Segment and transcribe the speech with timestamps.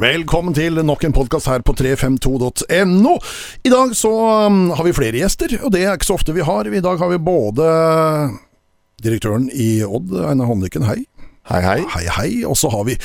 [0.00, 3.10] Velkommen til nok en podkast her på 352.no.
[3.68, 4.12] I dag så
[4.46, 6.64] um, har vi flere gjester, og det er ikke så ofte vi har.
[6.64, 7.66] I dag har vi både
[9.04, 11.02] direktøren i Odd, Einar Håndlykken, hei.
[11.50, 11.76] Hei, hei.
[11.92, 12.30] Hei, hei.
[12.48, 12.96] Og så har vi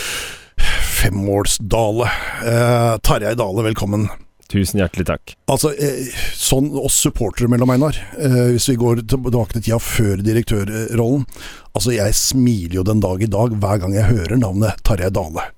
[1.02, 2.08] Femårsdale.
[2.54, 4.08] Eh, Tarjei Dale, velkommen.
[4.48, 5.36] Tusen hjertelig takk.
[5.52, 8.00] Altså, eh, sånn oss supportere mellom, Einar.
[8.16, 11.28] Eh, hvis vi går tilbake til tida før direktørrollen.
[11.76, 15.50] Altså, jeg smiler jo den dag i dag hver gang jeg hører navnet Tarjei Dale.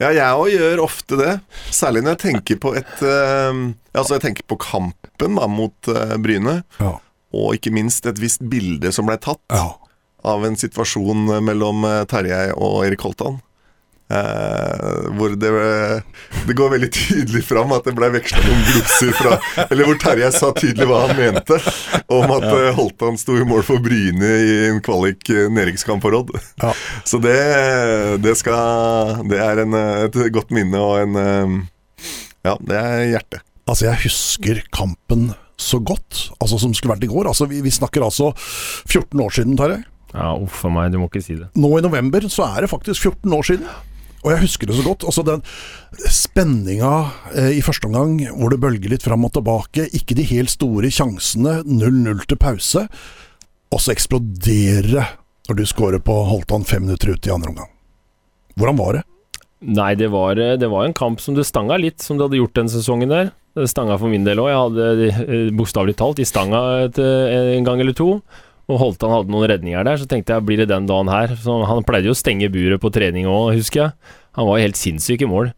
[0.00, 1.32] Ja, jeg òg gjør ofte det.
[1.74, 3.52] Særlig når jeg tenker på et uh,
[3.92, 6.62] Altså, jeg tenker på kampen da, mot uh, Bryne.
[6.80, 6.94] Ja.
[7.36, 9.68] Og ikke minst et visst bilde som ble tatt Ja.
[10.24, 13.38] av en situasjon mellom Terjei Tarjei og Erik Holtan.
[14.10, 15.50] Eh, hvor det,
[16.48, 19.36] det går veldig tydelig fram at det ble veksla noen gloser fra
[19.68, 21.58] Eller hvor Terje sa tydelig hva han mente
[22.10, 22.72] om at ja.
[22.74, 26.32] Holtan sto i mål for Bryne i en kvalik næringskamp for Odd.
[26.58, 26.72] Ja.
[27.06, 27.36] Så det,
[28.24, 31.54] det skal Det er en, eh, et godt minne og en eh,
[32.48, 33.46] Ja, det er hjertet.
[33.70, 35.28] Altså, jeg husker kampen
[35.60, 37.28] så godt, altså som skulle vært i går.
[37.30, 38.32] Altså, vi, vi snakker altså
[38.88, 39.84] 14 år siden, Terje.
[40.10, 41.52] Ja, uff a meg, du må ikke si det.
[41.60, 43.68] Nå i november så er det faktisk 14 år siden.
[44.20, 45.06] Og jeg husker det så godt.
[45.08, 45.44] Altså den
[46.04, 46.92] spenninga
[47.32, 49.88] eh, i første omgang, hvor det bølger litt fram og tilbake.
[49.96, 51.60] Ikke de helt store sjansene.
[51.64, 52.84] 0-0 til pause.
[53.70, 55.06] Og så eksploderer det
[55.48, 57.70] når du scorer på Holtan fem minutter ut i andre omgang.
[58.58, 59.06] Hvordan var det?
[59.60, 62.40] Nei, det var, eh, det var en kamp som det stanga litt, som det hadde
[62.40, 63.32] gjort den sesongen der.
[63.56, 64.48] Det stanga for min del òg.
[64.48, 64.86] Jeg hadde
[65.24, 68.22] eh, bokstavelig talt i stanga et, eh, en gang eller to.
[68.70, 71.34] Og Holtan hadde noen redninger der, så tenkte jeg blir det den dagen her.
[71.38, 74.16] Så han pleide jo å stenge buret på trening òg, husker jeg.
[74.38, 75.50] Han var jo helt sinnssyk i mål.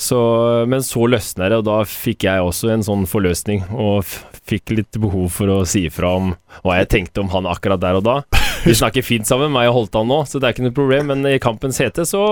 [0.00, 0.18] Så,
[0.66, 4.02] men så løsner det, og da fikk jeg også en sånn forløsning, og
[4.48, 6.32] fikk litt behov for å si ifra om
[6.64, 8.16] hva jeg tenkte om han akkurat der og da.
[8.64, 11.28] Vi snakker fint sammen, meg og Holtan nå, så det er ikke noe problem, men
[11.30, 12.24] i kampens hete så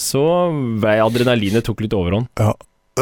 [0.00, 0.22] så
[0.80, 2.30] ble adrenalinet tok litt overhånd.
[2.40, 2.54] Ja,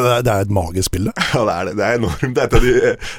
[0.04, 1.12] det er, et magisk bilde.
[1.34, 1.74] Ja, det er det.
[1.78, 2.34] Det er enormt.
[2.34, 2.74] Det er et av de,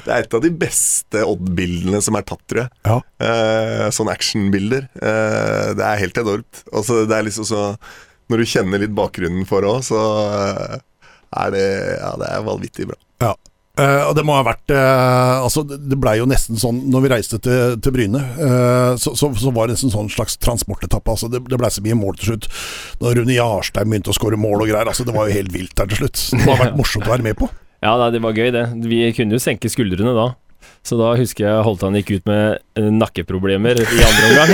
[0.06, 2.72] det et av de beste Odd-bildene som er tatt, tror jeg.
[2.88, 2.98] Ja.
[3.26, 4.88] Eh, sånne actionbilder.
[5.00, 6.62] Eh, det er helt enormt.
[6.86, 7.64] så det er liksom så
[8.30, 10.76] Når du kjenner litt bakgrunnen for det òg, så eh,
[11.44, 11.66] er det
[11.98, 12.98] Ja, det er vanvittig bra.
[13.22, 13.34] Ja.
[13.78, 17.10] Eh, og det må ha vært uh, Altså, det blei jo nesten sånn Når vi
[17.12, 21.14] reiste til, til Bryne, uh, så, så, så var det nesten sånn slags transportetappe.
[21.14, 22.50] Altså, det, det blei så mye mål til slutt.
[23.00, 24.90] Når Rune Jarstein begynte å skåre mål og greier.
[24.90, 26.24] Altså, det var jo helt vilt der til slutt.
[26.34, 27.50] Det må ha vært morsomt å være med på.
[27.80, 28.66] Ja, det var gøy, det.
[28.84, 30.26] Vi kunne jo senke skuldrene da.
[30.86, 34.52] Så da husker jeg Holtan gikk ut med eh, nakkeproblemer i andre omgang.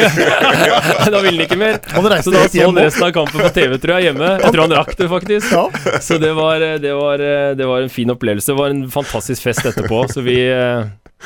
[1.14, 1.78] da ville han ikke mer.
[1.86, 4.32] Så da så han resten av kampen på TV, tror jeg, hjemme.
[4.42, 5.52] Jeg tror han rakk det, faktisk.
[5.54, 5.98] Ja.
[6.02, 7.26] Så det var, det, var,
[7.58, 8.52] det var en fin opplevelse.
[8.52, 10.02] Det var en fantastisk fest etterpå.
[10.12, 10.38] Så, vi,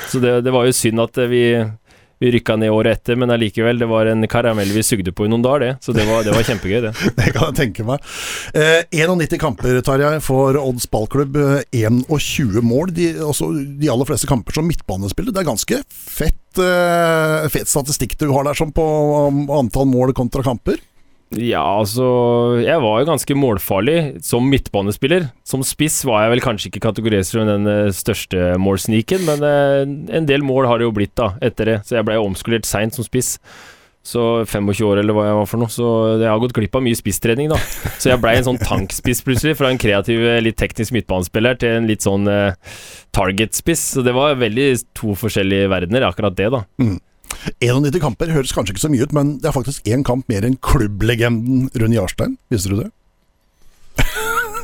[0.08, 1.44] så det, det var jo synd at vi,
[2.20, 5.30] vi rykka ned året etter, men allikevel, det var en karamell vi sugde på i
[5.32, 5.70] noen dager, det.
[5.84, 6.92] Så det var, det var kjempegøy, det.
[7.20, 8.04] Det kan jeg tenke meg.
[8.52, 11.38] Eh, 91 kamper, Tarjei, for Odds ballklubb.
[11.40, 12.92] Eh, 21 mål.
[12.96, 13.48] De, også,
[13.80, 15.32] de aller fleste kamper som midtbanespiller.
[15.32, 18.84] Det er ganske fett, eh, fet statistikk du har der, sånn på
[19.56, 20.80] antall mål kontra kamper.
[21.38, 25.28] Ja, altså Jeg var jo ganske målfarlig som midtbanespiller.
[25.46, 30.16] Som spiss var jeg vel kanskje ikke kategorisert som den eh, største målsniken, men eh,
[30.18, 31.76] en del mål har det jo blitt da etter det.
[31.86, 33.36] Så jeg ble jo omskolert seint som spiss.
[34.02, 35.70] Så 25 år eller hva jeg var for noe.
[35.70, 35.86] Så
[36.16, 37.58] jeg har gått glipp av mye spisstrening, da.
[38.00, 41.76] Så jeg blei en sånn tankspiss plutselig, fra en kreativ, eh, litt teknisk midtbanespiller til
[41.76, 42.56] en litt sånn eh,
[43.14, 43.84] target-spiss.
[43.94, 44.66] Så det var veldig
[44.98, 46.64] to forskjellige verdener, akkurat det, da.
[47.60, 50.44] 91 kamper høres kanskje ikke så mye ut, men det er faktisk én kamp mer
[50.46, 52.36] enn klubblegenden Rune Jarstein.
[52.52, 52.90] Visste du det?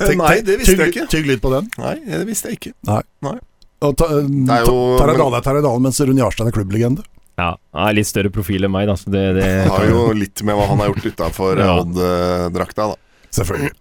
[0.00, 1.06] Tenk- Nei, det visste tygg- jeg ikke.
[1.15, 1.69] Tygg litt på den.
[1.81, 2.75] Nei, det visste jeg ikke.
[3.25, 3.36] Nei
[3.84, 7.04] Og ta, er men- Dahle er Terje Dahle, mens Rune Jarstein er klubblegende.
[7.36, 8.94] Ja, han er litt større profil enn meg, da.
[8.97, 11.75] Så det, det Det har jo litt med hva han har gjort utafor Ja.
[11.82, 12.97] Odd-drakta, da.
[13.34, 13.72] Selvfølgelig.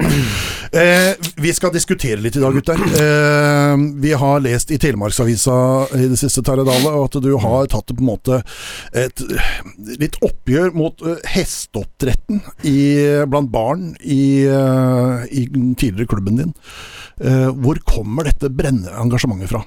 [0.76, 2.82] Eh, vi skal diskutere litt i dag, gutter.
[3.00, 5.56] Eh, vi har lest i Telemarksavisa
[5.96, 8.42] i det siste, Terje Dale, at du har tatt på en måte
[8.98, 9.24] et
[10.02, 12.80] litt oppgjør mot eh, hesteoppdretten i,
[13.32, 16.54] blant barn i, eh, i den tidligere klubben din.
[17.22, 19.64] Eh, hvor kommer dette brennende engasjementet fra?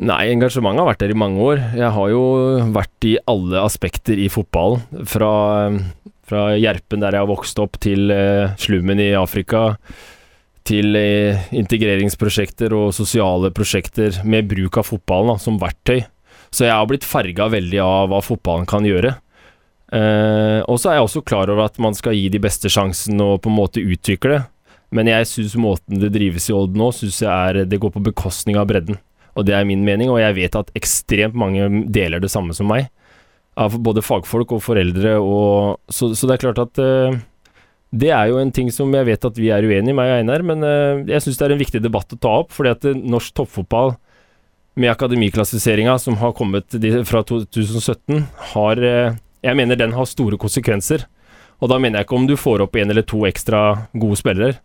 [0.00, 1.58] Nei, engasjementet har vært der i mange år.
[1.76, 2.22] Jeg har jo
[2.72, 5.04] vært i alle aspekter i fotballen.
[5.08, 5.32] Fra,
[6.30, 9.74] fra Gjerpen, der jeg har vokst opp, til eh, slummen i Afrika.
[10.68, 16.04] Til eh, integreringsprosjekter og sosiale prosjekter med bruk av fotballen da, som verktøy.
[16.50, 19.16] Så jeg har blitt farga veldig av hva fotballen kan gjøre.
[19.90, 23.18] Eh, og så er jeg også klar over at man skal gi de beste sjansen
[23.24, 24.42] og på en måte utvikle det.
[24.94, 28.02] Men jeg syns måten det drives i Odd nå, synes jeg er, det går på
[28.10, 28.98] bekostning av bredden.
[29.38, 32.66] Og det er min mening, og jeg vet at ekstremt mange deler det samme som
[32.70, 32.88] meg.
[33.60, 37.18] Av både fagfolk og foreldre, og Så, så det er klart at eh,
[37.92, 40.20] Det er jo en ting som jeg vet at vi er uenige i, meg og
[40.20, 42.54] Einar, men eh, jeg syns det er en viktig debatt å ta opp.
[42.56, 43.96] fordi at eh, norsk toppfotball
[44.80, 48.22] med akademiklassifiseringa som har kommet fra 2017,
[48.54, 48.78] har
[49.42, 51.04] Jeg mener den har store konsekvenser.
[51.60, 54.60] Og da mener jeg ikke om du får opp en eller to ekstra gode spillere,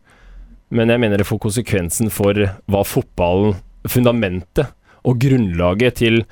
[0.70, 2.38] men jeg mener det får konsekvensen for
[2.72, 4.72] hva fotballen Fundamentet
[5.06, 6.24] og grunnlaget til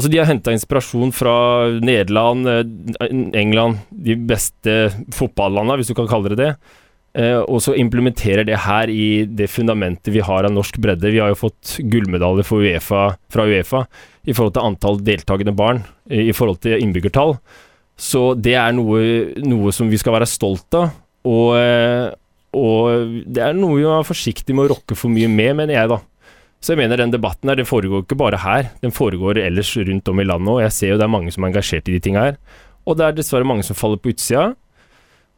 [0.00, 1.34] Altså, de har henta inspirasjon fra
[1.84, 2.48] Nederland,
[3.36, 4.76] England, de beste
[5.12, 6.54] fotballandene, hvis du kan kalle det det.
[7.20, 11.10] Eh, og så implementerer det her i det fundamentet vi har av norsk bredde.
[11.12, 13.82] Vi har jo fått gullmedalje fra Uefa
[14.24, 17.36] i forhold til antall deltakende barn, i forhold til innbyggertall.
[18.00, 19.02] Så det er noe,
[19.44, 20.94] noe som vi skal være stolt av.
[21.28, 22.08] Og, eh,
[22.56, 25.76] og det er noe vi må være forsiktig med å rokke for mye med, mener
[25.76, 26.00] jeg, da.
[26.60, 30.08] Så jeg mener den debatten her, den foregår ikke bare her, den foregår ellers rundt
[30.12, 30.60] om i landet òg.
[30.66, 32.36] Jeg ser jo det er mange som er engasjert i de tinga her.
[32.84, 34.50] Og det er dessverre mange som faller på utsida.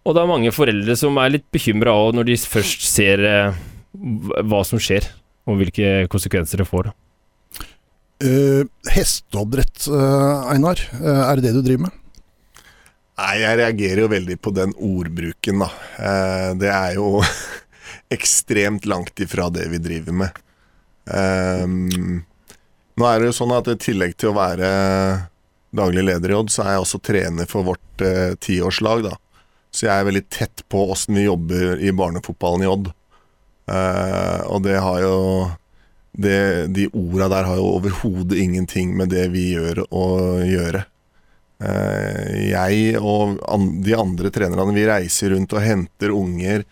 [0.02, 3.62] Og det er mange foreldre som er litt bekymra òg, når de først ser eh,
[4.50, 5.06] hva som skjer,
[5.46, 6.90] og hvilke konsekvenser det får.
[8.22, 8.62] Uh,
[8.94, 10.78] hesteoppdrett, uh, Einar.
[10.94, 11.96] Uh, er det det du driver med?
[13.18, 15.70] Nei, jeg reagerer jo veldig på den ordbruken, da.
[15.98, 17.18] Uh, det er jo
[18.16, 20.42] ekstremt langt ifra det vi driver med.
[21.04, 22.22] Um,
[22.94, 24.68] nå er det jo sånn at i tillegg til å være
[25.72, 29.16] daglig leder i Odd, så er jeg også trener for vårt uh, tiårslag, da.
[29.72, 32.92] Så jeg er veldig tett på åssen vi jobber i barnefotballen i Odd.
[33.70, 35.16] Uh, og det har jo
[36.12, 40.06] det, De orda der har jo overhodet ingenting med det vi gjør å
[40.44, 40.84] gjøre.
[41.62, 46.66] Uh, jeg og an, de andre trenerne, vi reiser rundt og henter unger.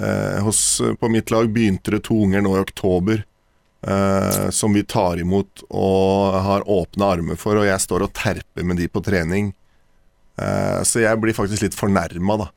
[0.00, 3.24] Uh, hos, på mitt lag begynte det to unger nå i oktober.
[3.84, 8.64] Uh, som vi tar imot og har åpne armer for, og jeg står og terper
[8.66, 9.52] med de på trening.
[10.40, 12.48] Uh, så jeg blir faktisk litt fornærma, da.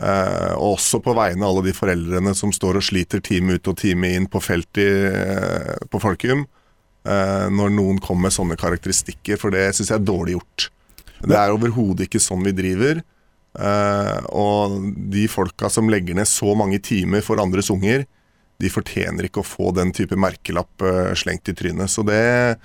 [0.00, 3.76] Uh, også på vegne av alle de foreldrene som står og sliter time ut og
[3.82, 6.46] time inn på feltet på Folkum,
[7.00, 10.66] når noen kommer med sånne karakteristikker, for det syns jeg er dårlig gjort.
[11.24, 13.00] Det er overhodet ikke sånn vi driver.
[14.36, 14.74] og
[15.14, 18.04] de folka som legger ned så mange timer for andres unger,
[18.60, 21.90] de fortjener ikke å få den type merkelapp uh, slengt i trynet.
[21.92, 22.56] Så det,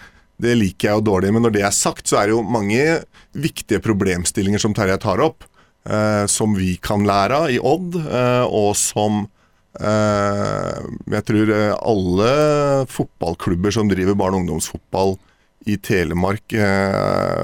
[0.42, 1.34] det, liker jeg jo dårlig.
[1.36, 2.82] Men når det er sagt, så er det jo mange
[3.36, 5.48] viktige problemstillinger som Terje tar opp,
[5.84, 9.26] eh, som vi kan lære av i Odd, eh, og som
[9.76, 12.28] jeg tror alle
[12.88, 15.18] fotballklubber som driver barne- og ungdomsfotball
[15.68, 16.56] i Telemark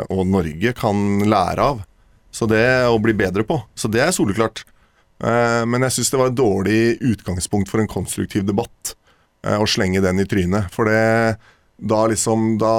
[0.08, 1.82] og Norge kan lære av.
[2.32, 3.60] Så det å bli bedre på.
[3.76, 4.64] Så det er soleklart.
[5.22, 6.80] Eh, men jeg syns det var et dårlig
[7.14, 8.96] utgangspunkt for en konstruktiv debatt
[9.46, 10.72] eh, å slenge den i trynet.
[10.74, 11.38] For det
[11.82, 12.76] da liksom Da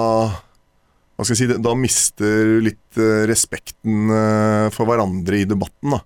[1.13, 4.11] hva skal jeg si, da mister litt eh, respekten
[4.75, 5.95] for hverandre i debatten.
[5.95, 6.01] da.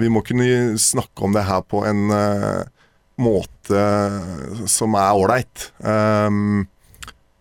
[0.00, 2.06] Vi må kunne snakke om det her på en
[3.20, 3.82] måte
[4.70, 5.66] som er ålreit.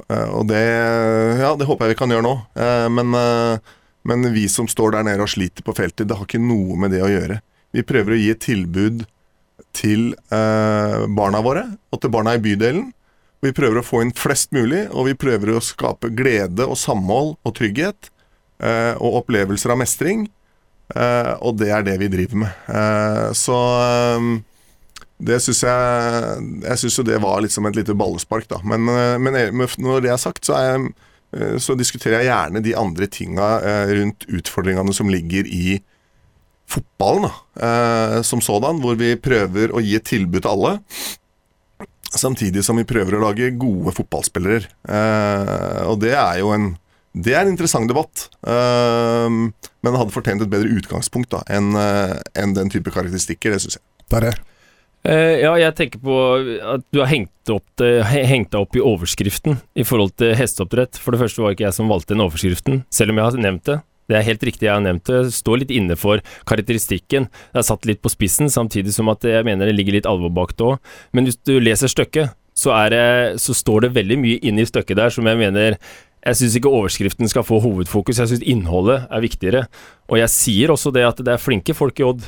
[0.09, 0.63] Og det
[1.43, 2.33] Ja, det håper jeg vi kan gjøre nå.
[2.95, 3.15] Men,
[4.03, 6.95] men vi som står der nede og sliter på feltet, det har ikke noe med
[6.95, 7.39] det å gjøre.
[7.73, 9.05] Vi prøver å gi et tilbud
[9.75, 12.91] til eh, barna våre og til barna i bydelen.
[13.43, 17.35] Vi prøver å få inn flest mulig, og vi prøver å skape glede og samhold
[17.45, 18.09] og trygghet.
[18.63, 20.27] Eh, og opplevelser av mestring.
[20.95, 22.61] Eh, og det er det vi driver med.
[22.69, 24.29] Eh, så eh,
[25.25, 28.61] det syns jeg Jeg syns jo det var liksom et lite ballespark, da.
[28.63, 29.37] Men, eh, men
[29.81, 33.47] når det er sagt, så, er så diskuterer jeg gjerne de andre tinga
[33.91, 35.81] rundt utfordringene som ligger i
[36.69, 37.33] fotballen da,
[37.67, 40.79] eh, som sådan, hvor vi prøver å gi et tilbud til alle.
[42.15, 44.71] Samtidig som vi prøver å lage gode fotballspillere.
[44.87, 46.73] Eh, og det er jo en
[47.15, 51.69] det er en interessant debatt, uh, men det hadde fortjent et bedre utgangspunkt da, enn
[51.71, 53.55] en den type karakteristikker.
[53.55, 53.85] Det syns jeg.
[54.11, 54.41] Der er.
[55.05, 56.17] Uh, ja, jeg tenker på
[56.75, 60.99] at du har hengt opp, det, hengt deg opp i overskriften i forhold til hesteoppdrett.
[60.99, 63.69] For det første var ikke jeg som valgte den overskriften, selv om jeg har nevnt
[63.69, 63.79] det.
[64.09, 65.21] Det er helt riktig jeg har nevnt det.
[65.33, 67.29] Står litt inne for karakteristikken.
[67.53, 70.33] Det er satt litt på spissen, samtidig som at jeg mener det ligger litt alvor
[70.33, 70.91] bak det òg.
[71.15, 74.95] Men hvis du leser stykket, så, det, så står det veldig mye inne i stykket
[74.95, 75.75] der som jeg mener
[76.25, 79.59] jeg syns ikke overskriften skal få hovedfokus, jeg syns innholdet er viktigere.
[80.09, 82.23] Og jeg sier også det at det er flinke folk i Odd,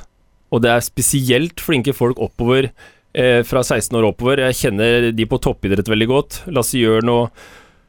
[0.54, 2.70] og det er spesielt flinke folk oppover,
[3.18, 4.44] eh, fra 16 år oppover.
[4.46, 6.38] Jeg kjenner de på toppidrett veldig godt.
[6.54, 7.42] Lasse Jørn og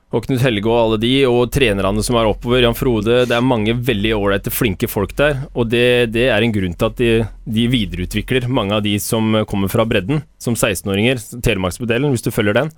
[0.08, 3.26] og Knut Helge og alle de, og trenerne som er oppover, Jan Frode.
[3.28, 5.42] Det er mange veldig ålreite, flinke folk der.
[5.52, 7.10] Og det, det, er en grunn til at de,
[7.44, 12.56] de, videreutvikler mange av de som kommer fra bredden, som 16-åringer, Telemarksmodellen, hvis du følger
[12.56, 12.72] den.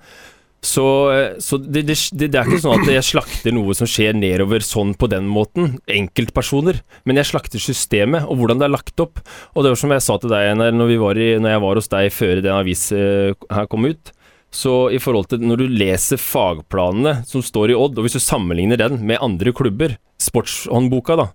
[0.61, 0.83] Så,
[1.41, 4.91] så det, det, det, er ikke sånn at jeg slakter noe som skjer nedover sånn
[4.93, 9.23] på den måten, enkeltpersoner, men jeg slakter systemet og hvordan det er lagt opp.
[9.55, 12.43] Og det var som jeg sa til deg når, når jeg var hos deg før
[12.43, 14.13] den avisen uh, her kom ut.
[14.51, 18.23] Så i forhold til når du leser fagplanene som står i Odd, og hvis du
[18.23, 21.29] sammenligner den med andre klubber, sportshåndboka, da,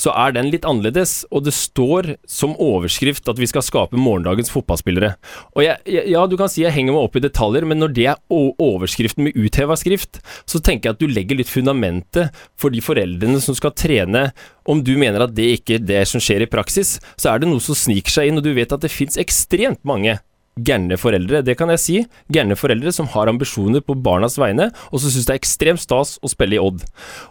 [0.00, 4.52] så er den litt annerledes, og det står som overskrift at vi skal skape morgendagens
[4.52, 5.10] fotballspillere.
[5.58, 8.06] Og jeg, ja, du kan si jeg henger meg opp i detaljer, men når det
[8.14, 12.80] er overskriften med utheva skrift, så tenker jeg at du legger litt fundamentet for de
[12.84, 14.30] foreldrene som skal trene.
[14.64, 17.50] Om du mener at det ikke er det som skjer i praksis, så er det
[17.50, 20.16] noe som sniker seg inn, og du vet at det fins ekstremt mange
[20.58, 21.96] gærne foreldre, det kan jeg si.
[22.32, 26.16] Gærne foreldre som har ambisjoner på barnas vegne, og som syns det er ekstremt stas
[26.20, 26.82] å spille i Odd.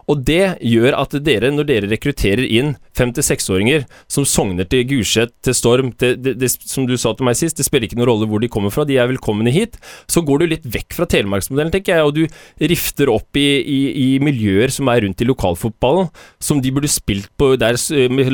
[0.10, 4.86] Og det gjør at dere, når dere rekrutterer inn fem- til seksåringer som sogner til
[4.90, 8.00] Gulset, til Storm, til, det, det, som du sa til meg sist, det spiller ikke
[8.00, 9.78] noen rolle hvor de kommer fra, de er velkomne hit,
[10.10, 13.80] så går du litt vekk fra telemarksmodellen, tenker jeg, og du rifter opp i, i,
[14.06, 16.10] i miljøer som er rundt i lokalfotballen,
[16.42, 17.78] som de burde spilt på der
[18.10, 18.30] med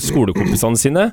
[0.00, 1.10] skolekompisene sine.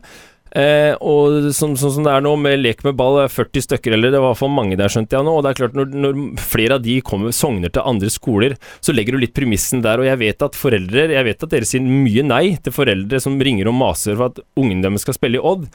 [0.52, 4.14] Eh, og sånn som, som det er nå, med lek med ball, 40 stykker, eller
[4.14, 5.36] det var fall mange der, skjønte jeg nå.
[5.38, 8.96] Og det er klart, når, når flere av de kommer, sogner til andre skoler, så
[8.96, 10.02] legger du litt premissen der.
[10.02, 13.40] Og jeg vet at foreldre, jeg vet at dere sier mye nei til foreldre som
[13.42, 15.68] ringer og maser for at ungene deres skal spille i Odd.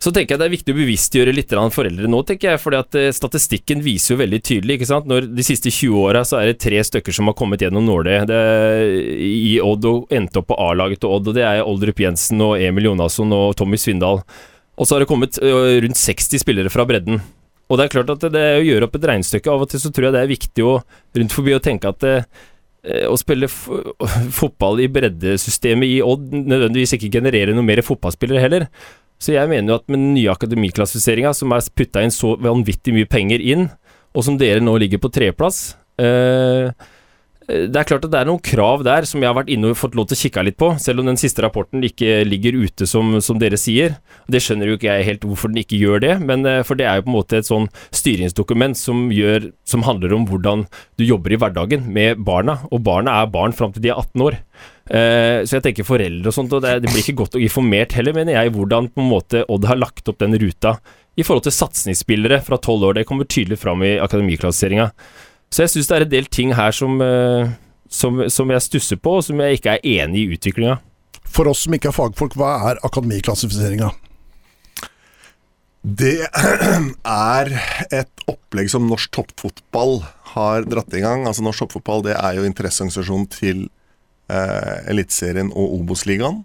[0.00, 2.60] Så tenker jeg det er viktig å bevisstgjøre litt foreldre nå, tenker jeg.
[2.62, 4.78] fordi at eh, statistikken viser jo veldig tydelig.
[4.78, 5.08] ikke sant?
[5.10, 8.32] Når De siste 20 åra så er det tre stykker som har kommet gjennom nåløyet
[9.20, 11.28] i Odd og endte opp på A-laget til Odd.
[11.28, 14.22] og Det er Oldrup Jensen og Emil Jonasson og Tommy Svindal.
[14.80, 17.20] Og så har det kommet rundt 60 spillere fra bredden.
[17.68, 19.92] Og det er klart at det å gjøre opp et regnestykke Av og til så
[19.94, 20.72] tror jeg det er viktig å
[21.20, 22.16] rundt forbi å tenke at det,
[23.06, 23.44] å spille
[24.40, 28.66] fotball i breddesystemet i Odd nødvendigvis ikke genererer noe mer fotballspillere heller.
[29.20, 32.94] Så jeg mener jo at med den nye akademiklassifiseringa, som er putta inn så vanvittig
[32.96, 33.68] mye penger inn,
[34.16, 36.72] og som dere nå ligger på treplass eh,
[37.70, 39.78] det er klart at det er noen krav der som jeg har vært inne og
[39.78, 42.88] fått lov til å kikke litt på, selv om den siste rapporten ikke ligger ute
[42.88, 43.96] som, som dere sier.
[44.30, 46.88] Det skjønner jo ikke jeg helt hvorfor den ikke gjør det, men eh, for det
[46.88, 50.66] er jo på en måte et sånn styringsdokument som, gjør, som handler om hvordan
[51.00, 54.28] du jobber i hverdagen med barna, og barna er barn fram til de er 18
[54.28, 54.40] år.
[54.90, 58.16] Uh, så jeg tenker foreldre og sånt, og det, det, blir ikke godt informert heller,
[58.16, 60.80] mener jeg, hvordan på en måte Odd har lagt opp den ruta
[61.14, 62.98] i forhold til satsingsspillere fra tolv år.
[62.98, 64.90] Det kommer tydelig fram i akademiklassifiseringa.
[65.50, 67.50] Så jeg syns det er en del ting her som, uh,
[67.90, 70.78] som, som, jeg stusser på, og som jeg ikke er enig i utviklinga.
[71.30, 73.90] For oss som ikke er fagfolk, hva er akademiklassifiseringa?
[75.80, 76.18] Det
[77.40, 77.50] er
[77.88, 80.02] et opplegg som norsk toppfotball
[80.34, 81.24] har dratt i gang.
[81.26, 83.62] Altså Norsk toppfotball det er jo interesseorganisasjonen til
[84.30, 86.42] eh, Eliteserien og Obos-ligaen.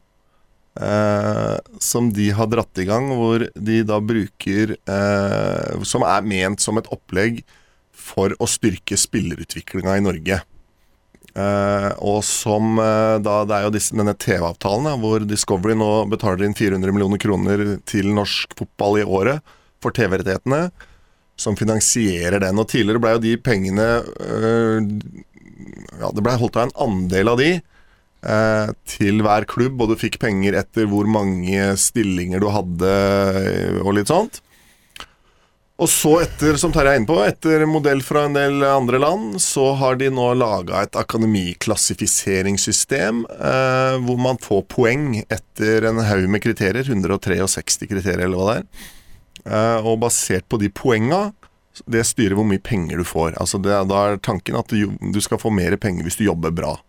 [0.80, 6.60] Eh, som de har dratt i gang, hvor de da bruker eh, Som er ment
[6.60, 7.46] som et opplegg
[8.06, 10.42] for å styrke spillerutviklinga i Norge.
[11.36, 16.46] Uh, og som uh, da Det er jo disse, denne TV-avtalen hvor Discovery nå betaler
[16.48, 20.70] inn 400 millioner kroner til norsk fotball i året for TV-rettighetene,
[21.36, 22.62] som finansierer den.
[22.62, 24.80] Og tidligere ble jo de pengene uh,
[26.00, 27.56] Ja, det blei holdt av en andel av de
[28.90, 32.94] til hver klubb, og du fikk penger etter hvor mange stillinger du hadde
[33.84, 34.40] og litt sånt.
[35.76, 39.42] Og så, etter, som Terje er inne på, etter modell fra en del andre land,
[39.44, 46.30] så har de nå laga et akademiklassifiseringssystem eh, hvor man får poeng etter en haug
[46.32, 48.66] med kriterier, 163 kriterier eller hva det er.
[49.44, 51.36] Eh, og basert på de poenga,
[51.92, 53.36] det styrer hvor mye penger du får.
[53.36, 56.56] Altså det, Da er tanken at du, du skal få mer penger hvis du jobber
[56.56, 56.80] bra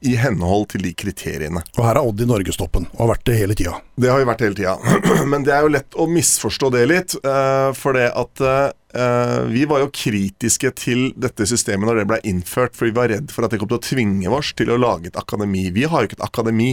[0.00, 1.62] i henhold til de kriteriene.
[1.76, 3.74] Og her er Odd i norgestoppen, og har vært det hele tida.
[4.00, 4.76] Det har vi vært hele tida.
[5.32, 7.16] Men det er jo lett å misforstå det litt.
[7.24, 12.20] Uh, for det at uh, vi var jo kritiske til dette systemet når det ble
[12.32, 14.80] innført, for vi var redd for at det kom til å tvinge oss til å
[14.80, 15.68] lage et akademi.
[15.76, 16.72] Vi har jo ikke et akademi.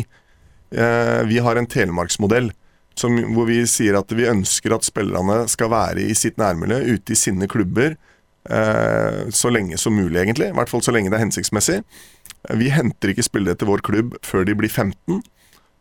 [0.72, 2.54] Uh, vi har en telemarksmodell.
[2.98, 7.14] Som, hvor vi sier at vi ønsker at spillerne skal være i sitt nærmiljø, ute
[7.14, 7.94] i sine klubber,
[8.48, 10.48] så lenge som mulig, egentlig.
[10.52, 11.82] I hvert fall så lenge det er hensiktsmessig.
[12.56, 15.20] Vi henter ikke spillere til vår klubb før de blir 15.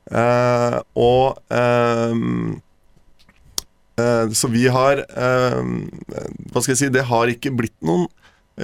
[0.07, 2.15] Uh, og uh,
[4.31, 8.05] Så vi har Hva skal jeg si Det har ikke blitt noen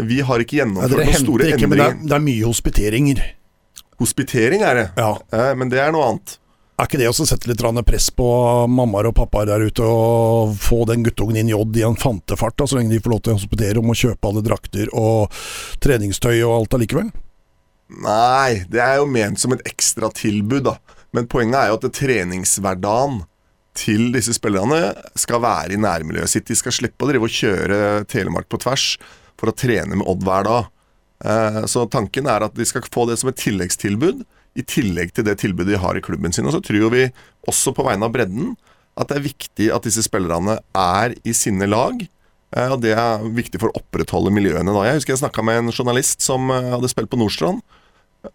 [0.07, 1.81] Vi har ikke gjennomført ja, noen store ikke, endringer.
[1.81, 3.25] Det er, det er, mye hospiteringer.
[4.03, 5.11] Hospitering er det, ja.
[5.59, 6.37] men det er noe annet.
[6.83, 8.25] Er ikke det å sette litt press på
[8.67, 12.57] mammaer og pappaer der ute og få den guttungen inn i Odd i en fantefart,
[12.59, 15.31] da, så lenge de får lov til å hospitere om å kjøpe alle drakter og
[15.79, 17.13] treningstøy og alt allikevel?
[18.03, 20.75] Nei, det er jo ment som et ekstratilbud, da.
[21.15, 23.23] Men poenget er jo at treningshverdagen
[23.79, 26.51] til disse spillerne skal være i nærmiljøet sitt.
[26.51, 28.97] De skal slippe å drive og kjøre Telemark på tvers.
[29.41, 30.67] for å trene med Odd hver dag.
[31.25, 34.21] Eh, så tanken er at de skal få det som et tilleggstilbud,
[34.59, 36.47] i tillegg til det tilbudet de har i klubben sin.
[36.49, 37.07] Og så tror vi
[37.49, 38.55] også på vegne av bredden
[39.01, 42.03] at det er viktig at disse spillerne er i sine lag.
[42.53, 44.73] Eh, og det er viktig for å opprettholde miljøene.
[44.73, 44.89] da.
[44.89, 47.63] Jeg husker jeg snakka med en journalist som eh, hadde spilt på Nordstrand.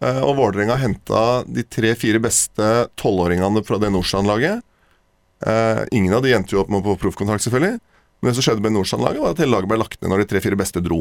[0.00, 4.64] Eh, og Vålerenga henta de tre-fire beste tolvåringene fra det Nordstrand-laget.
[5.94, 7.76] Ingen av de endte jo opp med på proffkontrakt, selvfølgelig.
[8.18, 10.32] Men det som skjedde med Nordstrand-laget, var at hele laget ble lagt ned når de
[10.32, 10.98] tre-fire beste dro.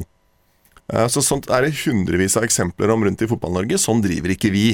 [1.09, 3.79] Så Sånt er det hundrevis av eksempler om rundt i Fotball-Norge.
[3.81, 4.67] Sånn driver ikke vi.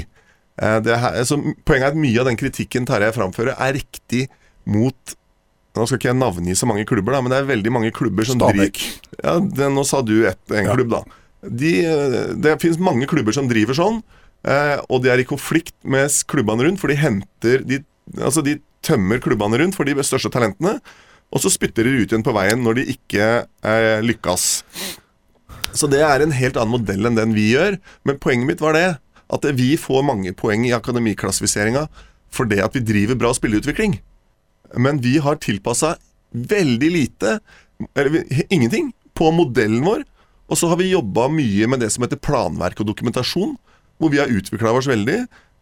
[0.62, 1.26] Her,
[1.66, 4.28] poenget er at mye av den kritikken Tarjei framfører, er riktig
[4.70, 5.16] mot
[5.74, 8.28] nå skal ikke jeg navngi så mange klubber, da, men det er veldig mange klubber
[8.30, 8.78] som Stabæk.
[8.78, 10.76] driver ja, det, Nå sa du et, en ja.
[10.78, 11.02] klubb, da.
[11.44, 11.72] De,
[12.46, 13.98] det finnes mange klubber som driver sånn,
[14.46, 17.82] eh, og de er i konflikt med klubbene rundt, for de henter de,
[18.20, 20.78] altså de tømmer klubbene rundt for de største talentene,
[21.34, 23.30] og så spytter de ut igjen på veien når de ikke
[23.66, 24.46] eh, lykkes.
[25.74, 27.80] Så det er en helt annen modell enn den vi gjør.
[28.06, 28.86] Men poenget mitt var det
[29.34, 31.88] at vi får mange poeng i akademiklassifiseringa
[32.50, 34.00] det at vi driver bra spilleutvikling.
[34.78, 35.96] Men vi har tilpassa
[36.34, 37.40] veldig lite,
[37.94, 40.04] eller ingenting, på modellen vår.
[40.50, 43.56] Og så har vi jobba mye med det som heter planverk og dokumentasjon,
[44.02, 45.20] hvor vi har utvikla oss veldig.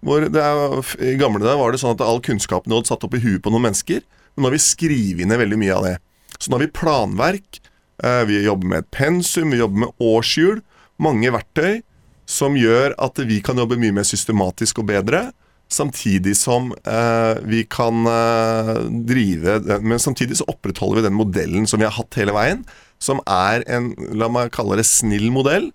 [0.08, 3.44] Er, I gamle dager var det sånn at all kunnskapen hadde satt opp i huet
[3.44, 4.02] på noen mennesker.
[4.34, 5.96] Men nå har vi skrevet ned veldig mye av det.
[6.40, 7.60] Så nå har vi planverk,
[8.02, 10.64] eh, vi jobber med et pensum, vi jobber med årshjul.
[11.04, 11.82] Mange verktøy
[12.32, 15.26] som gjør at vi kan jobbe mye mer systematisk og bedre.
[15.72, 18.72] Samtidig som eh, vi kan eh,
[19.08, 22.66] drive Men samtidig så opprettholder vi den modellen som vi har hatt hele veien.
[23.02, 25.70] Som er en, la meg kalle det, snill modell.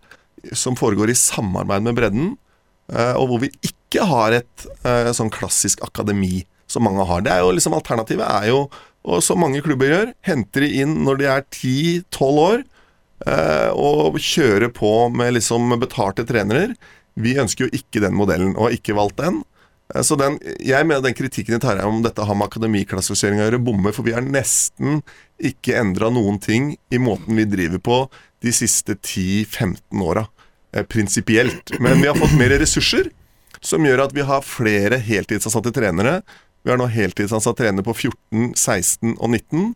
[0.53, 2.35] Som foregår i samarbeid med bredden.
[2.93, 7.25] Eh, og hvor vi ikke har et eh, sånn klassisk akademi som mange har.
[7.25, 8.67] Det er jo liksom Alternativet er jo,
[9.07, 12.65] og som mange klubber gjør, henter de inn når de er 10-12 år.
[13.25, 16.75] Eh, og kjører på med liksom betalte trenere.
[17.17, 19.41] Vi ønsker jo ikke den modellen, og har ikke valgt den.
[19.95, 23.49] Eh, så den, jeg mener den kritikken jeg tar om dette har med akademiklassifisering å
[23.49, 23.97] gjøre, bommer.
[23.97, 25.01] For vi har nesten
[25.41, 28.01] ikke endra noen ting i måten vi driver på
[28.45, 30.27] de siste 10-15 åra.
[30.77, 31.79] Eh, prinsipielt.
[31.81, 33.09] Men vi har fått mer ressurser,
[33.65, 36.21] som gjør at vi har flere heltidsansatte trenere.
[36.67, 39.71] Vi har nå heltidsansatt trenere på 14, 16 og 19.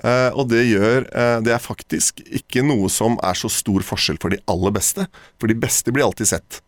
[0.00, 4.16] Eh, og det gjør uh, Det er faktisk ikke noe som er så stor forskjell
[4.22, 5.06] for de aller beste.
[5.40, 6.60] For de beste blir alltid sett.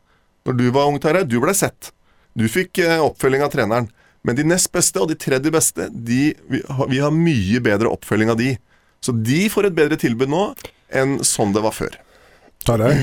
[0.46, 1.92] Når du var ung, Tarjei, du ble sett.
[2.36, 3.88] Du fikk uh, oppfølging av treneren.
[4.22, 7.90] Men de nest beste og de tredje beste, de, vi, har, vi, har, mye bedre
[7.90, 8.54] oppfølging av de.
[9.02, 10.44] Så de får et bedre tilbud nå
[10.94, 11.96] enn sånn det var før.
[12.68, 12.94] Tarjei?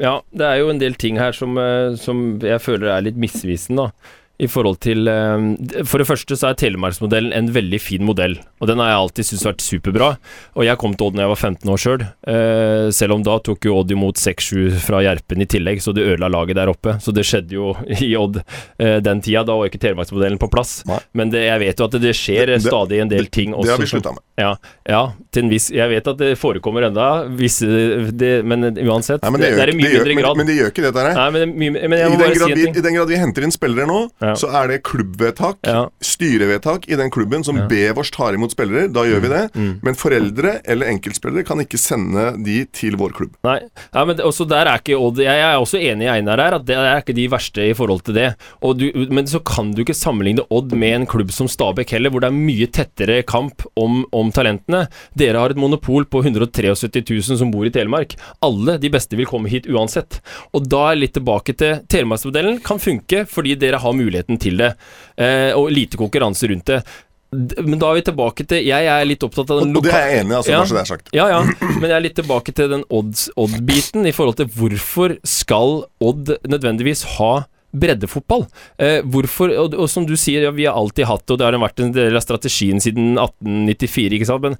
[0.00, 1.58] Ja, det er jo en del ting her som,
[2.00, 6.50] som jeg føler er litt misvisende, da i forhold til eh, For det første så
[6.50, 10.10] er Telemarksmodellen en veldig fin modell, og den har jeg alltid syntes vært superbra.
[10.58, 12.92] Og jeg kom til Odd da jeg var 15 år sjøl, selv.
[12.96, 16.30] selv om da tok jo Odd imot 6-7 fra Gjerpen i tillegg, så det ødela
[16.32, 16.96] laget der oppe.
[17.02, 17.72] Så det skjedde jo
[18.06, 19.44] i Odd eh, den tida.
[19.46, 20.80] Da var ikke Telemarksmodellen på plass.
[20.88, 21.00] Nei.
[21.18, 23.68] Men det, jeg vet jo at det skjer det, det, stadig en del ting også.
[23.68, 24.24] Det har vi slutta med.
[24.40, 24.52] Ja,
[24.88, 29.42] ja, til en viss Jeg vet at det forekommer enda, visse, men uansett Nei, men
[29.42, 30.38] det, gjør, det, er i mye mindre grad.
[30.38, 31.10] Men, men, det gjør ikke det, der.
[31.18, 34.31] Nei, men, I, den grad vi, I den grad vi henter inn spillere nå, ja.
[34.38, 35.86] Så er det klubbvedtak, ja.
[36.04, 37.66] styrevedtak i den klubben som ja.
[37.70, 38.88] Bevers tar imot spillere.
[38.92, 39.42] Da gjør vi det.
[39.54, 39.62] Mm.
[39.64, 39.74] mm.
[39.86, 43.36] Men foreldre eller enkeltspillere kan ikke sende de til vår klubb.
[43.46, 43.58] Nei,
[43.92, 46.66] ja, men også der er ikke Odd Jeg er også enig i Einar her, at
[46.68, 48.28] det er ikke de verste i forhold til det.
[48.78, 52.24] Du, men så kan du ikke sammenligne Odd med en klubb som Stabæk heller, hvor
[52.24, 54.84] det er mye tettere kamp om, om talentene.
[55.18, 58.16] Dere har et monopol på 173 000 som bor i Telemark.
[58.44, 60.20] Alle de beste vil komme hit uansett.
[60.56, 62.60] Og da er litt tilbake til Telemarksmodellen.
[62.64, 64.74] Kan funke fordi dere har muligheten til det
[65.16, 66.82] eh, og lite konkurranse rundt det.
[67.32, 70.02] Men da er vi tilbake til Jeg er litt opptatt av den Og det er
[70.04, 71.06] jeg enig i, altså, ja, det er sagt.
[71.16, 71.38] Ja, ja.
[71.80, 77.06] Men jeg er litt tilbake til den Odd-biten i forhold til hvorfor skal Odd nødvendigvis
[77.16, 77.32] ha
[77.72, 78.46] breddefotball.
[78.78, 81.48] Eh, hvorfor, og, og, som du sier, ja, vi har alltid hatt det, og det
[81.48, 84.44] har vært en del av strategien siden 1894, ikke sant.
[84.44, 84.58] Men,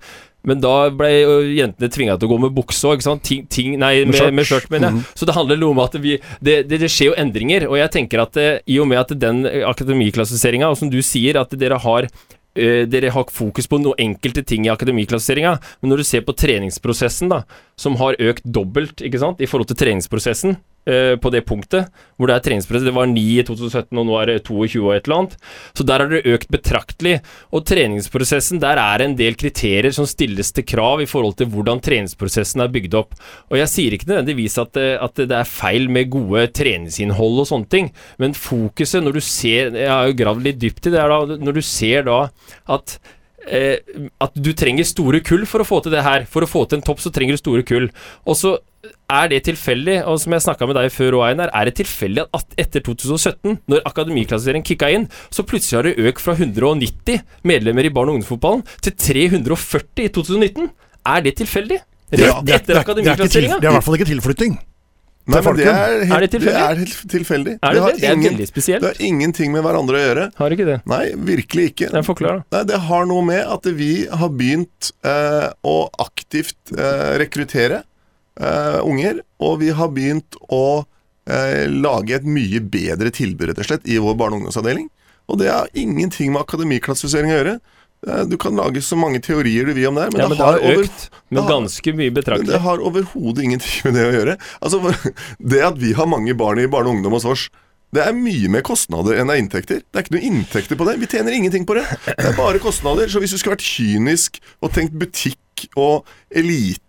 [0.48, 1.10] men da ble
[1.54, 5.00] jentene tvinga til å gå med bukse òg, Ting, ting, nei, med skjørt, mener jeg.
[5.00, 5.08] Mm.
[5.18, 7.68] Så det handler om at vi det, det, det, skjer jo endringer.
[7.70, 11.40] Og jeg tenker at eh, i og med at den akademiklassifiseringa, og som du sier,
[11.40, 12.10] at dere har
[12.52, 16.34] Uh, dere har fokus på noen enkelte ting i akademiklassifiseringa, men når du ser på
[16.36, 17.38] treningsprosessen, da,
[17.80, 22.26] som har økt dobbelt ikke sant, i forhold til treningsprosessen, Eh, på det punktet, hvor
[22.26, 22.82] det er treningspress.
[22.82, 25.36] Det var 9 i 2017, og nå er det 22 og et eller annet.
[25.78, 27.12] Så der har det økt betraktelig.
[27.54, 31.78] Og treningsprosessen, der er en del kriterier som stilles til krav i forhold til hvordan
[31.86, 33.14] treningsprosessen er bygd opp.
[33.52, 37.48] Og jeg sier ikke nødvendigvis at det, at det er feil med gode treningsinnhold og
[37.52, 40.98] sånne ting, men fokuset når du ser Jeg har jo gravd litt dypt i det
[40.98, 41.38] her, da.
[41.38, 42.18] Når du ser da
[42.74, 42.96] at
[43.46, 43.78] eh,
[44.18, 46.26] at du trenger store kull for å få til det her.
[46.26, 47.86] For å få til en topp, så trenger du store kull.
[48.26, 48.56] Og så
[49.12, 52.24] er det tilfeldig, og som jeg snakka med deg før òg, Einar, er det tilfeldig
[52.34, 57.86] at etter 2017, når akademiklassifisering kicka inn, så plutselig har det økt fra 190 medlemmer
[57.86, 60.68] i barne- og ungdomsfotballen til 340 i 2019?
[61.06, 61.78] Er det tilfeldig?
[62.12, 63.60] Rett Det er- det er- er- etter er akademiklassiferinga?
[63.60, 64.58] Det er i hvert fall ikke tilflytting.
[65.24, 66.52] Nei, men det er, helt, Er det tilfeldig?
[66.52, 67.52] Det er helt tilfeldig.
[67.62, 68.00] Er det det, det?
[68.00, 68.80] Det er veldig spesielt.
[68.82, 70.24] Det har ingenting med hverandre å gjøre.
[70.34, 70.80] Har ikke det?
[70.84, 71.92] Nei, virkelig ikke.
[71.94, 72.58] Jeg forklarer, da.
[72.58, 77.84] Nei, Det har noe med at vi har begynt eh, å aktivt eh, rekruttere
[78.40, 80.84] eh, unger, og vi har begynt å
[81.28, 84.88] uh, lage et mye bedre tilbud, rett og slett, i vår barne- og ungdomsavdeling.
[85.30, 87.54] Og det har ingenting med akademiklassifisering å gjøre.
[88.08, 90.34] Eh, Du kan lage så mange teorier du vil om det, her, men, Ja, det,
[90.34, 93.44] men det har har over, økt med det har- ganske mye men det har overhodet
[93.44, 94.38] ingenting med det å gjøre.
[94.60, 95.12] Altså,
[95.52, 97.48] Det at vi har mange barn i barne og ungdom hos oss,
[97.92, 99.82] det er mye mer kostnader enn det er inntekter.
[99.84, 100.98] Det er ikke noe inntekter på det.
[100.98, 101.84] Vi tjener ingenting på det.
[102.08, 103.06] Det er bare kostnader.
[103.06, 106.80] Så hvis du skulle vært kynisk og tenkt butikk og elite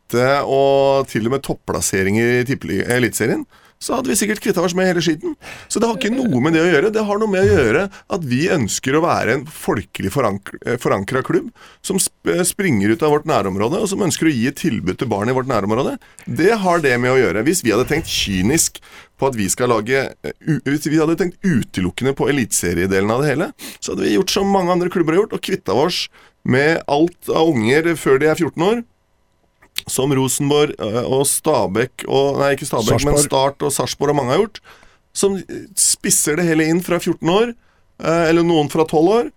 [0.46, 3.46] og til og med topplasseringer i tippeli- Eliteserien,
[3.84, 5.36] så hadde vi sikkert kvitta oss med hele skitten.
[5.68, 6.92] Så det har ikke noe med det å gjøre.
[6.96, 7.82] Det har noe med å gjøre
[8.16, 11.50] at vi ønsker å være en folkelig forank forankra klubb
[11.84, 15.10] som sp springer ut av vårt nærområde, og som ønsker å gi et tilbud til
[15.12, 15.98] barn i vårt nærområde.
[16.24, 17.44] Det har det med å gjøre.
[17.44, 18.80] Hvis vi hadde tenkt kynisk
[19.20, 20.06] på at vi skal lage
[20.64, 24.48] Hvis vi hadde tenkt utelukkende på eliteseriedelen av det hele, så hadde vi gjort som
[24.48, 26.06] mange andre klubber har gjort, og kvitta oss
[26.44, 28.84] med alt av unger før de er 14 år.
[29.90, 34.36] Som Rosenborg øh, og Stabæk og Nei, ikke Stabæk, men Start og Sarpsborg og mange
[34.36, 34.62] har gjort.
[35.14, 35.38] Som
[35.78, 37.54] spisser det hele inn fra 14 år,
[38.02, 39.32] eh, eller noen fra 12 år.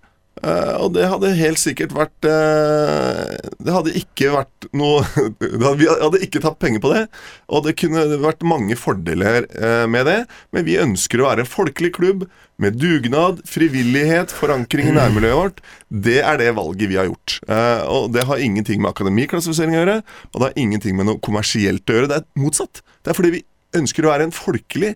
[0.44, 5.00] Eh, og det hadde helt sikkert vært eh, Det hadde ikke vært noe
[5.80, 7.04] Vi hadde ikke tatt penger på det.
[7.48, 10.18] Og det kunne vært mange fordeler eh, med det.
[10.52, 12.26] Men vi ønsker å være en folkelig klubb
[12.62, 15.58] med dugnad, frivillighet, forankring i nærmiljøet vårt.
[15.90, 17.38] Det er det valget vi har gjort.
[17.48, 19.98] Eh, og det har ingenting med akademiklassifisering å gjøre.
[20.32, 22.08] Og det har ingenting med noe kommersielt å gjøre.
[22.12, 22.80] Det er motsatt.
[23.04, 23.42] Det er fordi vi
[23.76, 24.94] ønsker å være en folkelig,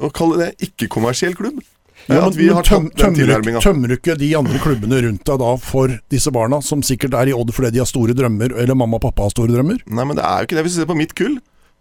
[0.00, 1.60] og kalle det ikke-kommersiell klubb.
[2.08, 5.38] Eh, Ja, at vi men har tøm, tømmer du ikke de andre klubbene rundt deg
[5.42, 8.74] da for disse barna, som sikkert er i Odd fordi de har store drømmer, eller
[8.74, 9.82] mamma og pappa har store drømmer?
[9.84, 10.64] Nei, men det er jo ikke det.
[10.64, 11.36] Hvis du ser på mitt kull,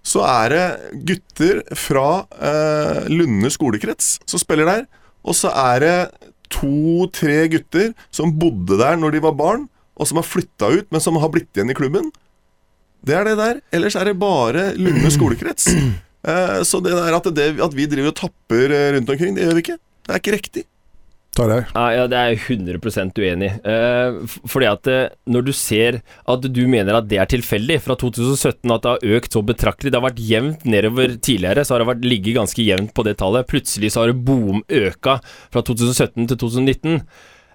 [0.06, 0.66] så er det
[1.10, 4.88] gutter fra eh, Lunde skolekrets som spiller der.
[5.28, 5.98] Og så er det
[6.54, 9.68] to-tre gutter som bodde der når de var barn,
[10.00, 12.08] og som har flytta ut, men som har blitt igjen i klubben.
[13.06, 13.60] Det er det der.
[13.76, 15.72] Ellers er det bare Lunde skolekrets.
[16.20, 19.46] Eh, så det der at, det, at vi driver og tapper eh, rundt omkring, det
[19.46, 19.78] gjør vi ikke.
[19.80, 20.64] Det er ikke riktig.
[21.40, 21.62] Tarjei.
[21.72, 23.54] Ja, ja, det er jeg 100 uenig i.
[23.72, 27.96] Eh, fordi at eh, når du ser at du mener at det er tilfeldig, fra
[28.00, 31.84] 2017 at det har økt så betraktelig Det har vært jevnt nedover tidligere, så har
[31.84, 33.48] det vært ligget ganske jevnt på det tallet.
[33.50, 35.20] Plutselig så har det boom øka
[35.54, 37.04] fra 2017 til 2019.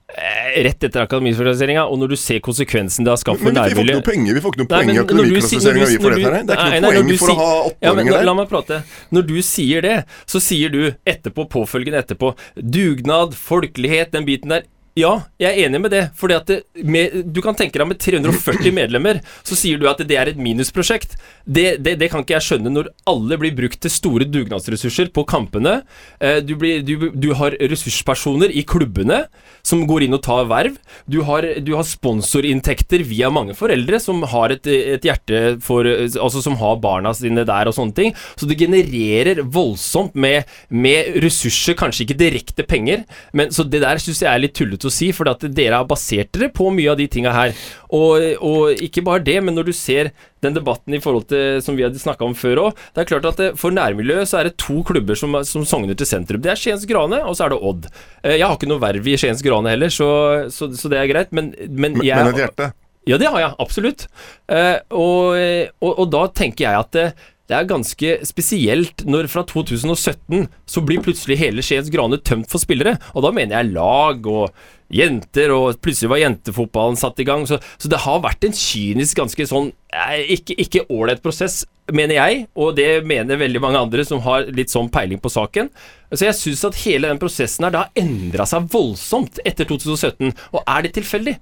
[0.05, 4.43] Eh, rett etter akademisfinanseringa, og når du ser konsekvensen det har skapt for nærmiljøet vi
[4.45, 6.45] får ikke noe penger, i akademiklassifiseringa vi får dette her.
[6.45, 8.29] Det er ikke noe poeng du for å ha ja, åtteåringer la, der.
[8.29, 8.81] la meg prate.
[9.17, 9.97] Når du sier det,
[10.29, 12.35] så sier du etterpå, påfølgende etterpå,
[12.77, 14.69] dugnad, folkelighet, den biten der.
[14.95, 16.03] Ja, jeg er enig med det.
[16.15, 19.99] Fordi at det, med, Du kan tenke deg med 340 medlemmer, så sier du at
[20.07, 21.17] det er et minusprosjekt.
[21.45, 25.25] Det, det, det kan ikke jeg skjønne når alle blir brukt til store dugnadsressurser på
[25.27, 25.81] kampene.
[26.23, 29.25] Eh, Du, blir, du, du har ressurspersoner i klubbene
[29.67, 30.79] som går inn og tar verv.
[31.11, 36.41] Du har, du har sponsorinntekter via mange foreldre som har et, et hjerte for Altså
[36.45, 38.15] som har barna sine der og sånne ting.
[38.39, 43.03] Så det genererer voldsomt med, med ressurser, kanskje ikke direkte penger.
[43.35, 45.89] Men, så det der syns jeg er litt tullete å si, for at dere har
[45.91, 47.55] basert dere på mye av de tinga her.
[47.95, 50.11] Og, og ikke bare det, men når du ser
[50.45, 52.81] den debatten i forhold til som vi hadde snakka om før òg.
[52.93, 55.97] Det er klart at det, For nærmiljøet så er det to klubber som, som sogner
[55.97, 56.43] til sentrum.
[56.45, 57.89] Det er Skiens Grane, og så er det Odd.
[58.23, 60.09] Eh, Jeg har ikke noe verv i Skiens Grane heller, så,
[60.53, 61.33] så, så det er greit.
[61.33, 62.71] Men, men, Men jeg, men et hjerte.
[63.09, 64.07] ja, det har jeg, absolutt.
[64.53, 65.39] Eh, og,
[65.81, 67.01] og, og da tenker jeg at
[67.45, 72.49] det, det er ganske spesielt når fra 2017 så blir plutselig hele Skiens Grane tømt
[72.49, 72.97] for spillere.
[73.13, 74.55] Og da mener jeg lag og
[74.95, 77.45] jenter, og plutselig var jentefotballen satt i gang.
[77.49, 82.45] Så, så det har vært en kynisk, ganske sånn eh, ikke ålreit prosess, mener jeg.
[82.57, 85.69] Og det mener veldig mange andre som har litt sånn peiling på saken.
[86.15, 90.33] Så jeg syns at hele den prosessen her da har endra seg voldsomt etter 2017.
[90.55, 91.37] Og er det tilfeldig?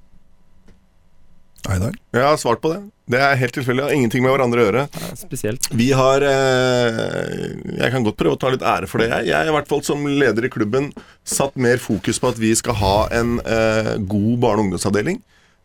[1.70, 1.94] Einar?
[2.14, 2.80] Jeg har svart på det.
[3.12, 3.84] Det er helt tilfeldig.
[3.84, 4.84] Har ingenting med hverandre å gjøre.
[4.88, 5.66] Ja, spesielt.
[5.76, 9.10] Vi har eh, Jeg kan godt prøve å ta litt ære for det.
[9.12, 10.90] Jeg, jeg i hvert fall som leder i klubben
[11.28, 15.20] satt mer fokus på at vi skal ha en eh, god barne- og ungdomsavdeling.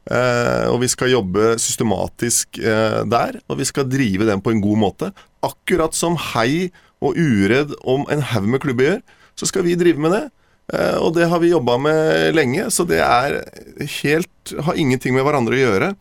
[0.07, 4.63] Eh, og vi skal jobbe systematisk eh, der, og vi skal drive den på en
[4.63, 5.12] god måte.
[5.45, 6.69] Akkurat som Hei
[7.03, 9.01] og Uredd om en haug med klubber gjør,
[9.38, 10.23] så skal vi drive med det.
[10.73, 13.39] Eh, og det har vi jobba med lenge, så det er
[14.01, 15.91] helt Har ingenting med hverandre å gjøre.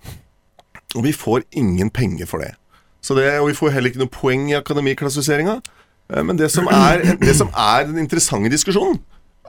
[0.95, 2.53] Og vi får ingen penger for det.
[3.03, 5.61] Så det og vi får heller ikke noe poeng i akademiklassifiseringa.
[6.15, 9.01] Eh, men det som, er, det som er den interessante diskusjonen,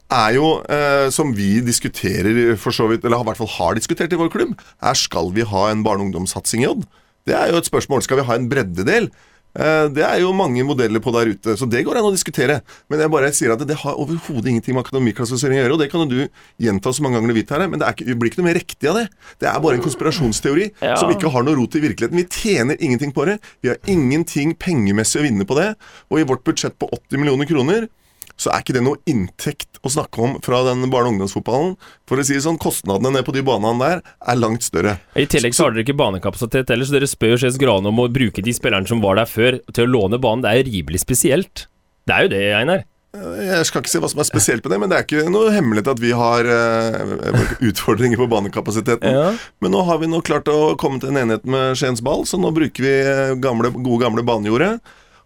[0.07, 4.13] er jo, eh, som vi diskuterer for så vidt, eller i hvert fall har diskutert
[4.13, 6.85] i vår klubb, er skal vi ha en barne- og ungdomssatsing i Odd?
[7.27, 8.05] Det er jo et spørsmål.
[8.05, 9.09] Skal vi ha en breddedel?
[9.57, 12.59] Eh, det er jo mange modeller på der ute, så det går an å diskutere.
[12.91, 15.77] Men jeg bare sier at det har overhodet ingenting med akademiklassifisering å gjøre.
[15.77, 18.07] Og det kan jo du gjenta så mange ganger du vil, her, men det, ikke,
[18.09, 19.05] det, blir ikke noe mer riktig av det.
[19.41, 20.95] Det er bare en konspirasjonsteori ja.
[21.01, 22.21] som ikke har noe rot i virkeligheten.
[22.21, 23.39] Vi tjener ingenting på det.
[23.65, 25.71] Vi har ingenting pengemessig å vinne på det.
[26.11, 27.89] Og i vårt budsjett på 80 millioner kroner
[28.37, 31.75] så er ikke det noe inntekt å snakke om fra den barne- og ungdomsfotballen.
[32.09, 34.97] For å si det sånn, Kostnadene ned på de banene der er langt større.
[35.17, 38.11] I tillegg så har dere ikke banekapasitet heller, så dere spør Skedsmo Grane om å
[38.13, 40.45] bruke de spillerne som var der før, til å låne banen.
[40.45, 41.65] Det er jo rimelig spesielt.
[42.07, 42.85] Det er jo det, Einar.
[43.17, 45.49] Jeg skal ikke si hva som er spesielt med det, men det er ikke noe
[45.55, 49.17] hemmelighet at vi har uh, utfordringer på banekapasiteten.
[49.17, 49.31] Ja.
[49.63, 52.37] Men nå har vi nå klart å komme til en enighet med Skiens Ball, så
[52.37, 52.95] nå bruker vi
[53.41, 54.75] gamle, gode, gamle banejordet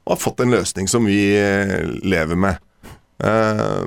[0.01, 2.61] og har fått en løsning som vi eh, lever med.
[3.21, 3.85] Eh,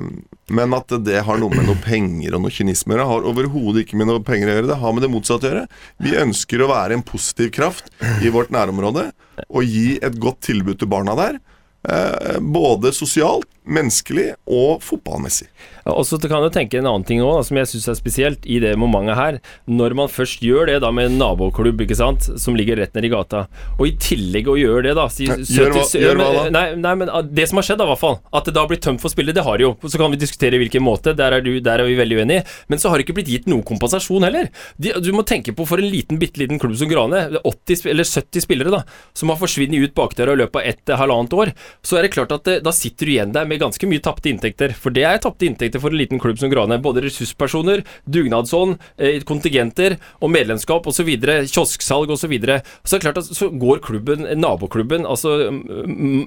[0.55, 3.85] men at det har noe med noe penger og noe kynisme å gjøre, har overhodet
[3.85, 4.69] ikke med noe penger å gjøre.
[4.69, 5.65] Det har med det motsatte å gjøre.
[6.05, 7.89] Vi ønsker å være en positiv kraft
[8.21, 9.09] i vårt nærområde
[9.49, 11.41] og gi et godt tilbud til barna der.
[11.89, 15.49] Eh, både sosialt, menneskelig og fotballmessig.
[15.85, 18.57] Og så kan du tenke en annen ting òg, som jeg syns er spesielt i
[18.61, 19.35] det momentet her.
[19.69, 23.11] Når man først gjør det da med en naboklubb ikke sant, som ligger rett nedi
[23.13, 23.43] gata,
[23.77, 26.45] og i tillegg å gjøre det, da si, 70, gjør, hva, gjør hva da?
[26.55, 28.17] Nei, nei, men ah, det som har skjedd, da, i hvert fall.
[28.33, 29.75] At det da blir tømt for spillet, det har det jo.
[29.85, 32.45] Så kan vi diskutere hvilken måte, der er, du, der er vi veldig uenige.
[32.71, 34.49] Men så har det ikke blitt gitt noen kompensasjon heller.
[34.81, 38.09] De, du må tenke på for en liten, bitte liten klubb som Grane, 80 eller
[38.09, 38.81] 70 spillere da,
[39.13, 41.53] som har forsvunnet ut bakdøra i løpet av ett halvannet år,
[41.85, 44.29] så er det klart at det, da sitter du igjen der med ganske mye tapte
[44.31, 44.73] inntekter.
[44.75, 46.77] For det er tapte inntekter for en liten klubb som Grane.
[46.83, 51.11] Både ressurspersoner, dugnadsånd, eh, kontingenter og medlemskap osv.
[51.47, 52.25] Kiosksalg osv.
[52.25, 52.63] Så, videre.
[52.81, 55.35] så er det klart at så går klubben, naboklubben, altså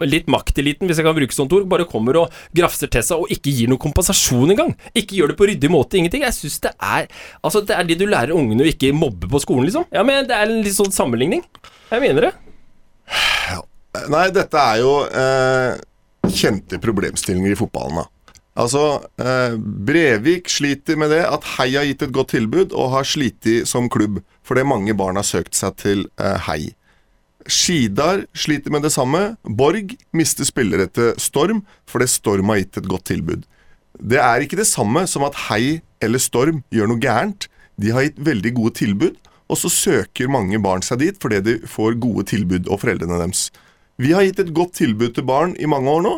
[0.07, 3.33] litt makteliten, hvis jeg kan bruke sånt ord, bare kommer og grafser til seg og
[3.35, 4.77] ikke gir noe kompensasjon engang.
[4.95, 6.23] Ikke gjør det på ryddig måte, ingenting.
[6.23, 7.09] Jeg syns det er
[7.43, 9.89] Altså, det er det du lærer ungene å ikke mobbe på skolen, liksom.
[9.95, 11.43] Ja, men det er en litt sånn sammenligning.
[11.91, 12.33] Jeg mener det.
[14.13, 15.79] Nei, dette er jo eh,
[16.27, 18.03] kjente problemstillinger i fotballen.
[18.03, 18.07] da.
[18.59, 23.07] Altså, eh, Brevik sliter med det at Hei har gitt et godt tilbud, og har
[23.07, 26.75] slitt som klubb fordi mange barn har søkt seg til eh, Hei.
[27.49, 29.37] Skidar sliter med det samme.
[29.45, 33.47] Borg mister spillere til Storm fordi Storm har gitt et godt tilbud.
[33.99, 37.47] Det er ikke det samme som at Hei eller Storm gjør noe gærent.
[37.79, 39.15] De har gitt veldig gode tilbud,
[39.49, 43.49] og så søker mange barn seg dit fordi de får gode tilbud og foreldrene deres.
[43.99, 46.15] Vi har gitt et godt tilbud til barn i mange år nå,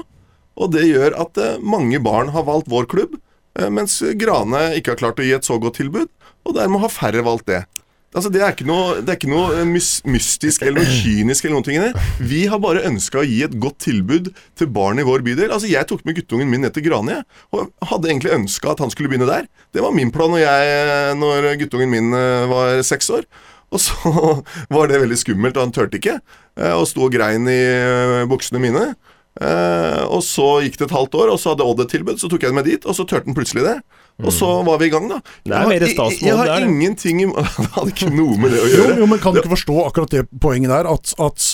[0.61, 3.15] og det gjør at eh, mange barn har valgt vår klubb,
[3.57, 6.11] eh, mens Grane ikke har klart å gi et så godt tilbud,
[6.45, 7.63] og dermed har færre valgt det.
[8.11, 11.77] Altså, det, er ikke noe, er ikke noe mystisk eller noe kynisk eller noen ting
[11.79, 12.07] i det.
[12.27, 15.53] Vi har bare ønska å gi et godt tilbud til barn i vår bydel.
[15.55, 17.21] Altså, Jeg tok med guttungen min ned til Grane,
[17.55, 19.47] og hadde egentlig ønska at han skulle begynne der.
[19.71, 23.31] Det var min plan når, jeg, når guttungen min eh, var seks år.
[23.71, 24.15] Og så
[24.75, 26.19] var det veldig skummelt, og han turte ikke.
[26.59, 28.93] Eh, og sto og grein i eh, buksene mine.
[29.41, 32.19] Eh, og så gikk det et halvt år, og så hadde Odd et tilbud.
[32.21, 33.77] Så tok jeg den med dit, og så turte han plutselig det.
[34.25, 35.21] Og så var vi i gang, da.
[35.45, 36.31] Det er mer stasmål.
[36.31, 38.95] Jeg, har ingenting ingenting Det hadde ikke noe med det å gjøre.
[38.95, 40.89] Jo, jo men kan du ikke forstå akkurat det poenget der?
[40.91, 41.47] At, at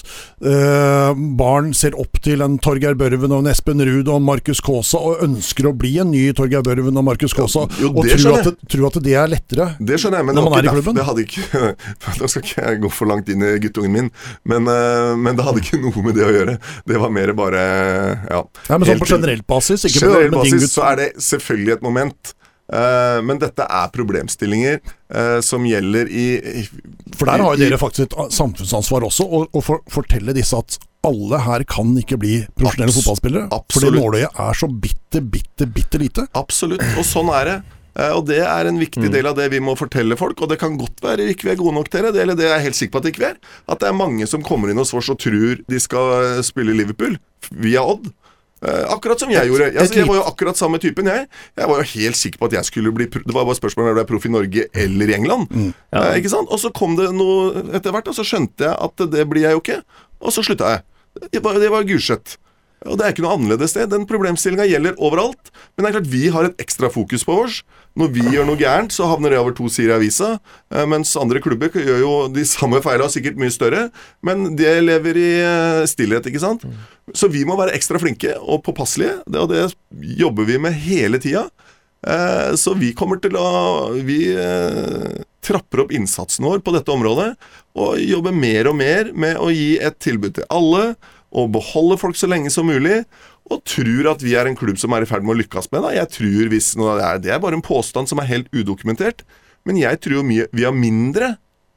[0.46, 4.62] uh, barn ser opp til en Torgeir Børven og en Espen Ruud og en Markus
[4.64, 8.50] Kaasa og ønsker å bli en ny Torgeir Børven og Markus Kaasa, og tror at,
[8.50, 10.96] det, tror at, det er lettere det skjønner jeg, men når man er i klubben?
[10.96, 11.62] Det hadde ikke
[12.20, 14.10] Nå skal ikke jeg gå for langt inn i guttungen min,
[14.48, 16.56] men, uh, men, det hadde ikke noe med det å gjøre.
[16.88, 17.62] Det var mer bare
[18.30, 18.40] ja.
[18.70, 19.86] ja men sånn på generell basis?
[19.88, 22.34] Ikke generell basis så er det selvfølgelig et moment.
[22.66, 24.80] Uh, men dette er problemstillinger
[25.14, 26.64] uh, som gjelder i, i
[27.14, 31.38] For der har jo dere faktisk et samfunnsansvar også, å for, fortelle disse at alle
[31.44, 33.46] her kan ikke bli profesjonelle Abs fotballspillere.
[33.54, 33.94] Absolutt.
[33.94, 36.26] Fordi nåløyet er så bitte, bitte, bitte lite.
[36.34, 37.56] Absolutt, og sånn er det.
[37.96, 39.12] Uh, og det er en viktig mm.
[39.14, 40.42] del av det vi må fortelle folk.
[40.42, 42.56] Og det kan godt være ikke vi er gode nok til det, eller det er
[42.56, 43.40] jeg helt sikker på at ikke vi er.
[43.70, 47.14] At det er mange som kommer inn hos oss og tror de skal spille Liverpool
[47.54, 48.10] via Odd.
[48.64, 49.66] Uh, akkurat som jeg gjorde.
[49.76, 51.26] Altså, jeg var jo akkurat samme typen, jeg.
[51.60, 53.90] Jeg var jo helt sikker på at jeg skulle bli Det var bare spørsmålet om
[53.92, 55.50] jeg ble proff i Norge eller i England.
[55.52, 55.74] Mm.
[55.92, 56.00] Ja.
[56.00, 56.48] Uh, ikke sant?
[56.48, 59.58] Og så kom det noe etter hvert, og så skjønte jeg at det blir jeg
[59.58, 59.82] jo ikke.
[60.24, 60.84] Og så slutta jeg.
[61.32, 62.38] Det var, det var Gulset.
[62.84, 63.86] Og det er ikke noe annerledes det.
[63.92, 65.50] Den problemstillinga gjelder overalt.
[65.74, 67.60] Men det er klart vi har et ekstra fokus på oss.
[67.96, 70.34] Når vi gjør noe gærent, så havner det over to sider i avisa.
[70.74, 73.86] Eh, mens andre klubber gjør jo de samme feilene, sikkert mye større.
[74.26, 76.66] Men det lever i eh, stillhet, ikke sant.
[77.16, 79.22] Så vi må være ekstra flinke og påpasselige.
[79.32, 79.70] Og det
[80.20, 81.46] jobber vi med hele tida.
[82.06, 83.48] Eh, så vi kommer til å
[84.04, 84.20] Vi
[85.46, 87.28] trapper opp innsatsen vår på dette området
[87.78, 90.96] og jobber mer og mer med å gi et tilbud til alle
[91.36, 93.02] og beholde folk så lenge som mulig.
[93.52, 95.84] Og tror at vi er en klubb som er i ferd med å lykkes med
[95.84, 95.96] det.
[95.98, 99.22] Jeg tror hvis noe, det, er, det er bare en påstand som er helt udokumentert.
[99.68, 101.36] Men jeg tror mye, vi har mindre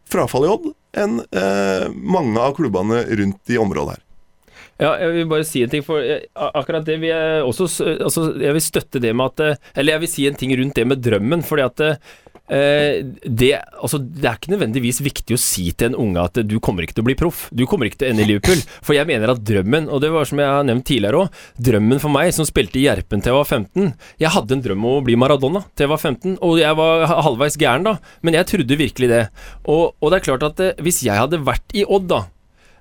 [0.09, 4.05] frafall i Odd enn eh, mange av klubbene rundt i området her.
[4.79, 5.99] Ja, jeg vil bare si en ting, for
[6.39, 7.67] akkurat det vil jeg også
[7.99, 10.77] altså, Jeg vil støtte det med at eh, Eller jeg vil si en ting rundt
[10.77, 15.67] det med drømmen, fordi at eh, det, altså, det er ikke nødvendigvis viktig å si
[15.75, 17.43] til en unge at du kommer ikke til å bli proff.
[17.51, 18.63] Du kommer ikke til å ende i Liverpool.
[18.85, 22.01] For jeg mener at drømmen, og det var som jeg har nevnt tidligere òg, drømmen
[22.01, 23.91] for meg som spilte i Gjerpen til jeg var 15
[24.23, 27.05] Jeg hadde en drøm om å bli Maradona til jeg var 15, og jeg var
[27.27, 29.23] halvveis gæren da, men jeg trodde virkelig det.
[29.67, 32.38] Og, og det er klart at eh, hvis jeg hadde vært i Odd da, eh,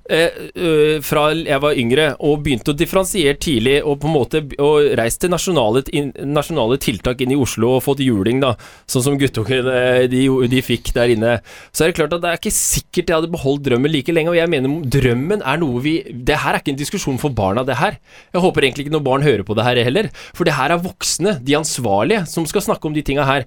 [0.08, 5.20] fra jeg var yngre og begynte å differensiere tidlig og på en måte og reist
[5.20, 5.82] til nasjonale,
[6.24, 8.54] nasjonale, tiltak inn i Oslo og fått juling, da,
[8.88, 11.36] sånn som guttungene de, de, fikk der inne,
[11.72, 14.32] så er det klart at det er ikke sikkert jeg hadde beholdt drømmen like lenge.
[14.32, 17.64] Og jeg mener drømmen er noe vi Det her er ikke en diskusjon for barna,
[17.66, 17.98] det her.
[18.32, 20.84] Jeg håper egentlig ikke noen barn hører på det her heller, for det her er
[20.84, 23.46] voksne, de ansvarlige, som skal snakke om de tinga her.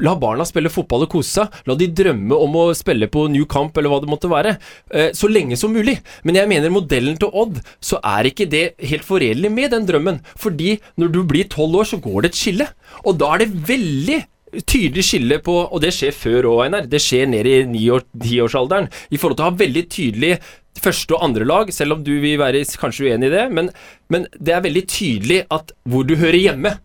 [0.00, 1.60] La barna spille fotball og kose seg.
[1.68, 4.56] La de drømme om å spille på New Camp eller hva det måtte være.
[4.94, 5.98] Eh, så lenge som mulig.
[6.24, 10.22] Men jeg mener modellen til Odd, så er ikke det helt forenlig med den drømmen.
[10.40, 12.68] Fordi når du blir tolv år, så går det et skille.
[13.04, 14.20] Og da er det veldig
[14.68, 16.88] tydelig skille på Og det skjer før òg, Einar.
[16.88, 17.86] Det skjer ned i
[18.24, 18.90] tiårsalderen.
[19.10, 20.34] I forhold til å ha veldig tydelig
[20.82, 23.44] første og andre lag, selv om du vil være kanskje uenig i det.
[23.52, 23.70] Men,
[24.12, 26.76] men det er veldig tydelig at hvor du hører hjemme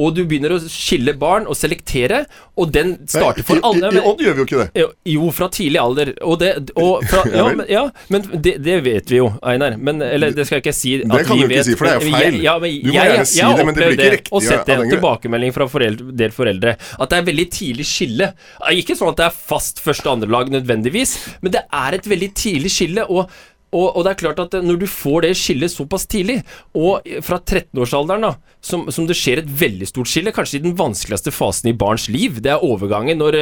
[0.00, 2.24] og du begynner å skille barn og selektere,
[2.58, 3.92] og den starter for alle.
[3.94, 4.86] I, i, Odd gjør vi jo ikke det.
[5.14, 6.12] Jo, fra tidlig alder.
[6.26, 9.78] Og det, og fra, ja, men, ja, men det, det, vet vi jo, Einar.
[9.78, 11.68] Men, eller det skal jeg ikke si at det kan du ikke vet.
[11.68, 12.40] si, for det er feil.
[12.42, 14.34] Ja, men, du må jeg, gjerne si det, men det blir ikke riktig.
[14.34, 18.30] Og sett en tilbakemelding fra foreldre, del foreldre at det er veldig tidlig skille.
[18.74, 22.72] Ikke sånn at det er fast første-andre andrelag nødvendigvis, men det er et veldig tidlig
[22.72, 23.04] skille.
[23.08, 23.30] og
[23.74, 26.40] og, og, det er klart at når du får det skillet såpass tidlig,
[26.78, 30.76] og fra 13-årsalderen, da, som, som, det skjer et veldig stort skille, kanskje i den
[30.78, 33.38] vanskeligste fasen i barns liv, det er overgangen når,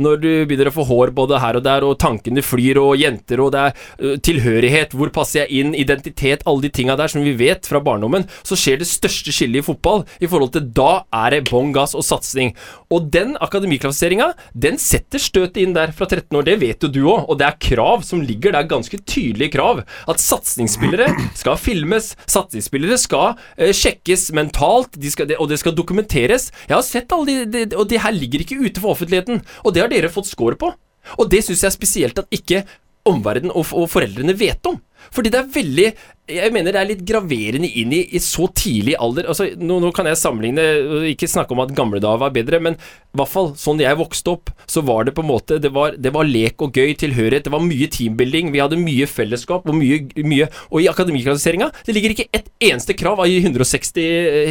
[0.00, 3.42] når du begynner å få hår både her og der, og tankene flyr, og jenter,
[3.42, 7.24] og det er uh, tilhørighet, hvor passer jeg inn, identitet, alle de tinga der som
[7.26, 10.04] vi vet fra barndommen, så skjer det største skillet i fotball.
[10.22, 12.54] I forhold til da er det bånn gass og satsing.
[12.94, 17.02] Og den akademiklassifiseringa, den setter støtet inn der fra 13 år, det vet jo du
[17.04, 19.82] òg, og det er krav som ligger der, ganske tydelige krav krav.
[20.10, 26.50] At satsingsspillere skal filmes, satsingsspillere skal uh, sjekkes mentalt, de skal, og det skal dokumenteres.
[26.68, 29.42] Jeg har sett alle de, de, og det her ligger ikke ute for offentligheten.
[29.64, 30.72] Og det har dere fått score på.
[31.18, 32.64] Og det syns jeg er spesielt at ikke
[33.08, 34.78] omverdenen og, og foreldrene vet om.
[35.12, 35.88] Fordi det er veldig
[36.24, 39.26] jeg mener det er litt graverende inn i, i så tidlig alder.
[39.28, 40.62] Altså, nå, nå, kan jeg sammenligne,
[41.10, 44.32] ikke snakke om at gamle dager var bedre, men i hvert fall sånn jeg vokste
[44.32, 47.44] opp, så var det på en måte Det var, det var lek og gøy, tilhørighet,
[47.46, 51.94] det var mye teambuilding, vi hadde mye fellesskap og mye, mye Og i akademiklassifiseringa, det
[51.94, 54.00] ligger ikke ett eneste krav av 160,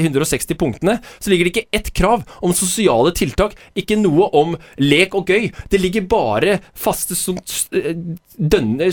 [0.05, 5.17] 160 punktene, så ligger det ikke ett krav om sosiale tiltak, ikke noe om lek
[5.17, 5.49] og gøy.
[5.73, 7.41] Det ligger bare faste, sånn,
[8.38, 8.89] dønne,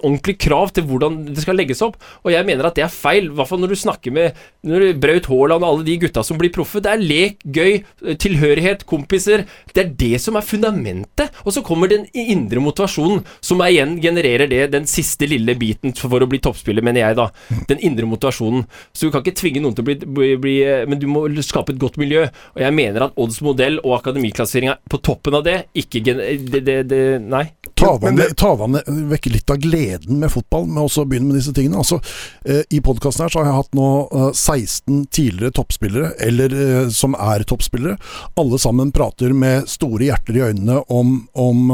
[0.00, 2.00] ordentlige krav til hvordan det skal legges opp.
[2.22, 4.92] Og jeg mener at det er feil, i hvert fall når du snakker med når
[5.02, 6.82] Braut Haaland og alle de gutta som blir proffe.
[6.82, 7.80] Det er lek, gøy,
[8.22, 9.44] tilhørighet, kompiser.
[9.74, 11.34] Det er det som er fundamentet.
[11.42, 16.22] Og så kommer den indre motivasjonen, som igjen genererer det, den siste lille biten for
[16.22, 17.28] å bli toppspiller, mener jeg, da.
[17.70, 18.66] Den indre motivasjonen.
[18.94, 20.56] Så du kan ikke tvinge noen til å bli, bli, bli
[20.88, 22.28] Men du må skape et godt miljø.
[22.54, 26.78] Og jeg mener at Odds modell og akademiklasseringa på toppen av det, ikke det, det,
[26.90, 27.46] det Nei.
[27.78, 28.76] Ta av
[29.12, 31.80] vekk litt av gleden med fotball, med å begynne med disse tingene.
[31.82, 32.00] Altså,
[32.44, 33.88] Eh, I podkasten her så har jeg hatt nå
[34.34, 37.96] 16 eh, tidligere toppspillere, eller eh, som er toppspillere.
[38.40, 41.72] Alle sammen prater med store hjerter i øynene om, om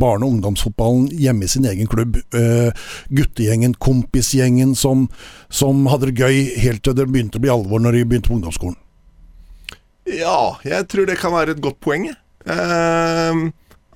[0.00, 2.18] barne- og ungdomsfotballen hjemme i sin egen klubb.
[3.08, 5.06] Guttegjengen, kompisgjengen som,
[5.48, 8.38] som hadde det gøy helt til det begynte å bli alvor når de begynte på
[8.38, 8.78] ungdomsskolen.
[10.06, 12.10] Ja, jeg tror det kan være et godt poeng.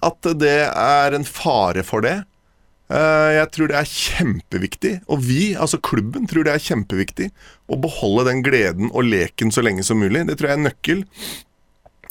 [0.04, 2.20] At det er en fare for det.
[2.90, 7.28] Eh, jeg tror det er kjempeviktig, og vi, altså klubben, tror det er kjempeviktig
[7.70, 10.24] å beholde den gleden og leken så lenge som mulig.
[10.26, 11.04] Det tror jeg er nøkkel.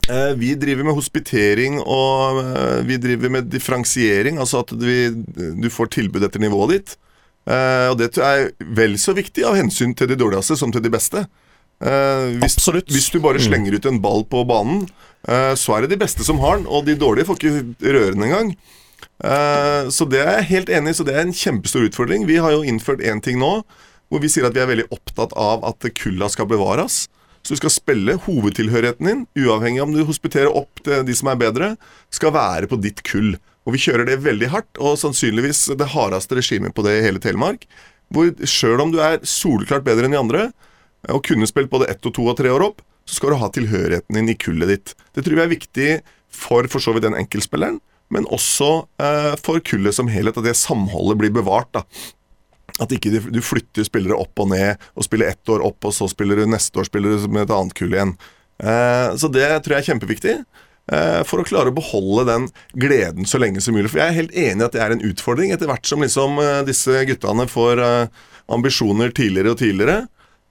[0.09, 5.67] Eh, vi driver med hospitering og eh, vi driver med differensiering, altså at vi, du
[5.73, 6.97] får tilbud etter nivået ditt.
[7.49, 11.23] Og det er vel så viktig av hensyn til de dårligste som til de beste.
[11.81, 12.91] Hvis, Absolutt.
[12.93, 13.45] Hvis du bare mm.
[13.47, 14.83] slenger ut en ball på banen,
[15.27, 18.23] så er det de beste som har den, og de dårlige får ikke røre den
[18.29, 18.53] engang.
[19.19, 22.25] Uh, så det er jeg helt enig i, så det er en kjempestor utfordring.
[22.27, 23.59] Vi har jo innført én ting nå,
[24.09, 27.07] hvor vi sier at vi er veldig opptatt av at kulla skal bevares.
[27.43, 31.39] Så du skal spille hovedtilhørigheten din, uavhengig om du hospiterer opp til de som er
[31.39, 31.69] bedre,
[32.13, 33.35] skal være på ditt kull.
[33.67, 37.21] Og vi kjører det veldig hardt, og sannsynligvis det hardeste regimet på det i hele
[37.23, 37.67] Telemark.
[38.09, 40.45] Hvor sjøl om du er soleklart bedre enn de andre,
[41.11, 43.49] og kunne spilt både ett og to og tre år opp, så skal du ha
[43.53, 44.95] tilhørigheten din i kullet ditt.
[45.17, 45.89] Det tror jeg er viktig
[46.29, 47.79] for for så vidt den enkeltspilleren,
[48.13, 48.69] men også
[49.01, 51.71] eh, for kullet som helhet, at det samholdet blir bevart.
[51.73, 51.83] da.
[52.79, 56.07] At ikke du, flytter spillere opp og ned, og spiller ett år opp, og så
[56.11, 58.15] spiller du neste år spiller du med et annet kull igjen.
[58.61, 60.35] Eh, så det tror jeg er kjempeviktig.
[60.89, 62.47] Eh, for å klare å beholde den
[62.77, 63.91] gleden så lenge som mulig.
[63.91, 66.39] For jeg er helt enig i at det er en utfordring, etter hvert som liksom
[66.41, 69.99] eh, disse guttene får eh, ambisjoner tidligere og tidligere.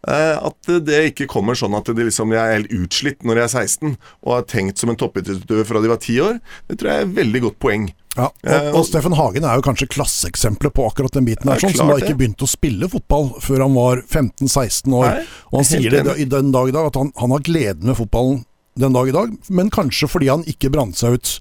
[0.07, 3.55] At det ikke kommer sånn at de liksom, jeg er helt utslitt når jeg er
[3.67, 6.39] 16 og har tenkt som en toppidrettsutøver fra de var 10 år.
[6.71, 7.89] Det tror jeg er et veldig godt poeng.
[8.19, 11.75] Ja, og, og Steffen Hagen er jo kanskje klasseeksempelet på akkurat den biten der, sånn,
[11.77, 15.07] som da ikke begynte å spille fotball før han var 15-16 år.
[15.21, 17.91] Nei, og han sier det i den dag i dag, at han, han har gleden
[17.91, 18.43] med fotballen
[18.79, 21.33] den dag i dag, men kanskje fordi han ikke brant seg ut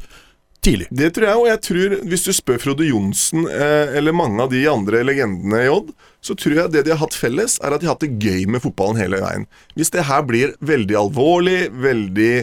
[0.68, 0.88] tidlig.
[0.91, 4.51] Det tror jeg, og jeg tror hvis du spør Frode Johnsen eh, eller mange av
[4.53, 5.91] de andre legendene i Odd,
[6.24, 8.47] så tror jeg det de har hatt felles, er at de har hatt det gøy
[8.51, 9.47] med fotballen hele veien.
[9.78, 12.34] Hvis det her blir veldig alvorlig, veldig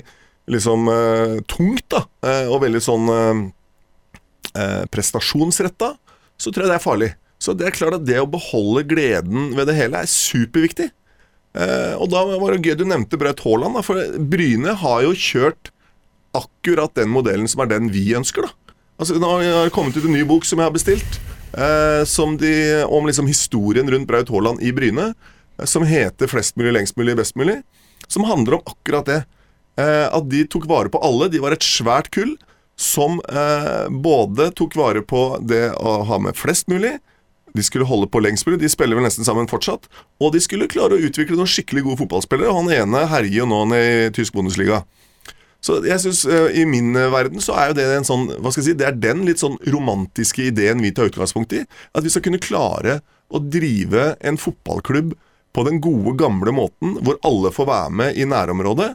[0.51, 5.95] liksom eh, tungt, da, eh, og veldig sånn eh, prestasjonsretta,
[6.37, 7.12] så tror jeg det er farlig.
[7.43, 10.89] Så det er klart at det å beholde gleden ved det hele er superviktig.
[11.55, 15.70] Og da var det gøy du nevnte Braut Haaland, for Bryne har jo kjørt
[16.37, 18.49] akkurat den modellen som er den vi ønsker.
[18.49, 18.74] da.
[18.99, 21.20] Altså, Nå har det kommet ut en ny bok som jeg har bestilt,
[21.53, 25.14] eh, som de, om liksom historien rundt Braut Haaland i Bryne.
[25.59, 27.62] Eh, som heter 'Flest mulig, lengst mulig, best mulig'.
[28.09, 29.24] Som handler om akkurat det.
[29.76, 31.28] Eh, at de tok vare på alle.
[31.28, 32.37] De var et svært kull
[32.76, 36.99] som eh, både tok vare på det å ha med flest mulig,
[37.55, 38.59] de skulle holde på lengst mulig.
[38.64, 39.87] De spiller vel nesten sammen fortsatt.
[40.18, 42.51] Og de skulle klare å utvikle noen skikkelig gode fotballspillere.
[42.51, 44.80] Han ene herjer jo nå ned i tysk Bundesliga.
[45.65, 48.53] Så jeg synes, uh, I min uh, verden så er jo det en sånn Hva
[48.53, 51.62] skal jeg si, det er den litt sånn romantiske ideen vi tar utgangspunkt i.
[51.97, 52.99] At vi skal kunne klare
[53.33, 55.15] å drive en fotballklubb
[55.55, 58.91] på den gode, gamle måten, hvor alle får være med i nærområdet.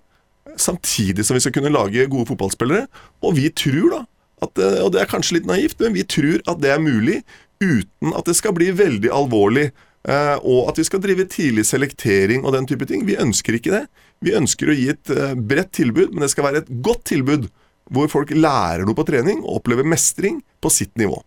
[0.60, 2.86] Samtidig som vi skal kunne lage gode fotballspillere.
[3.26, 4.02] Og vi tror da,
[4.46, 7.24] at, uh, og det er kanskje litt naivt, men vi tror at det er mulig
[7.64, 9.72] uten at det skal bli veldig alvorlig.
[10.10, 13.02] Og at vi skal drive tidlig selektering og den type ting.
[13.04, 13.82] Vi ønsker ikke det.
[14.26, 17.48] Vi ønsker å gi et uh, bredt tilbud, men det skal være et godt tilbud.
[17.90, 21.18] Hvor folk lærer noe på trening og opplever mestring på sitt nivå.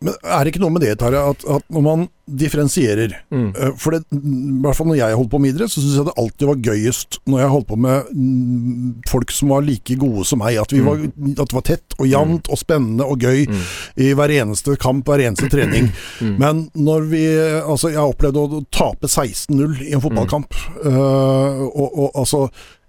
[0.00, 2.04] Men er det ikke noe med det, Tarjei, at, at, når man
[2.40, 3.48] differensierer mm.
[3.52, 6.06] uh, For det, i hvert fall når jeg holdt på med idrett, så syns jeg
[6.08, 10.24] det alltid var gøyest når jeg holdt på med mm, folk som var like gode
[10.28, 10.56] som meg.
[10.62, 10.88] At, mm.
[10.88, 12.54] var, at det var tett og jevnt mm.
[12.54, 13.62] og spennende og gøy mm.
[14.00, 15.90] i hver eneste kamp, hver eneste trening.
[16.20, 16.34] Mm.
[16.40, 17.24] Men når vi
[17.60, 22.46] Altså, jeg opplevde å tape 16-0 i en fotballkamp, uh, og, og altså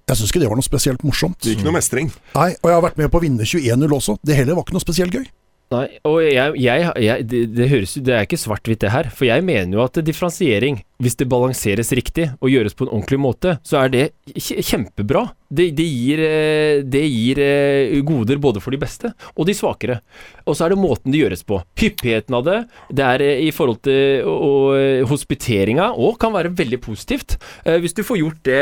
[0.10, 1.38] jeg syns ikke det var noe spesielt morsomt.
[1.44, 2.10] Det gikk noe mestring.
[2.36, 4.18] Nei, og jeg har vært med på å vinne 21-0 også.
[4.28, 5.28] Det heller var ikke noe spesielt gøy.
[5.72, 9.08] Nei, og jeg, jeg, jeg, det, det, høres Det er ikke svart-hvitt, det her.
[9.16, 13.20] For jeg mener jo at differensiering, hvis det balanseres riktig og gjøres på en ordentlig
[13.24, 14.04] måte, så er det
[14.36, 15.30] kjempebra.
[15.48, 20.02] Det, det gir, eh, det gir eh, goder både for de beste og de svakere.
[20.44, 21.62] Og så er det måten det gjøres på.
[21.80, 22.60] Hyppigheten av det.
[22.92, 27.38] Det er eh, i forhold til og, hospiteringa òg kan være veldig positivt.
[27.64, 28.62] Hvis du får gjort det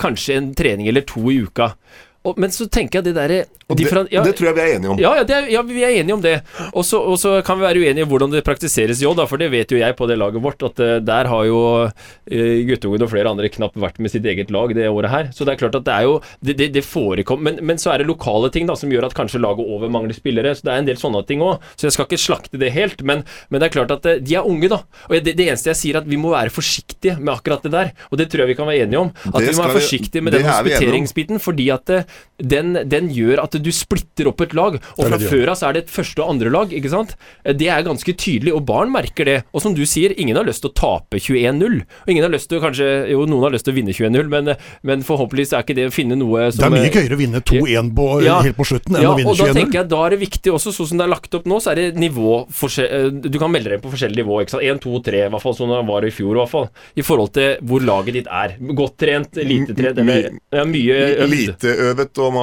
[0.00, 1.72] kanskje en trening eller to i uka.
[2.34, 5.00] Men så tenker jeg det derre det, ja, det, tror jeg vi er enige om.
[5.02, 6.36] Ja, ja, er, ja vi er enige om det.
[6.70, 9.72] Og så kan vi være uenige om hvordan det praktiseres i Odd, for det vet
[9.74, 13.32] jo jeg på det laget vårt, at uh, der har jo uh, Guttungen og flere
[13.32, 15.32] andre knapt vært med sitt eget lag det året her.
[15.34, 17.90] Så det er klart at det er jo Det, det, det forekommer men, men, så
[17.92, 20.54] er det lokale ting da som gjør at kanskje laget over mangler spillere.
[20.54, 21.64] Så det er en del sånne ting òg.
[21.74, 24.38] Så jeg skal ikke slakte det helt, men, men det er klart at uh, de
[24.38, 24.84] er unge, da.
[25.10, 27.92] Og det, det, eneste jeg sier, at vi må være forsiktige med akkurat det der.
[28.12, 29.12] Og det tror jeg vi kan være enige om.
[29.32, 31.96] At vi må være forsiktige med den hospiteringsbiten, fordi at
[32.38, 34.78] den, den gjør at du splitter opp et lag.
[34.96, 37.16] Og fra før av så er det et første og andre lag, ikke sant.
[37.44, 39.38] Det er ganske tydelig, og barn merker det.
[39.52, 41.80] Og som du sier, ingen har lyst til å tape 21-0.
[42.06, 44.30] Og ingen har lyst til å kanskje Jo, noen har lyst til å vinne 21-0,
[44.32, 44.52] men,
[44.86, 47.42] men forhåpentligvis er ikke det å finne noe som Det er mye gøyere å vinne
[47.50, 49.40] 2-1 på, ja, helt på slutten enn ja, å vinne 21-0.
[49.40, 51.38] Ja, og da tenker jeg da er det viktig også, sånn som det er lagt
[51.38, 54.56] opp nå, så er det nivå eh, Du kan melde deg på forskjellig nivå, ikke
[54.56, 54.66] sant.
[54.66, 56.68] 1, 2, 3, i hvert fall sånn det var i fjor, i hvert fall.
[56.96, 58.56] I forhold til hvor laget ditt er.
[58.80, 61.32] Godt trent, lite trent, eller ja, mye øvd.
[61.32, 62.40] Lite øvet og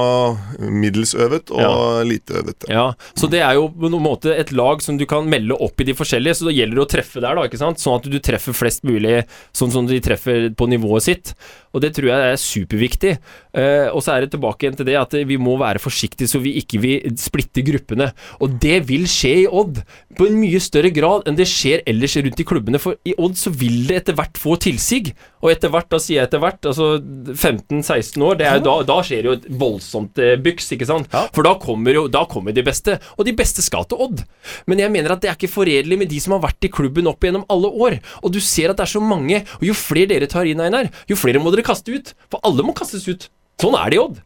[1.04, 2.04] middels øvet og ja.
[2.08, 2.68] lite øvet.
[2.70, 5.80] Ja, så det er jo på noen måte et lag som du kan melde opp
[5.82, 7.82] i de forskjellige, så da gjelder det å treffe der, da, ikke sant?
[7.82, 9.24] Sånn at du treffer flest mulig
[9.56, 11.34] sånn som de treffer på nivået sitt.
[11.74, 13.14] Og det tror jeg er superviktig.
[13.54, 16.40] Uh, og så er det tilbake igjen til det at vi må være forsiktige så
[16.42, 18.10] vi ikke vil splitte gruppene.
[18.42, 19.84] Og det vil skje i Odd,
[20.18, 22.82] på en mye større grad enn det skjer ellers rundt i klubbene.
[22.82, 25.14] For i Odd så vil det etter hvert få tilsig.
[25.44, 26.88] Og etter hvert, da sier jeg etter hvert, altså
[27.34, 31.10] 15-16 år, er da, da skjer jo et voldsomt eh, byks, ikke sant.
[31.12, 31.26] Ja.
[31.36, 32.96] For da kommer jo da kommer de beste.
[33.18, 34.24] Og de beste skal til Odd.
[34.72, 37.12] Men jeg mener at det er ikke foredelig med de som har vært i klubben
[37.12, 38.00] opp gjennom alle år.
[38.24, 40.90] Og du ser at det er så mange, og jo flere dere tar inn, Einar,
[41.10, 42.16] jo flere må dere kaste ut.
[42.32, 43.28] For alle må kastes ut.
[43.62, 44.22] Sånn er det i Odd.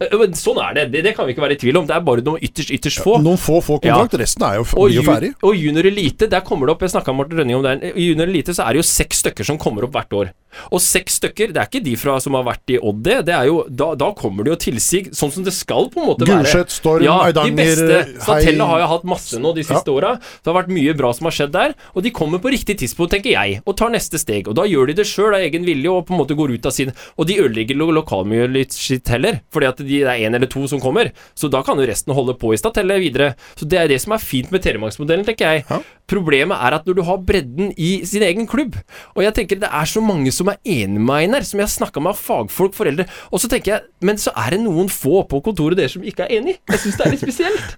[0.00, 0.84] Eh, Sånn er det.
[0.92, 1.02] det.
[1.06, 1.86] Det kan vi ikke være i tvil om.
[1.88, 3.18] Det er bare noen ytterst, ytterst få.
[3.22, 5.34] Noen få får kontrakt, resten er jo, Og, blir ferdig.
[5.42, 7.92] og junior elite, der kommer det opp Jeg snakka med Morten Rønning om det.
[7.96, 10.32] I junior elite så er det jo seks stykker som kommer opp hvert år.
[10.72, 13.28] Og seks stykker, det er ikke de fra som har vært i Odd, det.
[13.28, 16.24] er jo, da, da kommer det jo tilsig, sånn som det skal på en måte
[16.24, 16.44] være.
[16.46, 18.22] Gulset, Storm, ja, Eidanger, de beste.
[18.24, 20.14] Statella har jo hatt masse nå de siste åra.
[20.16, 21.74] Det har vært mye bra som har skjedd der.
[21.94, 24.48] Og de kommer på riktig tidspunkt, tenker jeg, og tar neste steg.
[24.48, 26.66] Og da gjør de det sjøl av egen vilje og på en måte går ut
[26.66, 30.50] av sin Og de ødelegger lokalmiljøet sitt heller, fordi at de, det er én eller
[30.50, 31.12] to som kommer.
[31.38, 33.34] Så da kan jo resten holde på i Statelle videre.
[33.58, 35.66] Så det er det som er fint med Telemarksmodellen, tenker jeg.
[35.70, 35.80] Ja.
[36.06, 38.76] Problemet er at når du har bredden i sin egen klubb
[39.16, 41.72] Og jeg tenker det er så mange som er enig med meg, som jeg har
[41.72, 45.24] snakka med av fagfolk, foreldre Og så tenker jeg Men så er det noen få
[45.26, 46.56] på kontoret dere som ikke er enig.
[46.70, 47.74] Jeg syns det er litt spesielt.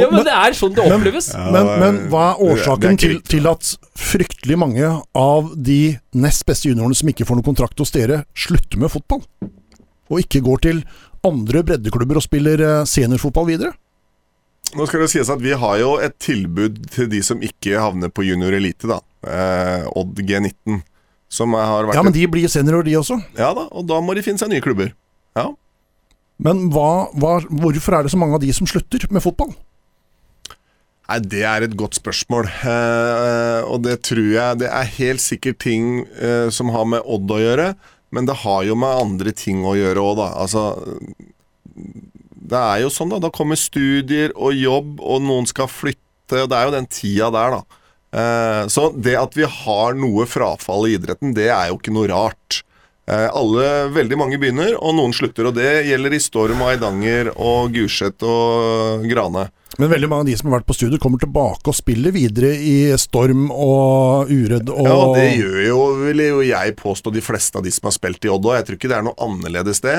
[0.00, 0.08] ja.
[0.10, 1.30] men det er sånn det oppleves.
[1.54, 5.80] Men, men hva er det er årsaken til, til at fryktelig mange av de
[6.16, 9.24] nest beste juniorene som ikke får noen kontrakt hos dere, slutter med fotball?
[10.10, 10.82] Og ikke går til
[11.26, 13.72] andre breddeklubber og spiller eh, seniorfotball videre?
[14.76, 18.12] Nå skal det sies at Vi har jo et tilbud til de som ikke havner
[18.14, 18.86] på junior elite.
[18.86, 20.82] da eh, Odd G19.
[21.30, 23.18] Som har vært Ja, men de blir seniorer, de også.
[23.38, 24.92] ja da, Og da må de finne seg nye klubber.
[25.38, 25.48] Ja
[26.42, 29.52] Men hva, hva, hvorfor er det så mange av de som slutter med fotball?
[31.10, 32.46] Nei, Det er et godt spørsmål.
[32.62, 37.30] Eh, og det tror jeg Det er helt sikkert ting eh, som har med Odd
[37.34, 37.72] å gjøre,
[38.10, 40.28] men det har jo med andre ting å gjøre òg, da.
[40.42, 40.64] Altså
[42.50, 43.20] Det er jo sånn, da.
[43.22, 47.30] Da kommer studier og jobb, og noen skal flytte, og det er jo den tida
[47.34, 47.80] der, da.
[48.10, 52.10] Eh, så det at vi har noe frafall i idretten, det er jo ikke noe
[52.10, 52.62] rart.
[53.10, 55.48] Eh, alle, Veldig mange begynner, og noen slutter.
[55.50, 59.48] Og det gjelder i Storm og Eidanger og Gulset og Grane.
[59.80, 62.50] Men veldig mange av de som har vært på studiet, kommer tilbake og spiller videre
[62.52, 67.58] i Storm og Uredd og Ja, det gjør jo, vil jo jeg påstå, de fleste
[67.58, 68.58] av de som har spilt i Odd òg.
[68.58, 69.96] Jeg tror ikke det er noe annerledes det.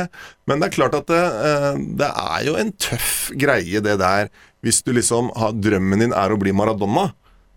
[0.47, 4.31] Men det er klart at det, eh, det er jo en tøff greie, det der.
[4.61, 7.09] Hvis du liksom har Drømmen din er å bli Maradona,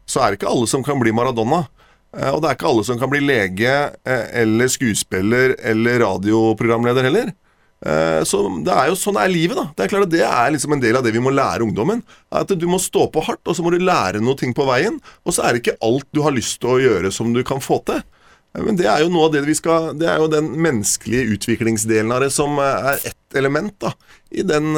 [0.08, 1.66] så er det ikke alle som kan bli Maradona.
[2.16, 3.72] Eh, Og det er ikke alle som kan bli lege
[4.06, 7.32] eh, eller skuespiller eller radioprogramleder heller.
[7.84, 9.66] Eh, Så det er jo Sånn er livet, da.
[9.76, 12.02] Det er klart at det er liksom en del av det vi må lære ungdommen.
[12.32, 15.00] At du må stå på hardt, og så må du lære noe ting på veien.
[15.24, 17.62] Og så er det ikke alt du har lyst til å gjøre som du kan
[17.64, 18.02] få til.
[18.54, 22.12] Men det er jo noe av det vi skal Det er jo den menneskelige utviklingsdelen
[22.14, 23.90] av det som er ett element da
[24.30, 24.76] i den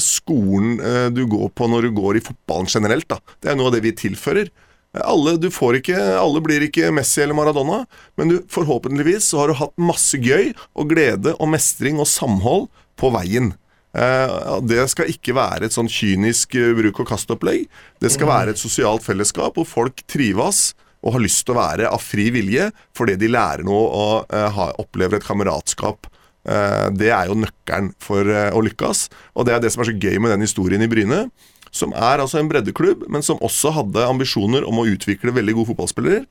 [0.00, 0.78] skolen
[1.12, 3.04] du går på når du går i fotballen generelt.
[3.08, 4.48] da Det er noe av det vi tilfører.
[5.04, 7.82] Alle, du får ikke, alle blir ikke Messi eller Maradona,
[8.18, 12.68] men du, forhåpentligvis så har du hatt masse gøy og glede og mestring og samhold
[12.98, 13.52] på veien.
[13.96, 17.64] Eh, det skal ikke være et sånn kynisk eh, bruk-og-kast-opplegg.
[18.02, 21.88] Det skal være et sosialt fellesskap hvor folk trives og har lyst til å være
[21.88, 22.68] av fri vilje
[22.98, 26.10] fordi de lærer noe og eh, opplever et kameratskap.
[26.96, 29.02] Det er jo nøkkelen for å lykkes.
[29.36, 31.18] Og det er det som er så gøy med den historien i Bryne.
[31.70, 35.72] Som er altså en breddeklubb, men som også hadde ambisjoner om å utvikle veldig gode
[35.72, 36.26] fotballspillere.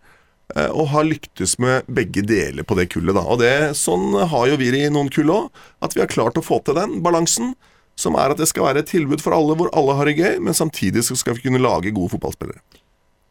[0.56, 3.14] eh, Og har lyktes med begge deler på det kullet.
[3.14, 5.50] da Og det, Sånn har jo vi i noen kull òg.
[5.82, 7.56] At vi har klart å få til den balansen.
[7.98, 10.40] Som er at det skal være et tilbud for alle hvor alle har det gøy,
[10.40, 12.62] men samtidig skal vi kunne lage gode fotballspillere.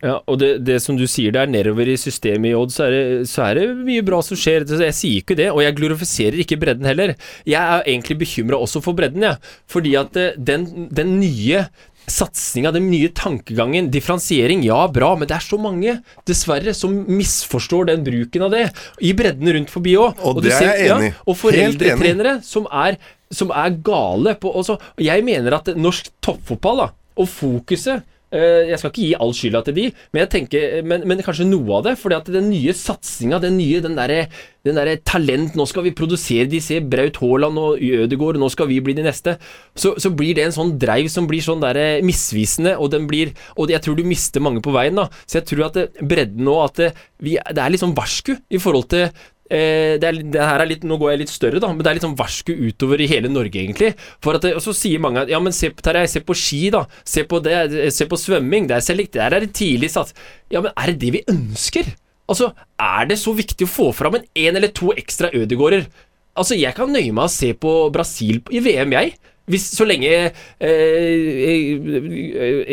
[0.04, 2.84] Ja, og det, det som du sier der, nedover i systemet i Odd, så
[3.24, 4.66] så er det mye bra som skjer.
[4.68, 7.14] Jeg sier ikke det, og jeg glorifiserer ikke bredden heller.
[7.48, 9.38] Jeg er egentlig bekymra også for bredden, jeg.
[9.72, 11.64] Fordi at eh, den, den nye
[12.10, 15.98] satsinga, den nye tankegangen, differensiering, ja bra, men det er så mange,
[16.28, 18.64] dessverre, som misforstår den bruken av det.
[19.02, 20.22] I bredden rundt forbi òg.
[20.22, 21.12] Og det er jeg enig i.
[21.12, 23.00] Ja, og foreldretrenere som er,
[23.34, 28.04] som er gale på også, og Jeg mener at norsk toppfotball, da, og fokuset
[28.36, 31.78] jeg skal ikke gi all skylda til de, men, jeg tenker, men, men kanskje noe
[31.78, 31.96] av det.
[32.00, 34.26] fordi at den nye satsinga, den nye den derre
[34.66, 38.68] den der talent Nå skal vi produsere de, se Braut Haaland og Ødegaard, nå skal
[38.70, 39.36] vi bli de neste.
[39.78, 43.34] Så, så blir det en sånn dreiv som blir sånn der misvisende, og den blir
[43.56, 45.06] Og jeg tror du mister mange på veien, da.
[45.26, 46.90] Så jeg tror at bredden nå at det,
[47.22, 49.08] vi, det er litt sånn varsku i forhold til
[49.46, 51.90] Eh, det, er, det her er litt, Nå går jeg litt større, da, men det
[51.90, 53.92] er litt sånn varsku utover i hele Norge, egentlig.
[54.24, 56.64] For at det, og så sier mange at ja, men se, Terje, se på ski,
[56.74, 56.86] da.
[57.06, 57.60] Se på det,
[57.94, 58.66] se på svømming.
[58.70, 60.16] Det er selekt, der er det tidlig sats.
[60.52, 61.94] Ja, men er det det vi ønsker?
[62.26, 62.50] Altså,
[62.82, 65.86] er det så viktig å få fram en én eller to ekstra Ødegårder?
[66.36, 69.14] Altså, jeg kan nøye meg å se på Brasil i VM, jeg.
[69.46, 71.76] Hvis Så lenge eh,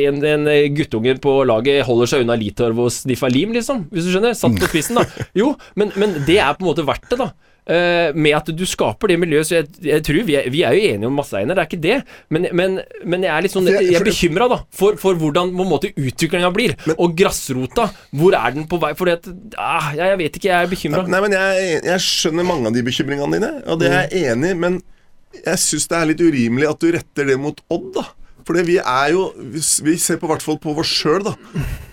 [0.08, 3.86] en, en guttunge på laget holder seg unna Litorv og sniffer lim, liksom.
[3.94, 4.36] Hvis du skjønner?
[4.38, 5.06] Satt på spissen, da.
[5.38, 7.32] Jo, men, men det er på en måte verdt det, da.
[7.64, 9.48] Uh, med at du skaper det miljøet.
[9.48, 11.70] Så jeg, jeg tror vi er, vi er jo enige om masse Einar, det er
[11.70, 12.00] ikke det.
[12.36, 12.74] Men, men,
[13.08, 16.50] men jeg er litt sånn For jeg- er bekymra for, for hvordan på måte utviklinga
[16.56, 16.76] blir.
[16.98, 17.88] og grasrota,
[18.20, 18.92] hvor er den på vei?
[19.00, 21.06] For at, ah, jeg, jeg vet ikke, jeg er bekymra.
[21.38, 24.82] Jeg, jeg skjønner mange av de bekymringene dine, og det er jeg enig i, men
[25.40, 28.06] jeg syns det er litt urimelig at du retter det mot Odd, da.
[28.44, 29.30] For vi er jo
[29.86, 31.36] Vi ser på hvert fall på oss sjøl, da.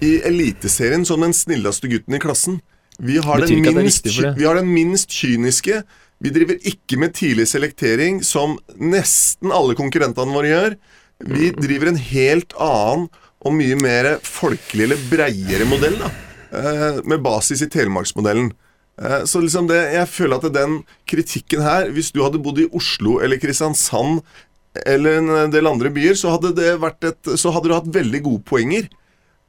[0.02, 2.60] I Eliteserien som den snilleste gutten i klassen.
[3.00, 5.78] Vi har, den minst, vi har den minst kyniske.
[6.20, 10.76] Vi driver ikke med tidlig selektering, som nesten alle konkurrentene våre gjør.
[11.32, 13.06] Vi driver en helt annen
[13.40, 16.10] og mye mer folkelig eller breiere modell, da.
[16.50, 18.50] Eh, med basis i Telemarksmodellen.
[19.00, 22.68] Eh, Så liksom det, jeg føler at den kritikken her Hvis du hadde bodd i
[22.72, 24.20] Oslo eller Kristiansand
[24.86, 28.20] eller en del andre byer, så hadde, det vært et, så hadde du hatt veldig
[28.22, 28.84] gode poenger.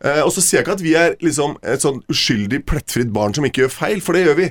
[0.01, 3.35] Eh, og så sier jeg ikke at vi er liksom et sånn uskyldig, plettfritt barn
[3.37, 4.47] som ikke gjør feil, for det gjør vi.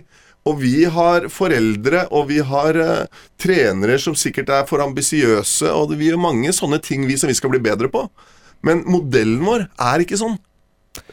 [0.46, 5.96] Og vi har foreldre, og vi har eh, trenere som sikkert er for ambisiøse, og
[5.98, 8.07] vi gjør mange sånne ting vi som vi skal bli bedre på.
[8.62, 10.38] Men modellen vår er ikke sånn.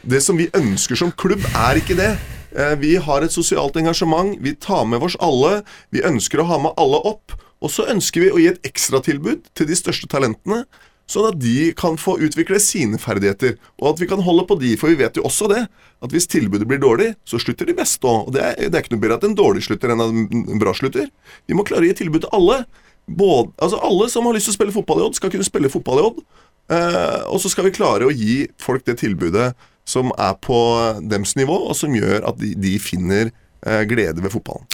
[0.06, 2.12] Det som vi ønsker som klubb, er ikke det.
[2.58, 4.36] Eh, Vi har et sosialt engasjement.
[4.40, 5.62] Vi tar med oss alle.
[5.94, 7.36] Vi ønsker å ha med alle opp.
[7.62, 10.64] Og så ønsker vi å gi et ekstratilbud til de største talentene,
[11.10, 13.56] sånn at de kan få utvikle sine ferdigheter.
[13.80, 15.64] Og at vi kan holde på de, for vi vet jo også det.
[16.04, 18.28] At hvis tilbudet blir dårlig, så slutter de beste òg.
[18.28, 20.62] Og det er, det er ikke noe bedre at en dårlig slutter enn at en
[20.62, 21.08] bra slutter.
[21.48, 22.60] Vi må klare å gi tilbud til alle.
[23.08, 25.72] Både, altså Alle som har lyst til å spille fotball i Odd, skal kunne spille
[25.72, 26.22] fotball i Odd.
[26.68, 29.54] Eh, og så skal vi klare å gi folk det tilbudet
[29.88, 30.58] som er på
[31.08, 34.68] dems nivå, og som gjør at de, de finner eh, glede ved fotballen.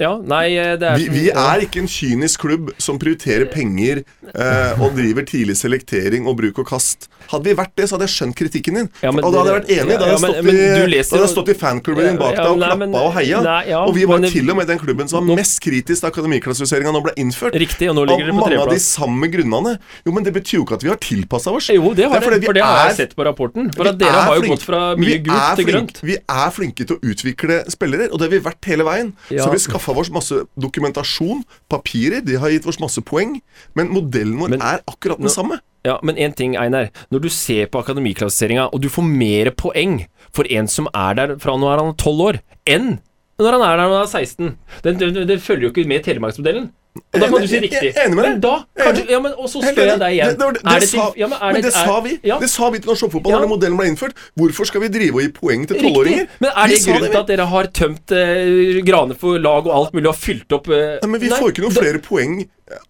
[0.00, 4.04] Ja, nei, eh, det er Vi, vi er ikke en kynisk klubb som prioriterer penger
[4.34, 7.08] eh, og driver tidlig selektering og bruk og kast.
[7.30, 8.88] Hadde vi vært det, så hadde jeg skjønt kritikken din.
[9.02, 9.98] Ja, men og da hadde jeg vært enig.
[9.98, 12.42] Da hadde jeg stått, men i- leser hadde jeg stått i fanklubben din bak Ja,
[12.42, 13.40] deg og nei, klappa og heia.
[13.42, 16.10] nei, og vi var til og med den klubben som Nå- var mest kritisk da
[16.10, 17.54] akademiklassifiseringa nå ble innført.
[17.54, 19.78] Riktig, og nå ligger dere Av mange av de samme grunnene.
[20.06, 21.68] Jo, men det betyr jo ikke at vi har tilpassa oss.
[21.72, 23.70] Jo, det har det, for det har er- jeg sett på rapporten.
[23.74, 26.00] For at dere er har jo flink- gått fra mye gult til grønt.
[26.02, 29.12] Vi er flinke til å utvikle spillere, og det har vi vært hele veien.
[29.30, 33.40] Så vi vi skaffa oss masse dokumentasjon, papirer, de har gitt oss masse poeng.
[33.74, 35.60] Men modellen vår Men- er akkurat den Nå- samme.
[35.84, 36.90] Ja, men én ting, Einar.
[37.10, 41.36] Når du ser på akademiklassifiseringa, og du får mer poeng for en som er der
[41.38, 43.00] fra nå er han 12 år, enn
[43.40, 46.70] når han er der når han er 16 Det, følger jo ikke med Telemarksmodellen.
[46.92, 47.80] Og da kan du si riktig.
[47.88, 48.32] jeg er enig med deg.
[48.34, 50.34] Men da kanskje, ja, men, Og så spør jeg deg igjen.
[50.36, 52.14] Det, det, det, det sa, ja, men men det sa vi.
[52.28, 53.38] Ja, Det sa vi til norsk fotball Ja.
[53.40, 54.18] da modellen ble innført.
[54.36, 56.26] Hvorfor skal vi drive og gi poeng til tolvåringer?
[56.44, 59.96] Men er det grunnen til at dere har tømt uh, graner for lag og alt
[59.96, 62.42] mulig og fylt opp uh, Nei, men vi nei, får ikke noen flere poeng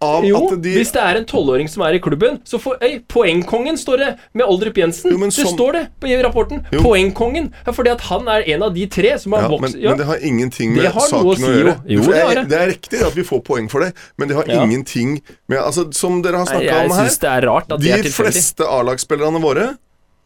[0.03, 2.79] av Jo, at de hvis det er en tolvåring som er i klubben, så får
[2.83, 5.11] Øy, Poengkongen står det med Oldrup Jensen.
[5.13, 6.63] Jo, men det står det på, rapporten.
[6.71, 6.81] Jo.
[6.85, 7.51] Poengkongen.
[7.65, 9.89] Ja, fordi at han er en av de tre som har ja, vokst men, ja.
[9.93, 11.75] men det har ingenting med har saken å å, gjøre.
[11.89, 12.01] jo.
[12.07, 12.59] Det er, det.
[12.59, 14.63] er riktig at vi får poeng for det, men det har Ja.
[14.63, 17.93] ingenting med Altså, Som dere har snakka om her det er rart at De de
[17.95, 19.77] er fleste A-lagsspillerne våre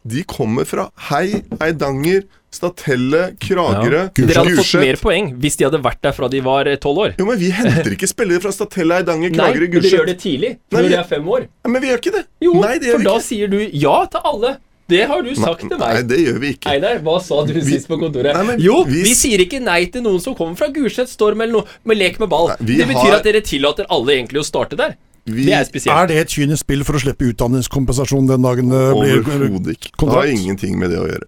[0.08, 4.26] De kommer fra Hei, Eidanger, Statelle, Kragerø, Ja.
[4.26, 7.14] Dere hadde fått mer poeng hvis de hadde vært der fra de var tolv år.
[7.18, 10.18] Jo, men vi henter ikke spillere fra Statelle, Eidanger, Nei, Kragerø, men dere gjør det
[10.22, 10.50] tidlig.
[10.72, 11.40] Nei, Når vi- de er fem år.
[11.64, 12.24] Ja, men vi gjør ikke det.
[12.40, 13.22] Jo, Nei, det for da ikke.
[13.28, 14.56] sier du ja til alle.
[14.88, 15.78] Det har du sagt til meg.
[15.78, 16.66] Nei, det gjør vi ikke.
[16.72, 18.32] Einar, hva sa du sist på kontoret?
[18.32, 21.42] Nei, men jo, vi- vi sier ikke nei til noen som kommer fra Gulset, Storm
[21.42, 22.48] eller noe, med lek med ball.
[22.48, 24.96] Nei, det betyr har- at dere tillater alle egentlig å starte der.
[25.26, 25.92] Vi- det er spesielt.
[25.94, 29.90] Er det et kynisk spill for å slippe utdanningskompensasjon den dagen det blir Overhodet ikke.
[30.00, 31.24] Det har ingenting med det å gjøre.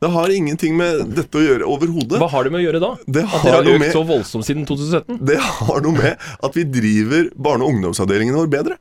[0.00, 2.16] Det har ingenting med dette å gjøre overhodet.
[2.22, 2.90] Hva har det med å gjøre da?
[3.04, 5.18] Det At dere har økt med- så voldsomt siden 2017?
[5.28, 8.78] Det har noe med at vi driver barne- og ungdomsavdelingen vår bedre.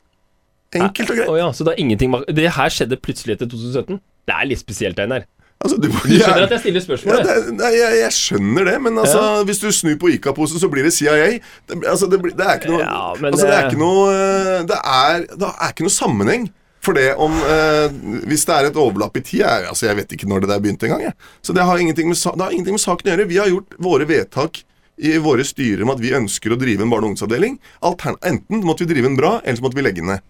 [0.79, 1.27] Enkelt og greit.
[1.27, 3.99] Oh, ja, så det er ingenting Det her skjedde plutselig etter 2017?
[4.29, 5.25] Det er litt spesielt, Einar.
[5.59, 7.25] Altså, du, Du skjønner at jeg stiller ja, spørsmålet?
[7.27, 10.87] det, nei, jeg, jeg skjønner det, men altså, hvis du snur på ICA-posen, så blir
[10.87, 11.39] det CIA.
[11.67, 14.77] Det, altså, det, det er ikke noe Ja, altså, det, er ikke noe eh, det,
[14.79, 16.47] er, det er ikke noe sammenheng.
[16.85, 17.91] For det om eh,
[18.29, 20.63] Hvis det er et overlapp i tid jeg, altså, jeg vet ikke når det der
[20.63, 21.13] begynte engang.
[21.43, 23.29] Så det har, ingenting med, det har ingenting med saken å gjøre.
[23.29, 24.63] Vi har gjort våre vedtak
[24.99, 27.59] i våre styrer om at vi ønsker å drive en barne- og ungdomsavdeling.
[27.83, 30.25] Enten måtte vi drive den bra, eller så måtte vi legge den ned.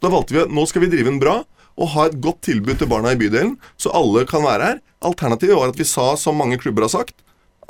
[0.00, 1.42] Da valgte vi at nå skal vi drive den bra
[1.74, 4.80] og ha et godt tilbud til barna i bydelen, så alle kan være her.
[5.04, 7.16] Alternativet var at vi sa, som mange klubber har sagt,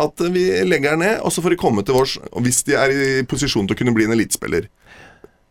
[0.02, 2.92] at vi legger den ned, og så får de komme til vårs hvis de er
[2.92, 4.68] i posisjon til å kunne bli en elitespiller.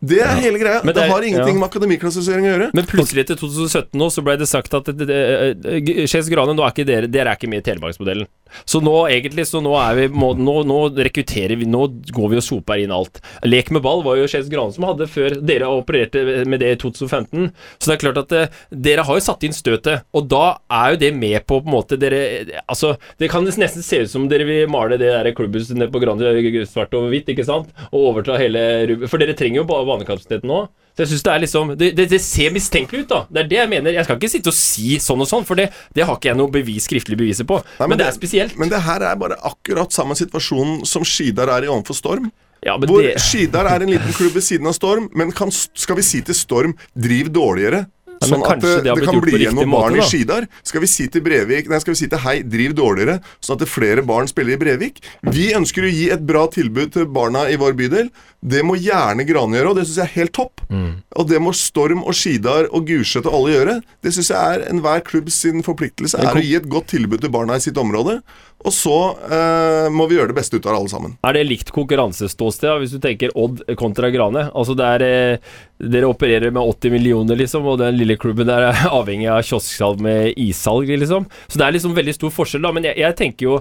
[0.04, 0.82] Det er hele greia.
[0.84, 2.70] Men det, det har ingenting med akademiklassifisering å gjøre.
[2.76, 6.64] Men plutselig til 2017 nå, så ble det sagt at det- det- Skedsmo Grane, nå
[6.66, 8.28] er ikke dere Dere er ikke med i Telemarksmodellen.
[8.70, 12.38] Så nå egentlig, så nå er vi må, nå, nå rekrutterer vi Nå går vi
[12.38, 13.22] og soper inn alt.
[13.48, 16.76] Lek med ball var jo Skedsmo Grane som hadde før dere opererte med det i
[16.84, 17.52] 2015.
[17.80, 20.94] Så det er klart at eh, dere har jo satt inn støtet, og da er
[20.94, 22.22] jo det med på på en måte dere
[22.68, 26.02] Altså, det kan nesten se ut som dere vil male det der klubbhuset nede på
[26.02, 26.34] Grande
[26.68, 27.70] svart og hvitt, ikke sant?
[27.94, 30.66] Og overta hele For dere trenger jo ba- banekapasiteten nå.
[30.94, 33.20] Så jeg synes det er liksom det, det, det ser mistenkelig ut, da.
[33.26, 33.96] Det er det jeg mener.
[33.96, 36.38] Jeg skal ikke sitte og si sånn og sånn, for det, det har ikke jeg
[36.38, 37.58] noe bevis, skriftlig beviser på.
[37.80, 38.54] Nei, men, det er spesielt.
[38.62, 42.30] Men det her er bare akkurat samme situasjonen som Skidar er i overfor Storm.
[42.62, 45.98] ja, men Hvor Skidar er en liten klubb ved siden av Storm, men kan, skal
[45.98, 47.88] vi si til Storm driv dårligere?
[48.24, 50.10] Men Sånn at det, det det kan bli igjen noen barn måte, i da.
[50.10, 50.48] Skidar.
[50.66, 53.66] Skal vi si til Brevik Nei, skal vi si til Hei, driv dårligere, sånn at
[53.66, 55.02] det flere barn spiller i Brevik?
[55.34, 58.12] Vi ønsker å gi et bra tilbud til barna i vår bydel.
[58.44, 60.64] Det må gjerne Grane gjøre, og det syns jeg er helt topp.
[60.68, 60.90] Mm.
[61.20, 63.76] Og det må Storm og Skidar og Gulset og alle gjøre.
[64.04, 66.20] Det syns jeg er enhver klubb sin forpliktelse.
[66.20, 68.20] Er å gi et godt tilbud til barna i sitt område.
[68.64, 68.94] Og så
[69.28, 71.18] eh, må vi gjøre det beste ut av alle sammen.
[71.28, 74.46] er det likt konkurranseståsted, hvis du tenker Odd kontra Grane?
[74.56, 75.54] Altså det er eh,
[75.84, 80.00] Dere opererer med 80 millioner, liksom, og den lille klubben der er avhengig av kiosksalg
[80.04, 81.28] med issalg, liksom.
[81.48, 82.72] Så det er liksom veldig stor forskjell, da.
[82.72, 83.58] Men jeg, jeg tenker jo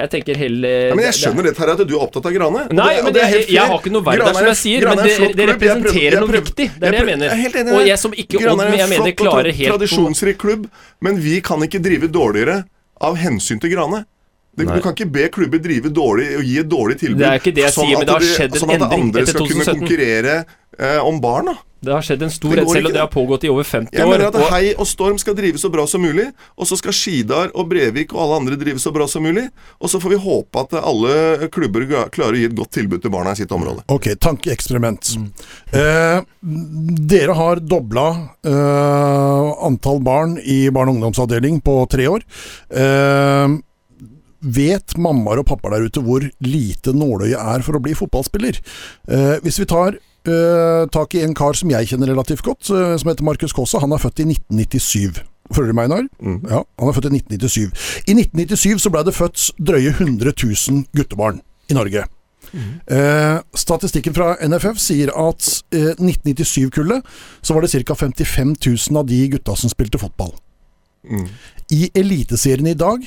[0.00, 2.62] Jeg tenker heller Ja, men Jeg skjønner det, Terje, at du er opptatt av Grane.
[2.72, 4.84] Nei, det- men det jeg, jeg har ikke noe verv der, som jeg sier.
[4.86, 6.68] Grane Men det, det representerer jeg noe viktig.
[6.78, 7.34] Det er det jeg mener.
[7.34, 10.70] Jeg enig Og jeg som ikke Grane er en flott og Tradisjonsrik klubb,
[11.04, 12.62] men vi kan ikke drive dårligere
[13.00, 14.06] av hensyn til Grane.
[14.56, 17.22] Det, du kan ikke be klubber drive dårlig og gi et dårlig tilbud.
[17.22, 19.02] Det er ikke det jeg sånn sier, men det har skjedd en sånn at endring
[19.06, 20.38] andre etter skal kunne konkurrere
[20.78, 21.54] eh, om barna.
[21.80, 24.10] Det har skjedd en stor redsel, og det har pågått i over 50 Jeg år.
[24.10, 26.26] mener at og- Hei og Storm skal drive så bra som mulig,
[26.58, 29.46] og så skal Skidar og Brevik og alle andre drive så bra som mulig.
[29.80, 33.10] Og så får vi håpe at alle klubber klarer å gi et godt tilbud til
[33.10, 33.80] barna i sitt område.
[33.88, 35.16] Ok, tankeeksperiment.
[35.72, 42.20] Eh, dere har dobla eh, antall barn i barne- og ungdomsavdeling på tre år.
[42.70, 43.56] Eh,
[44.40, 48.60] vet mammaer og pappaer der ute hvor lite nåløyet er for å bli fotballspiller?
[49.10, 52.96] Eh, hvis vi tar eh, tak i en kar som jeg kjenner relativt godt, eh,
[53.00, 53.82] som heter Markus Kaasa.
[53.84, 55.22] Han er født i 1997.
[55.50, 56.06] Følger du meg, Einar?
[56.22, 56.40] Mm.
[56.46, 58.06] Ja, han er født i 1997.
[58.06, 62.06] I 1997 så ble det født drøye 100 000 guttebarn i Norge.
[62.50, 67.06] Eh, statistikken fra NFF sier at eh, 1997-kullet
[67.42, 67.94] så var det ca.
[67.94, 70.32] 55 000 av de gutta som spilte fotball.
[71.06, 71.28] Mm.
[71.72, 73.06] I Eliteserien i dag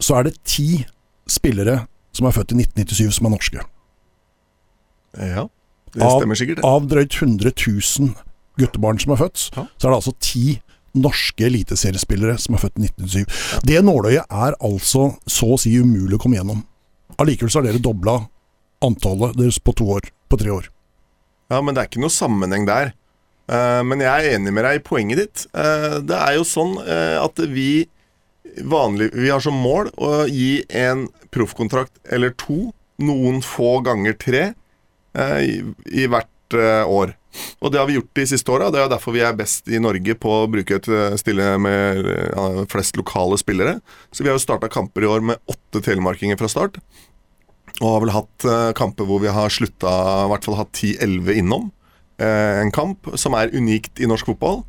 [0.00, 0.84] så er det ti
[1.28, 3.64] spillere som er født i 1997 som er norske.
[5.18, 5.48] Ja,
[5.94, 6.56] det Av- stemmer sikkert.
[6.60, 6.64] det.
[6.64, 8.14] Av drøyt 100 000
[8.58, 9.66] guttebarn som er født, Ja.
[9.78, 10.60] så er det altså ti
[10.94, 13.60] norske eliteseriespillere som er født i 1997.
[13.64, 16.64] Det nåløyet er altså så å si umulig å komme gjennom.
[17.18, 18.28] Allikevel så har dere dobla
[18.82, 20.68] antallet deres på to år, på tre år.
[21.50, 22.92] Ja, men det er ikke noe sammenheng der.
[23.50, 25.46] Uh, men jeg er enig med deg i poenget ditt.
[25.54, 27.88] Uh, det er jo sånn uh, at vi
[28.64, 34.42] vanlig, Vi har som mål å gi en proffkontrakt eller to, noen få ganger tre,
[35.14, 35.56] eh, i,
[36.02, 37.14] i hvert eh, år.
[37.62, 38.70] Og det har vi gjort de siste åra.
[38.72, 42.08] Det er derfor vi er best i Norge på å bruke et eh, stille med
[42.72, 43.78] flest lokale spillere.
[44.10, 46.80] Så vi har jo starta kamper i år med åtte telemarkinger fra start.
[47.78, 49.90] Og har vel hatt kamper hvor vi har slutta
[50.24, 51.68] I hvert fall hatt 10-11 innom.
[52.18, 54.64] En kamp som er unikt i norsk fotball.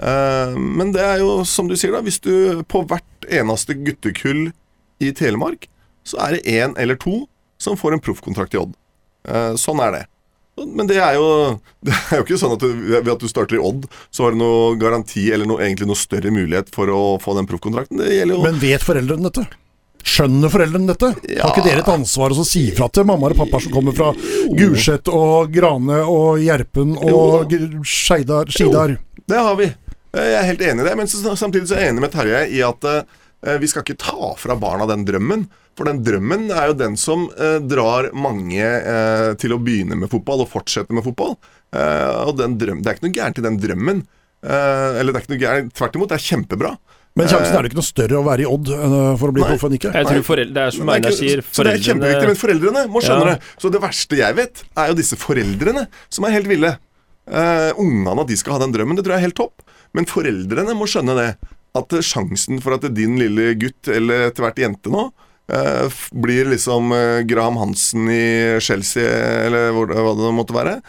[0.00, 2.02] Eh, men det er jo som du sier, da.
[2.04, 4.48] Hvis du på hvert eneste guttekull
[5.00, 5.68] i Telemark,
[6.06, 7.24] så er det én eller to
[7.60, 8.72] som får en proffkontrakt i Odd.
[9.28, 10.04] Eh, sånn er det.
[10.60, 11.26] Men det er jo
[11.86, 14.34] Det er jo ikke sånn at du, ved at du starter i Odd, så har
[14.36, 18.00] du noe garanti eller noe, egentlig noe større mulighet for å få den proffkontrakten.
[18.00, 19.46] Det gjelder jo Men vet foreldrene dette?
[20.00, 21.10] Skjønner foreldrene dette?
[21.42, 24.14] Har ikke dere et ansvar å si fra til mammaer og pappaer som kommer fra
[24.56, 27.52] Gulset og Grane og Gjerpen og
[27.84, 28.48] Skeidar?
[28.52, 28.96] Skidar?
[29.28, 29.68] Det har vi.
[30.16, 30.96] Eh, Jeg er helt enig i det.
[31.00, 34.34] Men samtidig så er jeg enig med Terje i at eh, vi skal ikke ta
[34.36, 35.48] fra barna den drømmen.
[35.78, 38.66] For den drømmen er jo den som eh, drar mange
[39.40, 41.36] til å begynne med fotball og fortsette med fotball.
[41.72, 44.02] Eh, og den drøm, Det er ikke noe gærent i den drømmen.
[44.44, 46.72] Eh, eller det er ikke noe gærent, tvert imot, det er kjempebra.
[47.18, 48.68] Men sjansen er det ikke noe større å være i Odd
[49.18, 49.90] for å bli proff enn ikke?
[49.96, 52.84] Jeg tror foreldre, Det er som Einar sier, foreldrene så det er kjempeviktig, men foreldrene
[52.92, 53.32] må skjønne Ja.
[53.34, 53.48] det.
[53.58, 56.70] Så det verste jeg vet, er jo disse foreldrene som er helt ville.
[57.30, 59.66] Uh, Ungene at de skal ha den drømmen, det tror jeg er helt topp.
[59.96, 61.30] Men foreldrene må skjønne det.
[61.78, 65.06] At sjansen for at din lille gutt, eller etter hvert jente nå,
[65.52, 69.06] eh, blir liksom eh, Graham Hansen i Chelsea,
[69.46, 70.80] eller hva det måtte være,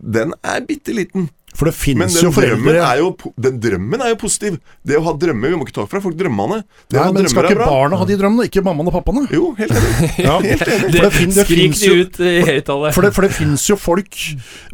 [0.00, 1.28] den er bitte liten.
[1.56, 3.08] For det Men finnes den jo foreldre er jo,
[3.42, 4.58] den drømmen er jo positiv.
[4.86, 6.60] Det å ha drømmer Vi må ikke ta fra folk drømmene.
[6.88, 9.24] Det Nei, men skal er ikke barna ha de drømmene, ikke mammaen og pappaene?
[9.34, 10.12] Jo, helt enig.
[10.28, 10.36] Ja.
[10.44, 10.92] Helt enig.
[10.94, 12.94] For det, det Skrik finnes de ut i høyttaler.
[12.96, 14.20] For det, for det finnes jo folk,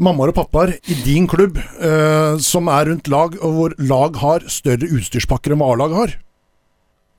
[0.03, 4.47] mammaer og pappaer, i din klubb uh, som er rundt lag, og hvor lag har
[4.53, 6.17] større utstyrspakker enn hva A-lag har.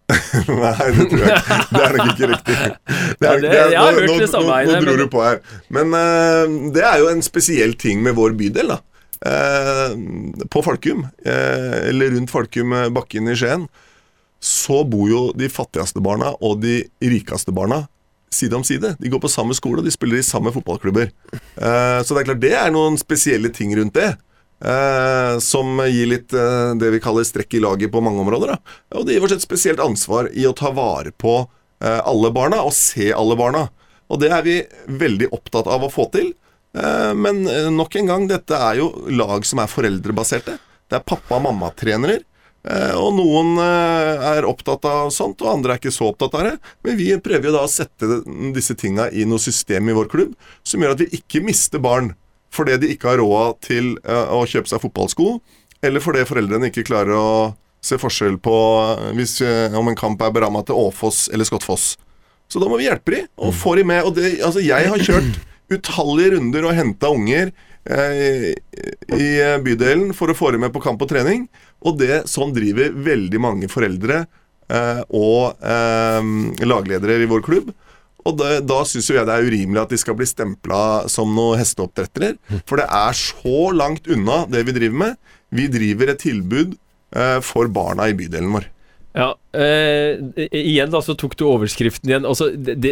[0.48, 1.56] Nei, det tror jeg ikke.
[1.68, 2.58] Det er nok ikke riktig.
[3.20, 5.42] Det er, det- har hørt nå, det samme, Nå, nå dro men- du på her.
[5.74, 8.80] Men uh, det er jo en spesiell ting med vår bydel, da.
[9.26, 9.98] Eh,
[10.50, 13.68] på Falkum, eh, eller rundt Falkum eh, bakken i Skien,
[14.40, 17.88] så bor jo de fattigste barna og de rikeste barna
[18.30, 18.94] side om side.
[19.00, 21.10] De går på samme skole, og de spiller i samme fotballklubber.
[21.58, 24.12] Så det er klart det er noen spesielle ting rundt det.
[25.42, 28.52] som gir litt det vi kaller strekk i laget på mange områder.
[28.52, 28.76] Da.
[29.00, 31.48] Og det gir oss et spesielt ansvar i å ta vare på
[31.80, 33.70] alle barna, og se alle barna.
[34.12, 36.36] Og det er vi veldig opptatt av å få til.
[36.76, 40.58] Eh, men eh, nok en gang, dette er jo lag som er foreldrebaserte.
[40.88, 42.24] Det er pappa- og mamma-trenere.
[43.00, 46.56] og noen eh, er opptatt av sånt, og andre er ikke så opptatt av det.
[46.84, 48.22] Men vi prøver jo da å sette
[48.56, 52.16] disse tinga i noe system i vår klubb som gjør at vi ikke mister barn
[52.54, 55.38] fordi de ikke har råd til eh, å kjøpe seg fotballsko,
[55.86, 57.30] eller fordi foreldrene ikke klarer å
[57.84, 58.56] se forskjell på
[58.98, 61.96] eh, hvis, eh, om en kamp er beramma til Åfoss eller Skottfoss.
[62.48, 64.06] Så da må vi hjelpe de, og få de med.
[64.08, 65.42] Og det, altså, jeg har kjørt
[65.74, 67.52] utallige runder og henta unger
[67.86, 68.52] eh,
[69.16, 71.48] i eh, bydelen for å få dem med på kamp og trening.
[71.86, 76.32] Og det, sånn driver veldig mange foreldre eh, og eh,
[76.68, 77.74] lagledere i vår klubb.
[78.28, 81.62] Og det, da syns jeg det er urimelig at de skal bli stempla som noen
[81.62, 82.36] hesteoppdrettere.
[82.68, 85.22] For det er så langt unna det vi driver med.
[85.56, 86.76] Vi driver et tilbud
[87.16, 88.68] eh, for barna i bydelen vår.
[89.18, 92.26] Ja, eh, igjen da, så tok du overskriften igjen.
[92.30, 92.92] Altså, det, det,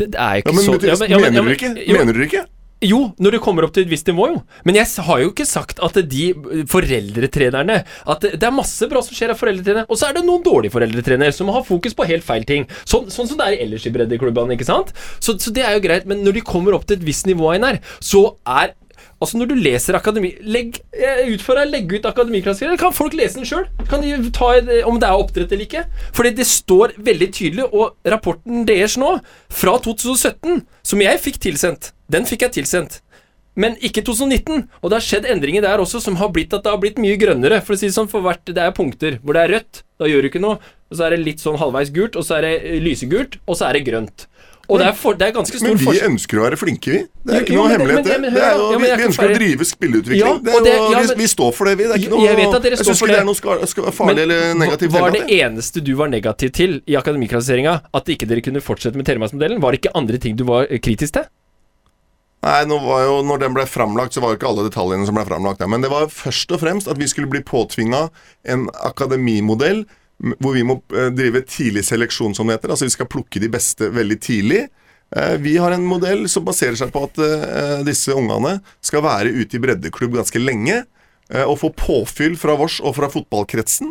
[0.00, 1.74] det er ikke Ja, men, så ja, men- ja, men- mener du ikke?
[1.98, 2.44] Mener du ikke?
[2.84, 4.40] Jo, når det kommer opp til et visst nivå, jo.
[4.68, 6.24] Men jeg har jo ikke sagt at de
[6.68, 10.44] foreldretrenerne At det er masse bra som skjer av foreldretrenere, og så er det noen
[10.44, 12.66] dårlige foreldretrenere som har fokus på helt feil ting.
[12.84, 14.92] Sånn, sånn som det er ellers i breddeklubbene, ikke sant?
[15.20, 17.48] Så, så det er jo greit, men når de kommer opp til et visst nivå,
[17.54, 18.74] Einar, så er
[19.16, 22.76] Altså Når du leser akademi legg, Jeg utfordrer deg legge ut akademiklassikere.
[22.80, 23.64] Kan folk lese den sjøl?
[23.88, 25.86] De om det er oppdrett eller ikke?
[26.12, 29.16] Fordi det står veldig tydelig, og rapporten deres nå,
[29.48, 33.00] fra 2017, som jeg fikk tilsendt, den fikk jeg tilsendt.
[33.56, 34.66] Men ikke 2019.
[34.82, 37.16] Og det har skjedd endringer der også som har blitt at det har blitt mye
[37.20, 37.62] grønnere.
[37.64, 40.10] For å si det sånn, for hvert Det er punkter hvor det er rødt, da
[40.10, 40.60] gjør du ikke noe.
[40.92, 43.56] Og så er det litt sånn halvveis gult, og så er det eh, lysegult, og
[43.58, 44.26] så er det grønt.
[44.68, 46.08] Og det er, for, det er ganske stor Men vi forskjell.
[46.10, 46.98] ønsker å være flinke, vi.
[47.26, 48.20] Det er Jo, ikke jo, noe hemmelighet, men- det.
[48.20, 50.18] men det er jo, Ja, vi, vi ønsker ønsker å drive spilleutvikling.
[50.18, 51.84] Ja, det er det- jo, ja, vi, men- vi står for det, vi.
[51.84, 53.22] Det er ikke noe jeg vet at dere jeg står syns for ikke det det.
[53.22, 54.90] er noe ska, ska, farlig eller negativt.
[54.92, 59.06] Var det eneste du var negativ til i akademiklassifiseringa, at ikke dere kunne fortsette med
[59.06, 59.60] Telemarksmodellen?
[59.60, 61.24] Var det ikke andre ting du var eh, kritisk til?
[62.42, 65.14] Nei, nå var jo, når den ble framlagt, så var jo ikke alle detaljene som
[65.14, 65.66] ble framlagt der.
[65.68, 68.08] Men det var først og fremst at vi skulle bli påtvinga
[68.44, 69.84] en akademimodell
[70.16, 72.72] hvor vi må eh, drive tidlig seleksjon, som det heter.
[72.72, 74.62] Altså vi skal plukke de beste veldig tidlig.
[75.16, 79.34] Eh, Vi har en modell som baserer seg på at eh, disse ungene skal være
[79.36, 80.84] ute i breddeklubb ganske lenge.
[81.26, 83.88] Og få påfyll fra vårs og fra fotballkretsen.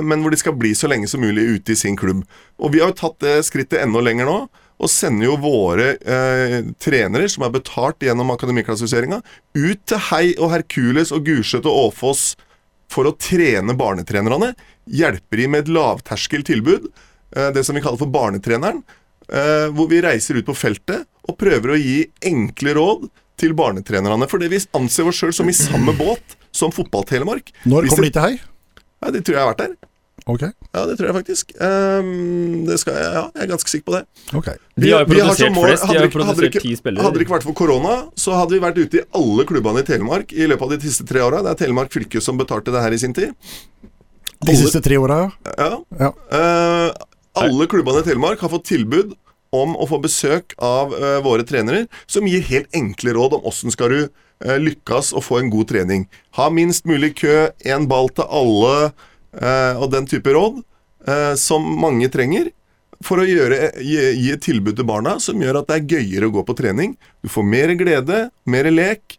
[0.00, 2.22] Men hvor de skal bli så lenge som mulig ute i sin klubb.
[2.56, 4.36] Og vi har jo tatt det skrittet enda lenger nå.
[4.80, 5.90] Og sender jo våre
[6.80, 9.20] trenere, som er betalt gjennom akademiklassifiseringa,
[9.60, 12.30] ut til Hei og Herkules og Gulset og Åfoss
[12.88, 14.54] for å trene barnetrenerne.
[14.88, 16.88] Hjelper de med et lavterskeltilbud,
[17.36, 18.82] eh, det som vi kaller for Barnetreneren.
[19.28, 24.26] eh, hvor vi reiser ut på feltet og prøver å gi enkle råd til barnetrenerne.
[24.40, 27.52] det vi anser oss sjøl som i samme båt som Fotball-Telemark.
[27.66, 28.40] Når Hvis kommer de til hei?
[29.02, 29.76] Ja, det tror jeg har vært der.
[30.26, 30.42] Ok.
[30.74, 31.52] Ja, det tror jeg faktisk.
[31.60, 34.02] Um, det skal jeg, ja, jeg er ganske sikker på det.
[34.34, 34.48] ok.
[34.76, 35.82] De har jo Vi- vi har produsert mål- flest.
[35.82, 37.02] De har ikke- produsert ikke- ti spillere.
[37.02, 39.82] Hadde det ikke vært for korona, så hadde vi vært ute i alle klubbene i
[39.82, 41.42] Telemark i løpet av de siste tre åra.
[41.42, 43.34] Det er Telemark fylke som betalte det her i sin tid.
[44.46, 45.70] De siste tre åra, ja.
[45.98, 46.12] Ja.
[46.32, 46.92] Eh,
[47.38, 49.16] alle klubbene i Telemark har fått tilbud
[49.54, 53.72] om å få besøk av uh, våre trenere, som gir helt enkle råd om åssen
[53.72, 56.04] skal du uh, lykkes og få en god trening.
[56.36, 58.90] Ha minst mulig kø, én ball til alle,
[59.78, 60.62] og den type råd
[61.36, 62.48] som mange trenger.
[63.04, 66.30] For å gjøre, gi, gi et tilbud til barna som gjør at det er gøyere
[66.30, 66.94] å gå på trening.
[67.22, 69.17] Du får mer glede, mer lek,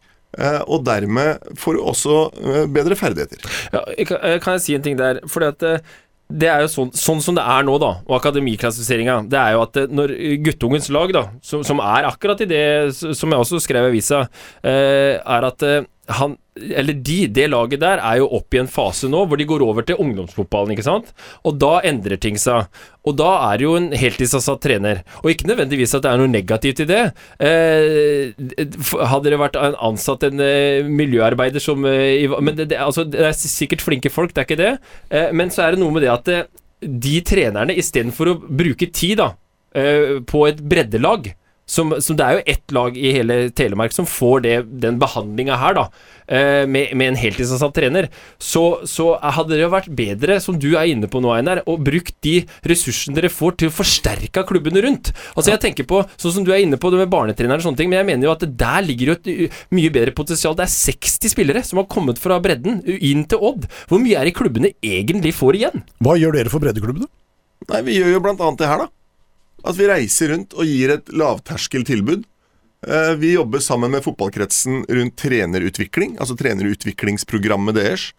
[0.69, 3.41] og dermed får du også eh, bedre ferdigheter.
[3.73, 5.23] Ja, jeg kan, eh, jeg si en ting der?
[5.30, 5.82] Fordi at eh,
[6.30, 9.63] det er jo sånn, sånn som det er nå, da, og akademiklassifiseringa, det er jo
[9.65, 10.13] at eh, når
[10.45, 14.27] guttungens lag, da, som, som er akkurat i det som jeg også skrev i avisa,
[14.61, 18.70] eh, er at eh, han Eller de, det laget der, er jo oppe i en
[18.70, 21.14] fase nå hvor de går over til ungdomsfotballen, ikke sant?
[21.47, 22.68] Og da endrer ting seg.
[23.07, 25.03] Og da er det jo en heltidsansatt trener.
[25.24, 27.03] Og ikke nødvendigvis at det er noe negativt i det.
[27.39, 28.36] Eh,
[29.14, 33.24] hadde det vært en ansatt en eh, miljøarbeider som eh, Men det, det, altså, det
[33.30, 34.74] er sikkert flinke folk, det er ikke det.
[35.16, 36.41] Eh, men så er det noe med det at det,
[36.80, 39.34] de trenerne, istedenfor å bruke tid da,
[39.76, 41.34] eh, på et breddelag
[41.70, 45.57] som, som, det er jo ett lag i hele Telemark som får det, den behandlinga
[45.61, 45.84] her, da,
[46.26, 48.09] eh, med, med, en heltidsansatt trener.
[48.41, 51.78] Så, så, hadde det jo vært bedre, som du er inne på nå, Einar, å
[51.78, 52.39] bruke de
[52.70, 55.13] ressursene dere får til å forsterke klubbene rundt.
[55.36, 57.84] Altså Jeg tenker på, sånn som du er inne på det med barnetrenere og sånne
[57.84, 60.57] ting, men jeg mener jo at der ligger jo et mye bedre potensial.
[60.57, 63.70] Det er 60 spillere som har kommet fra bredden inn til Odd.
[63.89, 65.84] Hvor mye er det klubbene egentlig får igjen?
[66.01, 67.09] Hva gjør dere for breddeklubbene?
[67.70, 68.93] Nei, Vi gjør jo blant annet det her, da.
[69.64, 72.24] At vi reiser rundt og gir et lavterskeltilbud.
[72.88, 78.10] Eh, vi jobber sammen med fotballkretsen rundt trenerutvikling, altså trenerutviklingsprogrammet deres.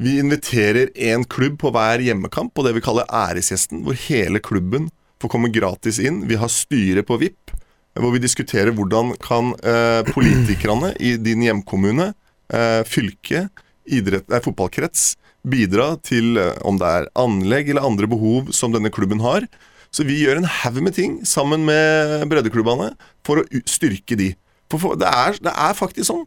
[0.00, 4.88] Vi inviterer én klubb på hver hjemmekamp på det vi kaller æresgjesten, hvor hele klubben
[5.22, 6.24] får komme gratis inn.
[6.28, 7.52] Vi har styre på VIP,
[7.94, 12.10] hvor vi diskuterer hvordan kan eh, politikerne i din hjemkommune,
[12.50, 13.46] eh, fylke,
[13.84, 15.12] idrett, nei, fotballkrets
[15.44, 19.46] bidra til eh, om det er anlegg eller andre behov som denne klubben har.
[19.94, 22.92] Så vi gjør en haug med ting sammen med breddeklubbene
[23.26, 24.32] for å styrke de.
[24.72, 26.24] For, det, er, det, er, faktisk sånn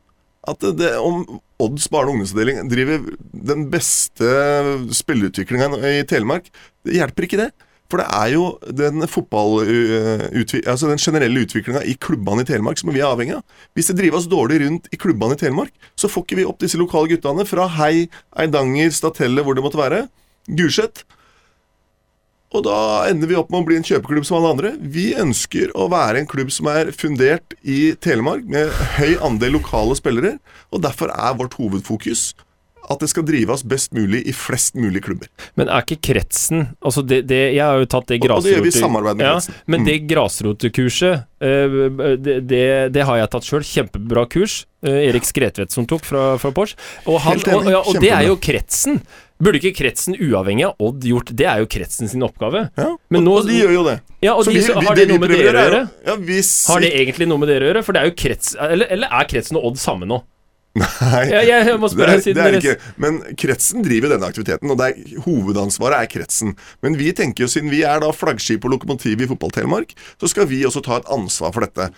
[0.47, 1.26] at det, det, om
[1.59, 3.07] Odds barne- og ungdomsavdeling driver
[3.51, 4.30] den beste
[4.95, 6.47] spillerutviklinga i Telemark,
[6.88, 7.49] det hjelper ikke det.
[7.88, 8.45] For det er jo
[8.76, 9.03] den.
[9.03, 13.45] Altså den generelle utviklinga i klubbene i Telemark som vi er avhengig av.
[13.76, 16.80] Hvis det drives dårlig rundt i klubbene i Telemark, så får ikke vi opp disse
[16.80, 20.05] lokale guttene fra Hei, Eidanger, Statelle, hvor det måtte være,
[20.47, 21.03] Gulset,
[22.57, 22.79] og da
[23.11, 24.73] ender vi opp med å bli en kjøpeklubb som alle andre.
[24.81, 29.97] Vi ønsker å være en klubb som er fundert i Telemark, med høy andel lokale
[29.99, 30.37] spillere.
[30.73, 32.31] Og derfor er vårt hovedfokus
[32.87, 35.27] at det skal drives best mulig i flest mulig klubber.
[35.59, 39.19] Men er ikke kretsen altså det, det, Jeg har jo tatt det grasrotekurset.
[39.19, 39.33] Ja.
[39.67, 40.07] Men det mm.
[40.13, 42.63] grasrotkurset, uh, det, det,
[42.95, 43.67] det, har jeg tatt sjøl.
[43.67, 44.61] Kjempebra kurs.
[44.88, 46.79] Uh, Erik Skretvedt som tok fra, fra Porsche.
[47.05, 49.01] Og, han, og, ja, og det er jo kretsen.
[49.38, 52.63] Burde ikke kretsen uavhengig av Odd gjort Det er jo kretsen sin oppgave.
[52.73, 53.99] Ja, og, nå, og de gjør jo det.
[54.25, 55.81] Ja, og de, vi, vi, Har det, noe med dere å gjøre?
[56.07, 56.15] Ja,
[56.71, 57.83] har det egentlig noe med dere å gjøre?
[57.85, 60.23] For det er jo krets Eller, eller er kretsen og Odd samme nå?
[60.82, 62.91] Nei, ja, spørre, det, er, det er ikke.
[63.01, 66.53] Men kretsen driver denne aktiviteten, og er, hovedansvaret er kretsen.
[66.86, 70.49] Men vi tenker jo, siden vi er da flaggskip og lokomotiv i Fotball-Telemark, så skal
[70.51, 71.89] vi også ta et ansvar for dette.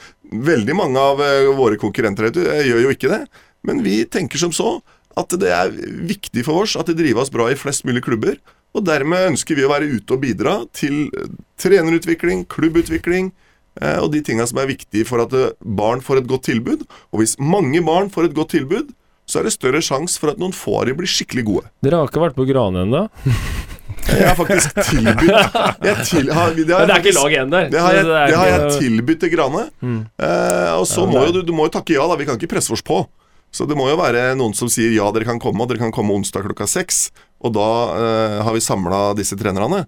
[0.49, 3.23] Veldig mange av uh, våre konkurrenter uh, gjør jo ikke det,
[3.67, 4.77] men vi tenker som så
[5.19, 5.73] at det er
[6.07, 8.37] viktig for oss at det drives bra i flest mulig klubber.
[8.77, 13.48] Og dermed ønsker vi å være ute og bidra til eh, trenerutvikling, klubbutvikling eh,
[14.01, 16.85] og de tinga som er viktige for at eh, barn får et godt tilbud.
[17.13, 18.93] Og hvis mange barn får et godt tilbud,
[19.29, 21.69] så er det større sjanse for at noen få av dem blir skikkelig gode.
[21.85, 23.05] Dere har ikke vært på Grane ennå?
[24.09, 25.29] Jeg har faktisk tilbudt
[25.83, 27.67] jeg til, har, det, har, det, er ikke lag igjen der.
[27.69, 29.63] Det har jeg, det har jeg tilbudt til Grane.
[29.85, 29.99] Mm.
[30.23, 32.17] Eh, og så ja, må jo du, du må jo takke ja, da.
[32.17, 33.03] Vi kan ikke presse oss på.
[33.53, 35.93] Så det må jo være noen som sier ja, dere kan komme, og dere kan
[35.93, 37.09] komme onsdag klokka seks.
[37.43, 39.83] Og da eh, har vi samla disse trenerne.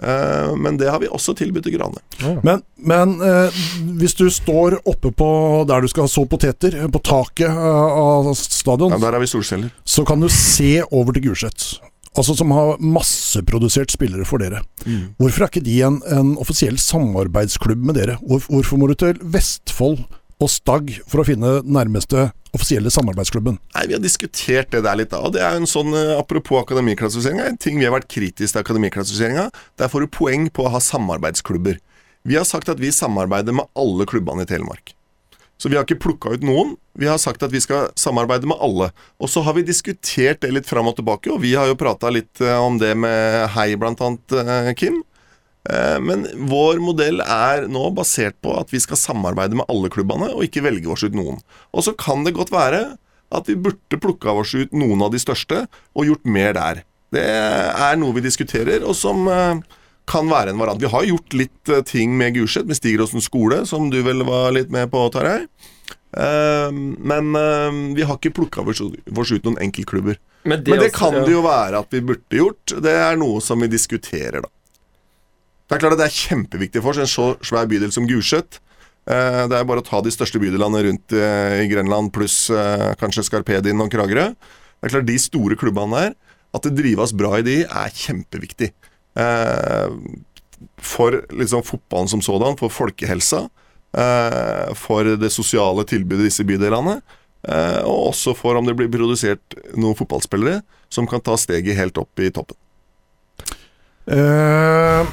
[0.00, 2.00] Uh, men det har vi også tilbudt til Grane.
[2.20, 2.32] Ja.
[2.46, 3.60] Men, men eh,
[4.00, 5.28] hvis du står oppe på
[5.68, 9.72] der du skal så poteter, på taket av stadion, ja, Der har vi solceller.
[9.84, 11.80] Så kan du se over til Gulset.
[12.16, 14.64] Altså Som har masseprodusert spillere for dere.
[14.86, 15.12] Mm.
[15.20, 18.16] Hvorfor er ikke de en, en offisiell samarbeidsklubb med dere?
[18.24, 20.02] Hvor, hvorfor må du til Vestfold
[20.40, 23.58] og Stagg for å finne nærmeste offisielle samarbeidsklubben?
[23.76, 25.10] Nei, Vi har diskutert det der litt.
[25.10, 28.52] da, og det er en sånn, eh, Apropos akademiklassifiseringa, en ting vi har vært kritiske
[28.52, 29.50] til akademiklassifiseringa.
[29.76, 31.78] Der får du poeng på å ha samarbeidsklubber.
[32.24, 34.94] Vi har sagt at vi samarbeider med alle klubbene i Telemark.
[35.60, 36.76] Så vi har ikke plukka ut noen.
[36.96, 38.90] Vi har sagt at vi skal samarbeide med alle.
[39.20, 42.08] Og så har vi diskutert det litt fram og tilbake, og vi har jo prata
[42.12, 45.02] litt eh, om det med Hei, blant annet, eh, Kim.
[45.68, 50.30] Eh, men vår modell er nå basert på at vi skal samarbeide med alle klubbene,
[50.32, 51.40] og ikke velge oss ut noen.
[51.76, 52.84] Og så kan det godt være
[53.30, 56.82] at vi burde plukka oss ut noen av de største, og gjort mer der.
[57.14, 59.60] Det er noe vi diskuterer, og som eh,
[60.10, 60.80] kan være en variant.
[60.80, 64.54] Vi har gjort litt eh, ting med Gulset, med Stigeråsen skole, som du vel var
[64.56, 65.44] litt med på, Tarjei.
[66.10, 67.28] Men
[67.94, 70.16] vi har ikke plukka oss ut noen enkeltklubber.
[70.42, 72.72] Men det, Men det kan det jo være at vi burde gjort.
[72.82, 74.50] Det er noe som vi diskuterer, da.
[75.70, 78.58] Det er klart at det er kjempeviktig for oss, en så svær bydel som Gulset.
[79.06, 82.88] Eh, det er bare å ta de største bydelene rundt eh, i Grenland pluss eh,
[82.98, 84.32] kanskje Skarpedin og Kragerø.
[84.34, 86.16] Det er klart De store klubbene der,
[86.58, 88.72] at det drives bra i de, er kjempeviktig.
[90.82, 93.44] For liksom fotballen som sådan, for folkehelsa,
[94.80, 96.96] for det sosiale tilbudet i disse bydelene.
[97.84, 102.24] Og også for om det blir produsert noen fotballspillere som kan ta steget helt opp
[102.24, 102.58] i toppen.
[104.10, 105.06] Eh,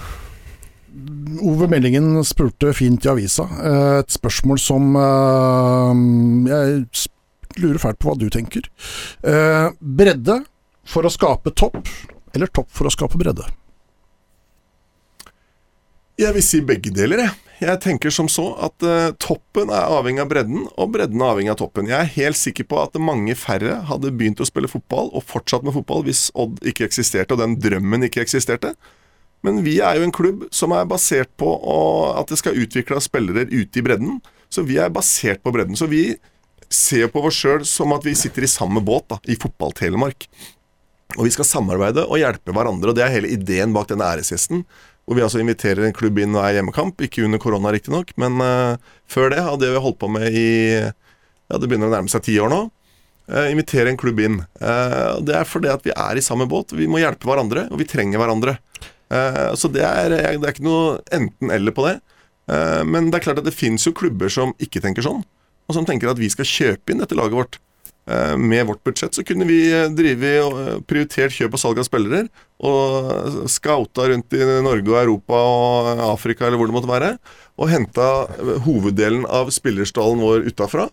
[1.42, 3.44] Ove Meldingen spurte fint i avisa.
[3.44, 6.02] Eh, et spørsmål som eh,
[6.52, 8.68] Jeg lurer fælt på hva du tenker.
[9.26, 10.42] Eh, bredde
[10.88, 11.82] for å skape topp,
[12.36, 13.48] eller topp for å skape bredde?
[16.18, 17.36] Jeg vil si begge deler, jeg.
[17.58, 18.84] Jeg tenker som så at
[19.22, 21.90] toppen er avhengig av bredden, og bredden er avhengig av toppen.
[21.90, 25.66] Jeg er helt sikker på at mange færre hadde begynt å spille fotball, og fortsatt
[25.66, 28.76] med fotball, hvis Odd ikke eksisterte, og den drømmen ikke eksisterte.
[29.46, 31.52] Men vi er jo en klubb som er basert på
[32.18, 34.18] at det skal utvikle spillere ute i bredden.
[34.50, 35.78] Så vi er basert på bredden.
[35.78, 36.18] Så vi
[36.70, 40.28] ser på oss sjøl som at vi sitter i samme båt, da, i Fotball-Telemark.
[41.16, 44.66] Og vi skal samarbeide og hjelpe hverandre, og det er hele ideen bak denne æresgjesten.
[45.08, 48.42] Hvor vi altså inviterer en klubb inn og er hjemmekamp, ikke under korona riktignok, men
[48.44, 48.76] uh,
[49.08, 50.50] før det hadde vi holdt på med i
[51.48, 52.66] Ja, det begynner å nærme seg ti år nå.
[53.32, 54.42] Uh, invitere en klubb inn.
[54.60, 56.76] Uh, det er fordi at vi er i samme båt.
[56.76, 58.58] Vi må hjelpe hverandre, og vi trenger hverandre.
[59.14, 61.96] Eh, så det er, det er ikke noe enten-eller på det.
[62.52, 65.24] Eh, men det er klart at det fins jo klubber som ikke tenker sånn,
[65.68, 67.60] og som tenker at vi skal kjøpe inn dette laget vårt.
[68.08, 69.60] Eh, Med vårt budsjett så kunne vi
[69.96, 70.34] drive
[70.88, 72.28] prioritert kjøp og salg av spillere,
[72.58, 77.12] og scouta rundt i Norge og Europa og Afrika eller hvor det måtte være,
[77.58, 78.08] og henta
[78.66, 80.88] hoveddelen av spillerstallen vår utafra.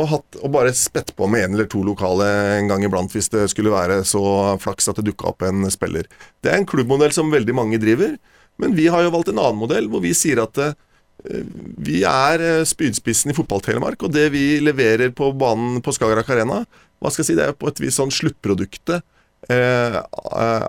[0.00, 2.26] Og, hatt, og bare spett på med en eller to lokale
[2.56, 4.22] en gang iblant hvis det skulle være så
[4.62, 6.08] flaks at det dukka opp en spiller.
[6.40, 8.14] Det er en klubbmodell som veldig mange driver,
[8.60, 10.72] men vi har jo valgt en annen modell hvor vi sier at uh,
[11.84, 16.62] vi er eh, spydspissen i fotball-Telemark, og det vi leverer på banen på Skagerrak Arena,
[16.96, 19.04] hva skal jeg si, det er på et vis sånn sluttproduktet
[19.52, 19.98] uh,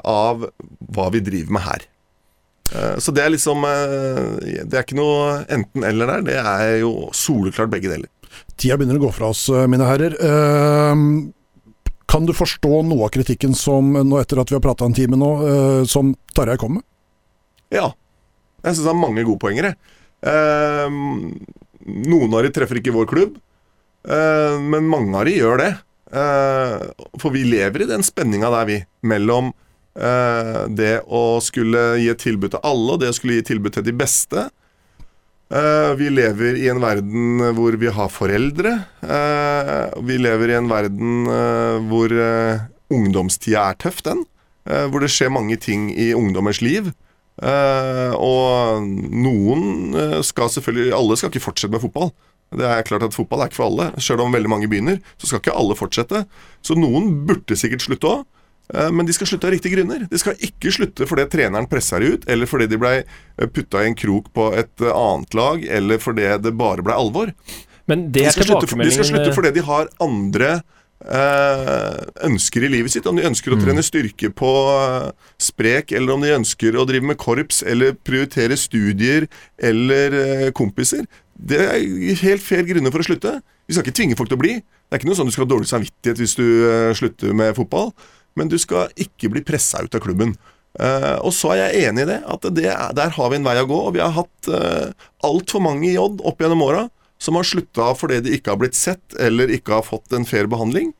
[0.03, 0.43] av
[0.91, 1.87] hva vi driver med her.
[3.03, 7.89] Så det er liksom Det er ikke noe enten-eller der, det er jo soleklart begge
[7.91, 8.07] deler.
[8.57, 10.17] Tida begynner å gå fra oss, eh, mine herrer.
[10.19, 11.31] Eh,
[12.11, 15.15] kan du forstå noe av kritikken som, nå etter at vi har prata en time
[15.15, 16.83] nå, eh, som Tarjei kom med?
[17.71, 17.93] Ja.
[18.61, 19.77] Jeg syns det er mange gode poenger, jeg.
[20.27, 20.97] Eh,
[22.11, 23.39] noen av de treffer ikke vår klubb,
[24.05, 25.71] eh, men mange av de gjør det.
[26.11, 28.79] For vi lever i den spenninga der, vi.
[29.07, 29.53] Mellom
[29.95, 33.73] det å skulle gi et tilbud til alle, og det å skulle gi et tilbud
[33.77, 34.49] til de beste.
[35.51, 38.75] Eh, vi lever i en verden hvor vi har foreldre.
[39.03, 44.23] Uh, vi lever i en verden uh, hvor uh, ungdomstida er tøff, den.
[44.69, 46.91] Eh, hvor det skjer mange ting i ungdommers liv.
[47.41, 52.11] Eh, og noen eh, skal selvfølgelig Alle skal ikke fortsette med fotball.
[52.51, 53.87] Det er klart at Fotball er ikke for alle.
[54.03, 56.25] Selv om veldig mange begynner, så skal ikke alle fortsette.
[56.61, 58.25] Så noen burde sikkert slutte òg.
[58.71, 60.05] Men de skal slutte av riktige grunner.
[60.07, 62.93] De skal ikke slutte fordi treneren pressa dem ut, eller fordi de ble
[63.51, 67.33] putta i en krok på et annet lag, eller fordi det bare ble alvor.
[67.89, 70.51] Men det De er skal, slutte, de skal slutte fordi de har andre
[71.01, 71.97] eh,
[72.27, 73.07] ønsker i livet sitt.
[73.09, 73.63] Om de ønsker å Mm.
[73.65, 75.11] trene styrke på eh,
[75.41, 79.27] sprek, eller om de ønsker å drive med korps, eller prioritere studier
[79.59, 81.07] eller eh, kompiser.
[81.35, 83.41] Det er helt fair grunner for å slutte.
[83.67, 84.53] Vi skal ikke tvinge folk til å bli.
[84.61, 87.55] Det er ikke noe sånn du skal ha dårlig samvittighet hvis du eh, slutter med
[87.57, 87.91] fotball.
[88.39, 90.35] Men du skal ikke bli pressa ut av klubben.
[90.79, 93.47] Uh, og så er jeg enig i det, at det er, der har vi en
[93.47, 93.79] vei å gå.
[93.89, 94.93] Og vi har hatt uh,
[95.27, 96.87] altfor mange i Odd opp gjennom åra
[97.21, 100.49] som har slutta fordi de ikke har blitt sett eller ikke har fått en fair
[100.49, 100.93] behandling.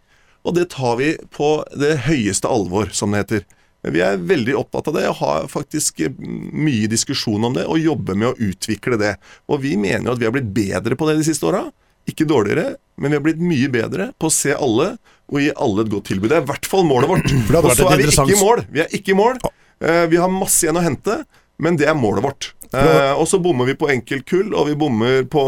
[0.46, 3.44] Og det tar vi på det høyeste alvor, som det heter.
[3.90, 7.82] Vi er veldig opptatt av det og har faktisk eh, mye diskusjon om det og
[7.82, 9.16] jobber med å utvikle det.
[9.50, 11.66] Og vi mener at vi har blitt bedre på det de siste åra.
[12.10, 14.96] Ikke dårligere, men vi har blitt mye bedre på å se alle
[15.32, 16.30] og gi alle et godt tilbud.
[16.30, 17.30] Det er i hvert fall målet vårt.
[17.72, 18.64] Og så er vi ikke i mål.
[18.72, 19.38] Vi er ikke i mål.
[19.82, 21.24] Eh, Vi har masse igjen å hente,
[21.58, 22.52] men det er målet vårt.
[22.74, 25.44] Eh, Og så bommer vi på enkeltkull, og vi bommer på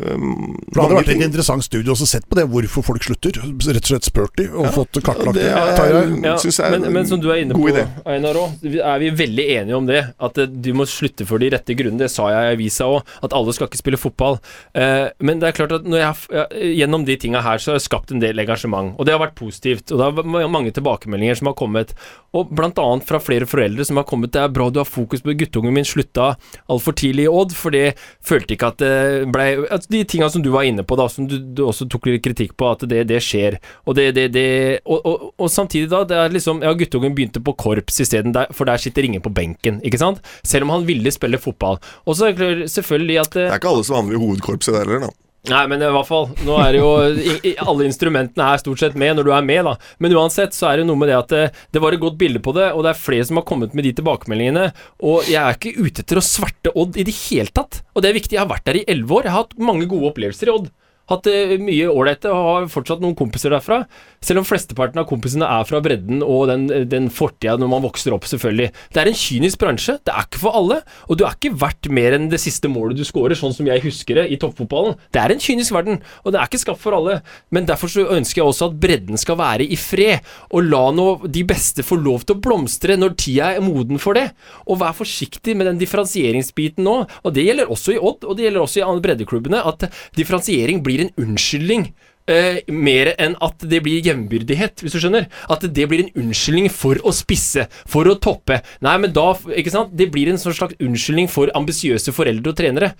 [0.00, 1.22] um, Det hadde vært ting.
[1.22, 3.38] et interessant studie også sett på det, hvorfor folk slutter.
[3.40, 5.46] Rett og slett spurt de, og fått kartlagt det.
[5.46, 7.86] det er- Ja, synes jeg er men, men som du er inne på, idé.
[8.06, 10.02] Einar òg, er vi veldig enige om det.
[10.20, 11.98] At eh, du må slutte for de rette grunnene.
[12.04, 14.38] Det sa jeg i avisa òg, at alle skal ikke spille fotball.
[14.74, 16.46] Eh, men det er klart at når jeg, ja,
[16.86, 18.94] gjennom de tinga her, så har jeg skapt en del engasjement.
[18.98, 19.90] Og det har vært positivt.
[19.92, 21.94] Og det har mange tilbakemeldinger som har kommet.
[22.36, 24.32] Og blant annet fra flere foreldre som har kommet.
[24.32, 26.36] Det er bra du har fokus på guttungen min slutta
[26.68, 27.94] altfor tidlig i Odd, for det
[28.24, 29.48] følte ikke at det blei
[29.86, 32.24] at De tinga som du var inne på, da, som du, du også tok litt
[32.24, 33.58] kritikk på, at det, det skjer.
[33.86, 34.46] Og det, det,
[34.84, 38.68] og, og, og samtidig, da, det er liksom Ja, guttungen begynte på korps isteden, for
[38.68, 40.24] der sitter ingen på benken, ikke sant?
[40.46, 41.78] Selv om han ville spille fotball.
[42.06, 44.84] Og så er det selvfølgelig at Det er ikke alle som havner i hovedkorpset der
[44.84, 45.25] heller, da.
[45.46, 48.82] Nei, men i hvert fall Nå er det jo i, i, Alle instrumentene er stort
[48.82, 49.74] sett med når du er med, da.
[50.02, 51.44] Men uansett så er det noe med det at det,
[51.74, 53.86] det var et godt bilde på det, og det er flere som har kommet med
[53.86, 54.70] de tilbakemeldingene.
[55.06, 57.82] Og jeg er ikke ute etter å sverte Odd i det hele tatt.
[57.94, 58.36] Og det er viktig.
[58.36, 59.28] Jeg har vært der i elleve år.
[59.28, 60.72] Jeg har hatt mange gode opplevelser i Odd.
[61.06, 63.84] Hatt det mye ålreite og har fortsatt noen kompiser derfra.
[64.24, 68.14] Selv om flesteparten av kompisene er fra bredden og den, den fortida når man vokser
[68.16, 68.72] opp, selvfølgelig.
[68.90, 69.96] Det er en kynisk bransje.
[70.02, 70.80] Det er ikke for alle.
[71.06, 73.84] Og du er ikke verdt mer enn det siste målet du scorer, sånn som jeg
[73.84, 74.96] husker det i toppfotballen.
[75.14, 77.20] Det er en kynisk verden, og det er ikke skapt for alle.
[77.54, 81.06] Men derfor så ønsker jeg også at bredden skal være i fred, og la nå
[81.30, 84.26] de beste få lov til å blomstre når tida er moden for det.
[84.66, 86.98] Og vær forsiktig med den differensieringsbiten nå.
[87.22, 89.86] Og det gjelder også i Odd, og det gjelder også i breddeklubbene, at
[90.18, 91.94] differensiering blir en unnskyldning
[92.30, 95.28] eh, mer enn at det blir jevnbyrdighet, hvis du skjønner.
[95.52, 98.60] At det blir en unnskyldning for å spisse, for å toppe.
[98.84, 99.94] Nei, men da Ikke sant?
[99.96, 102.92] Det blir en sånn slags unnskyldning for ambisiøse foreldre og trenere.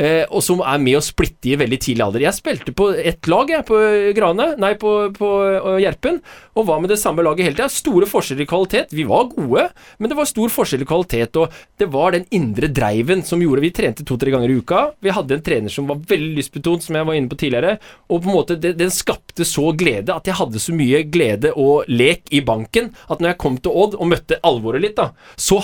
[0.00, 2.22] Eh, og som er med å splitte i veldig tidlig alder.
[2.24, 3.78] Jeg spilte på ett lag, jeg, på
[4.16, 5.30] Grane, nei, på, på
[5.60, 6.20] uh, Gjerpen,
[6.56, 7.68] og var med det samme laget hele tida.
[7.72, 8.94] Store forskjeller i kvalitet.
[8.96, 9.66] Vi var gode,
[9.98, 13.64] men det var stor forskjell i kvalitet, og det var den indre dreiven som gjorde
[13.64, 14.86] Vi trente to-tre ganger i uka.
[15.04, 17.76] Vi hadde en trener som var veldig lystbetont, som jeg var inne på tidligere,
[18.08, 21.52] og på en måte det, den skapte så glede at jeg hadde så mye glede
[21.56, 25.10] og lek i banken at når jeg kom til Odd og møtte alvoret litt, da,
[25.36, 25.60] så,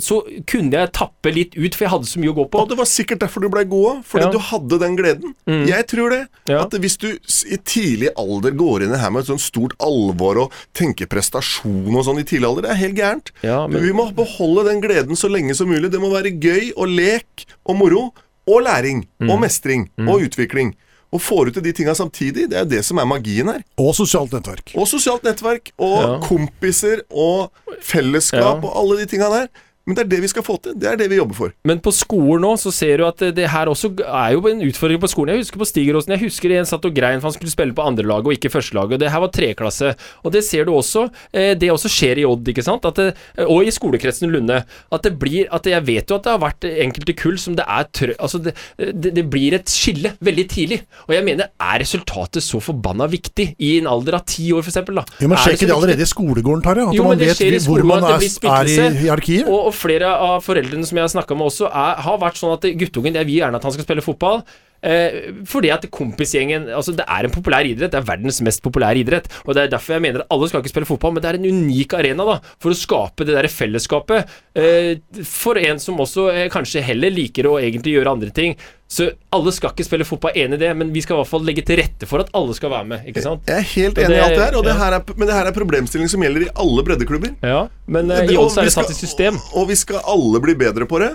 [0.00, 2.62] så kunne jeg tappe litt ut, for jeg hadde så mye å gå på.
[2.62, 4.30] Og det var sikkert derfor du ble god fordi Ja.
[4.32, 5.34] du hadde den gleden.
[5.68, 6.20] Jeg tror det.
[6.48, 6.62] Ja.
[6.64, 10.44] At hvis du i tidlig alder går inn i her med et sånt stort alvor
[10.46, 13.32] og tenker prestasjon og sånn i tidlig alder, det er helt gærent.
[13.42, 15.90] Ja, men- Vi må beholde den gleden så lenge som mulig.
[15.90, 18.12] Det må være gøy og lek og moro.
[18.48, 19.02] Og læring.
[19.20, 19.28] Mm.
[19.30, 19.90] Og mestring.
[20.08, 20.74] Og utvikling.
[21.12, 22.50] Og får ut til de tinga samtidig.
[22.52, 23.62] Det er det som er magien her.
[23.80, 24.74] Og sosialt nettverk.
[24.76, 25.70] Og sosialt nettverk.
[25.78, 26.18] Og Ja.
[26.26, 27.00] kompiser.
[27.10, 28.40] Og fellesskap.
[28.62, 28.68] Ja.
[28.68, 29.48] Og alle de tinga der.
[29.88, 30.74] Men det er det vi skal få til.
[30.76, 31.52] Det er det vi jobber for.
[31.68, 35.00] Men på skolen nå så ser du at det, her også er jo en utfordring
[35.00, 35.32] på skolen.
[35.32, 37.86] Jeg husker på Stigeråsen, jeg husker en satt og grein for han skulle spille på
[37.88, 39.00] andrelaget og ikke førstelaget.
[39.00, 39.94] Det her var treklasse.
[40.28, 41.06] Og det ser du også.
[41.32, 42.84] Eh, det også skjer i Odd, ikke sant.
[42.84, 43.08] At det,
[43.46, 44.60] og i skolekretsen Lunde.
[44.92, 47.64] At det blir at Jeg vet jo at det har vært enkelte kull som det
[47.64, 48.12] er trø...
[48.18, 50.82] Altså det, det, det blir et skille veldig tidlig.
[51.08, 55.00] Og jeg mener, er resultatet så forbanna viktig i en alder av ti år, eksempel,
[55.00, 55.06] da?
[55.24, 56.86] Men sjekk det det allerede i skolegården, Tarjei?
[56.88, 59.48] At Jo, man vet hvor man er, er i hierarkiet?
[59.48, 62.56] Og, og flere av foreldrene som jeg har snakka med også, er, har vært sånn
[62.56, 64.42] at guttungen Jeg vil gjerne at han skal spille fotball.
[64.78, 67.90] Eh, fordi at kompisgjengen Altså Det er en populær idrett.
[67.90, 69.26] Det er verdens mest populære idrett.
[69.44, 71.38] Og Det er derfor jeg mener at alle skal ikke spille fotball, men det er
[71.40, 74.28] en unik arena da for å skape det der fellesskapet.
[74.54, 78.54] Eh, for en som også eh, kanskje heller liker å egentlig gjøre andre ting.
[78.88, 81.42] Så alle skal ikke spille fotball, enig i det, men vi skal i hvert fall
[81.44, 83.02] legge til rette for at alle skal være med.
[83.10, 83.42] Ikke sant?
[83.44, 85.50] Jeg er helt enig i alt det her, og det her er, men det her
[85.50, 87.34] er problemstilling som gjelder i alle breddeklubber.
[87.44, 89.36] Ja, Men Det- i oss odds er det satt i system.
[89.54, 91.10] Og vi skal alle bli bedre på det.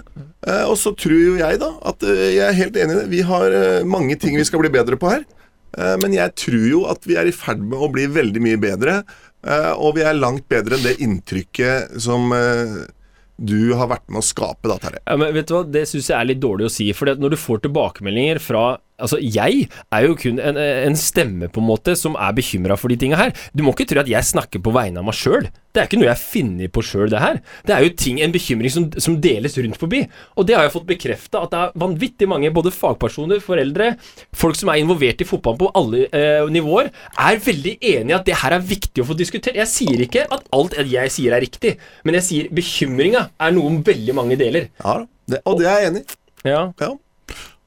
[0.46, 3.10] Uh, og så tror jo jeg, da, at uh, jeg er helt enig i det.
[3.10, 5.26] Vi har mange ting vi skal bli bedre på her.
[5.74, 9.04] Men jeg tror jo at vi er i ferd med å bli veldig mye bedre.
[9.82, 12.30] og vi er langt bedre enn det inntrykket som
[13.38, 14.78] du har vært med å skape, da.
[15.06, 16.90] Ja, men vet du hva, Det syns jeg er litt dårlig å si.
[16.96, 18.64] For når du får tilbakemeldinger fra
[19.02, 22.94] Altså, jeg er jo kun en, en stemme, på en måte, som er bekymra for
[22.94, 23.34] de tinga her.
[23.56, 25.48] Du må ikke tro at jeg snakker på vegne av meg sjøl.
[25.74, 27.40] Det er ikke noe jeg finner på sjøl, det her.
[27.66, 30.04] Det er jo ting, en bekymring som, som deles rundt forbi.
[30.38, 33.94] Og det har jeg fått bekrefta, at det er vanvittig mange, både fagpersoner, foreldre,
[34.38, 38.28] folk som er involvert i fotball på alle eh, nivåer, er veldig enig i at
[38.30, 39.58] det her er viktig å få diskutert.
[39.58, 43.80] Jeg sier ikke at alt jeg sier er riktig, men jeg sier bekymringa er noe
[43.86, 44.70] veldig mange deler.
[44.84, 46.20] Ja, det, og det er jeg enig i.
[46.44, 46.68] Ja.
[46.78, 46.94] Ja.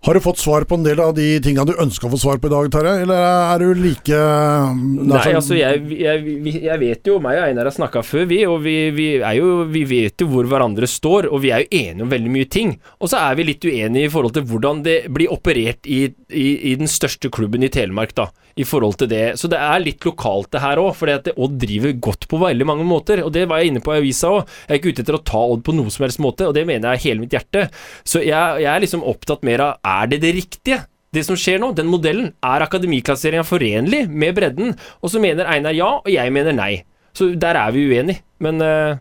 [0.04, 2.38] Har du fått svar på en del av de tinga du ønska å få svar
[2.38, 3.00] på i dag, Tarjei?
[3.02, 7.66] Eller er du like er Nei, altså jeg, jeg, jeg vet jo, meg og Einar
[7.66, 11.26] har snakka før, vi, og vi, vi, er jo, vi vet jo hvor hverandre står,
[11.32, 12.76] og vi er jo enige om veldig mye ting.
[13.00, 16.46] Og så er vi litt uenige i forhold til hvordan det blir operert i, i,
[16.70, 18.28] i den største klubben i Telemark, da.
[18.56, 19.24] I forhold til det.
[19.36, 22.86] Så det er litt lokalt det her òg, for Odd driver godt på veldig mange
[22.88, 23.20] måter.
[23.26, 24.54] Og det var jeg inne på i avisa òg.
[24.64, 26.64] Jeg er ikke ute etter å ta Odd på noe som helst måte, og det
[26.64, 27.66] mener jeg hele mitt hjerte.
[28.06, 30.82] Så jeg, jeg er liksom opptatt mer av er det det riktige?
[31.14, 34.74] Det som skjer nå, den modellen, er akademiklasseringa forenlig med bredden?
[35.00, 36.84] Og så mener Einar ja, og jeg mener nei.
[37.16, 38.20] Så der er vi uenige.
[38.44, 38.98] Men uh,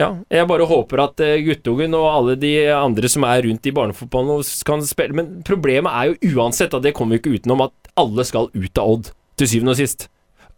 [0.00, 3.74] ja, jeg bare håper at uh, guttungen og alle de andre som er rundt i
[3.76, 7.92] barnefotballen kan spille Men problemet er jo uansett, og det kommer vi ikke utenom, at
[8.00, 10.08] alle skal ut av Odd, til syvende og sist.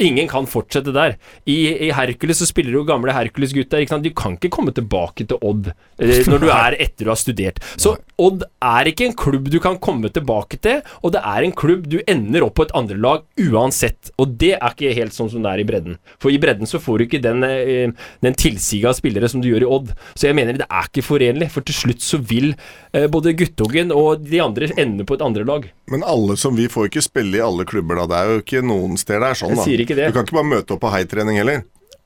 [0.03, 1.17] Ingen kan fortsette der.
[1.47, 1.57] I,
[1.87, 3.85] i Hercules så spiller jo gamle Hercules-gutter.
[4.03, 7.61] Du kan ikke komme tilbake til Odd eh, når du er etter du har studert.
[7.81, 11.55] Så Odd er ikke en klubb du kan komme tilbake til, og det er en
[11.55, 14.13] klubb du ender opp på et andre lag uansett.
[14.23, 15.99] Og det er ikke helt sånn som det er i bredden.
[16.23, 17.95] For i bredden så får du ikke den, eh,
[18.25, 19.95] den tilsiget av spillere som du gjør i Odd.
[20.15, 22.53] Så jeg mener det er ikke forenlig, for til slutt så vil
[22.95, 25.67] eh, både guttungen og de andre ende på et andre lag.
[25.91, 28.07] Men alle som vi får ikke spille i alle klubber, da.
[28.11, 29.65] Det er jo ikke noen steder det er sånn, da.
[29.87, 30.11] Ikke det.
[30.11, 31.65] Du kan ikke bare møte opp på heitrening heller.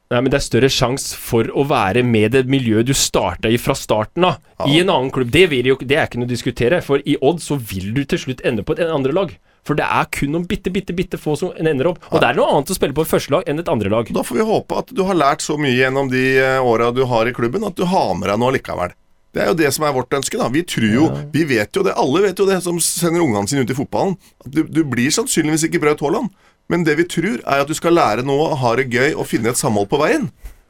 [0.08, 3.58] Nei, men Det er større sjanse for å være med det miljøet du starta i
[3.60, 4.38] fra starten av.
[4.64, 5.28] I en annen klubb.
[5.34, 6.80] Det, jo, det er ikke noe å diskutere.
[6.84, 9.34] For i Odd så vil du til slutt ende på et andre lag.
[9.68, 12.00] For det er kun noen bitte, bitte, bitte få som ender opp.
[12.08, 14.08] Og det er noe annet å spille på et første lag enn et andre lag.
[14.16, 17.02] Da får vi håpe at du har lært så mye gjennom de eh, åra du
[17.10, 18.96] har i klubben, at du har med deg noe likevel.
[19.36, 20.40] Det er jo det som er vårt ønske.
[20.40, 23.50] da Vi tror jo, vi vet jo det, alle vet jo det som sender ungene
[23.50, 24.16] sine ut i fotballen.
[24.48, 26.32] Du, du blir sannsynligvis ikke Braut Haaland,
[26.68, 29.52] men det vi tror, er at du skal lære noe, ha det gøy og finne
[29.52, 30.28] et samhold på veien.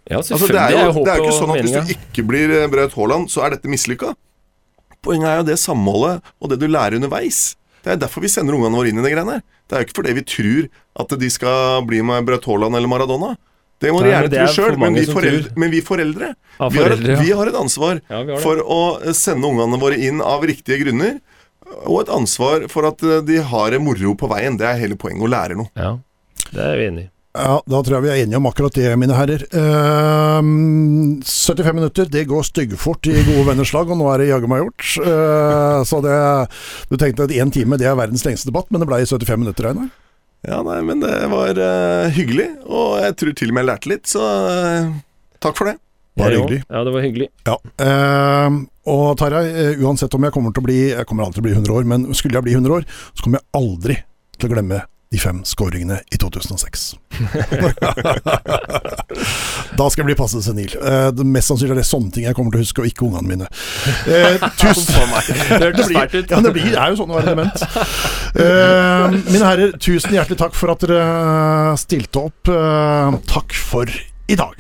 [0.09, 2.53] Ja, Altså, det, er jo, det er jo ikke sånn at hvis du ikke blir
[2.63, 4.15] eh, Braut Haaland, så er dette mislykka.
[5.05, 7.57] Poenget er jo det samholdet og det du lærer underveis.
[7.85, 9.45] Det er derfor vi sender ungene våre inn i det greiene her.
[9.69, 10.71] Det er jo ikke fordi vi tror
[11.05, 13.35] at de skal bli med Braut Haaland eller Maradona.
[13.79, 16.33] Det må de gjerne tro sjøl, men, men, vi foreldre- ja, vi foreldre,
[16.73, 20.01] vi, har et, vi har et ansvar Ja, har for å eh, sende ungene våre
[20.03, 21.21] inn av riktige grunner.
[21.85, 24.59] Og et ansvar for at eh, de har det moro på veien.
[24.59, 25.71] Det er hele poenget, å lære noe.
[25.79, 25.95] Ja,
[26.51, 27.13] det er vi enig i.
[27.39, 29.45] Ja, da tror jeg vi er enige om akkurat det, mine herrer.
[29.55, 34.49] Ehm, 75 minutter, det går styggfort i gode venners lag, og nå er det jaggu
[34.51, 34.87] meg gjort.
[35.05, 36.17] Eh, så det
[36.91, 39.45] Du tenkte at én time det er verdens lengste debatt, men det ble i 75
[39.45, 39.93] minutter, Einar.
[40.49, 43.91] Ja, nei, men det var uh, hyggelig, og jeg tror til og med jeg lærte
[43.91, 44.23] litt, så
[45.43, 45.81] takk for det.
[46.19, 46.61] Bare Jeg hyggelig.
[46.69, 47.29] Ja, det var hyggelig.
[47.49, 47.57] Ja.
[47.87, 51.45] Ehm, og Tarjei, eh, uansett om jeg kommer til å bli Jeg kommer aldri til
[51.45, 53.97] å bli 100 år, men skulle jeg bli 100 år, så kommer jeg aldri
[54.39, 54.79] til å glemme
[55.09, 56.83] de fem skåringene i 2006.
[59.79, 60.75] da skal jeg bli passe senil.
[60.77, 63.07] Eh, det mest sannsynlig er det sånne ting jeg kommer til å huske, og ikke
[63.09, 63.47] ungene mine.
[64.05, 66.29] Eh, tusen Det hørtes blir, fælt ut.
[66.35, 67.57] ja, det, blir, det er jo sånn å være dement.
[68.37, 71.01] Eh, mine herrer, tusen hjertelig takk for at dere
[71.81, 72.53] stilte opp.
[72.53, 74.53] Eh, takk for i dag.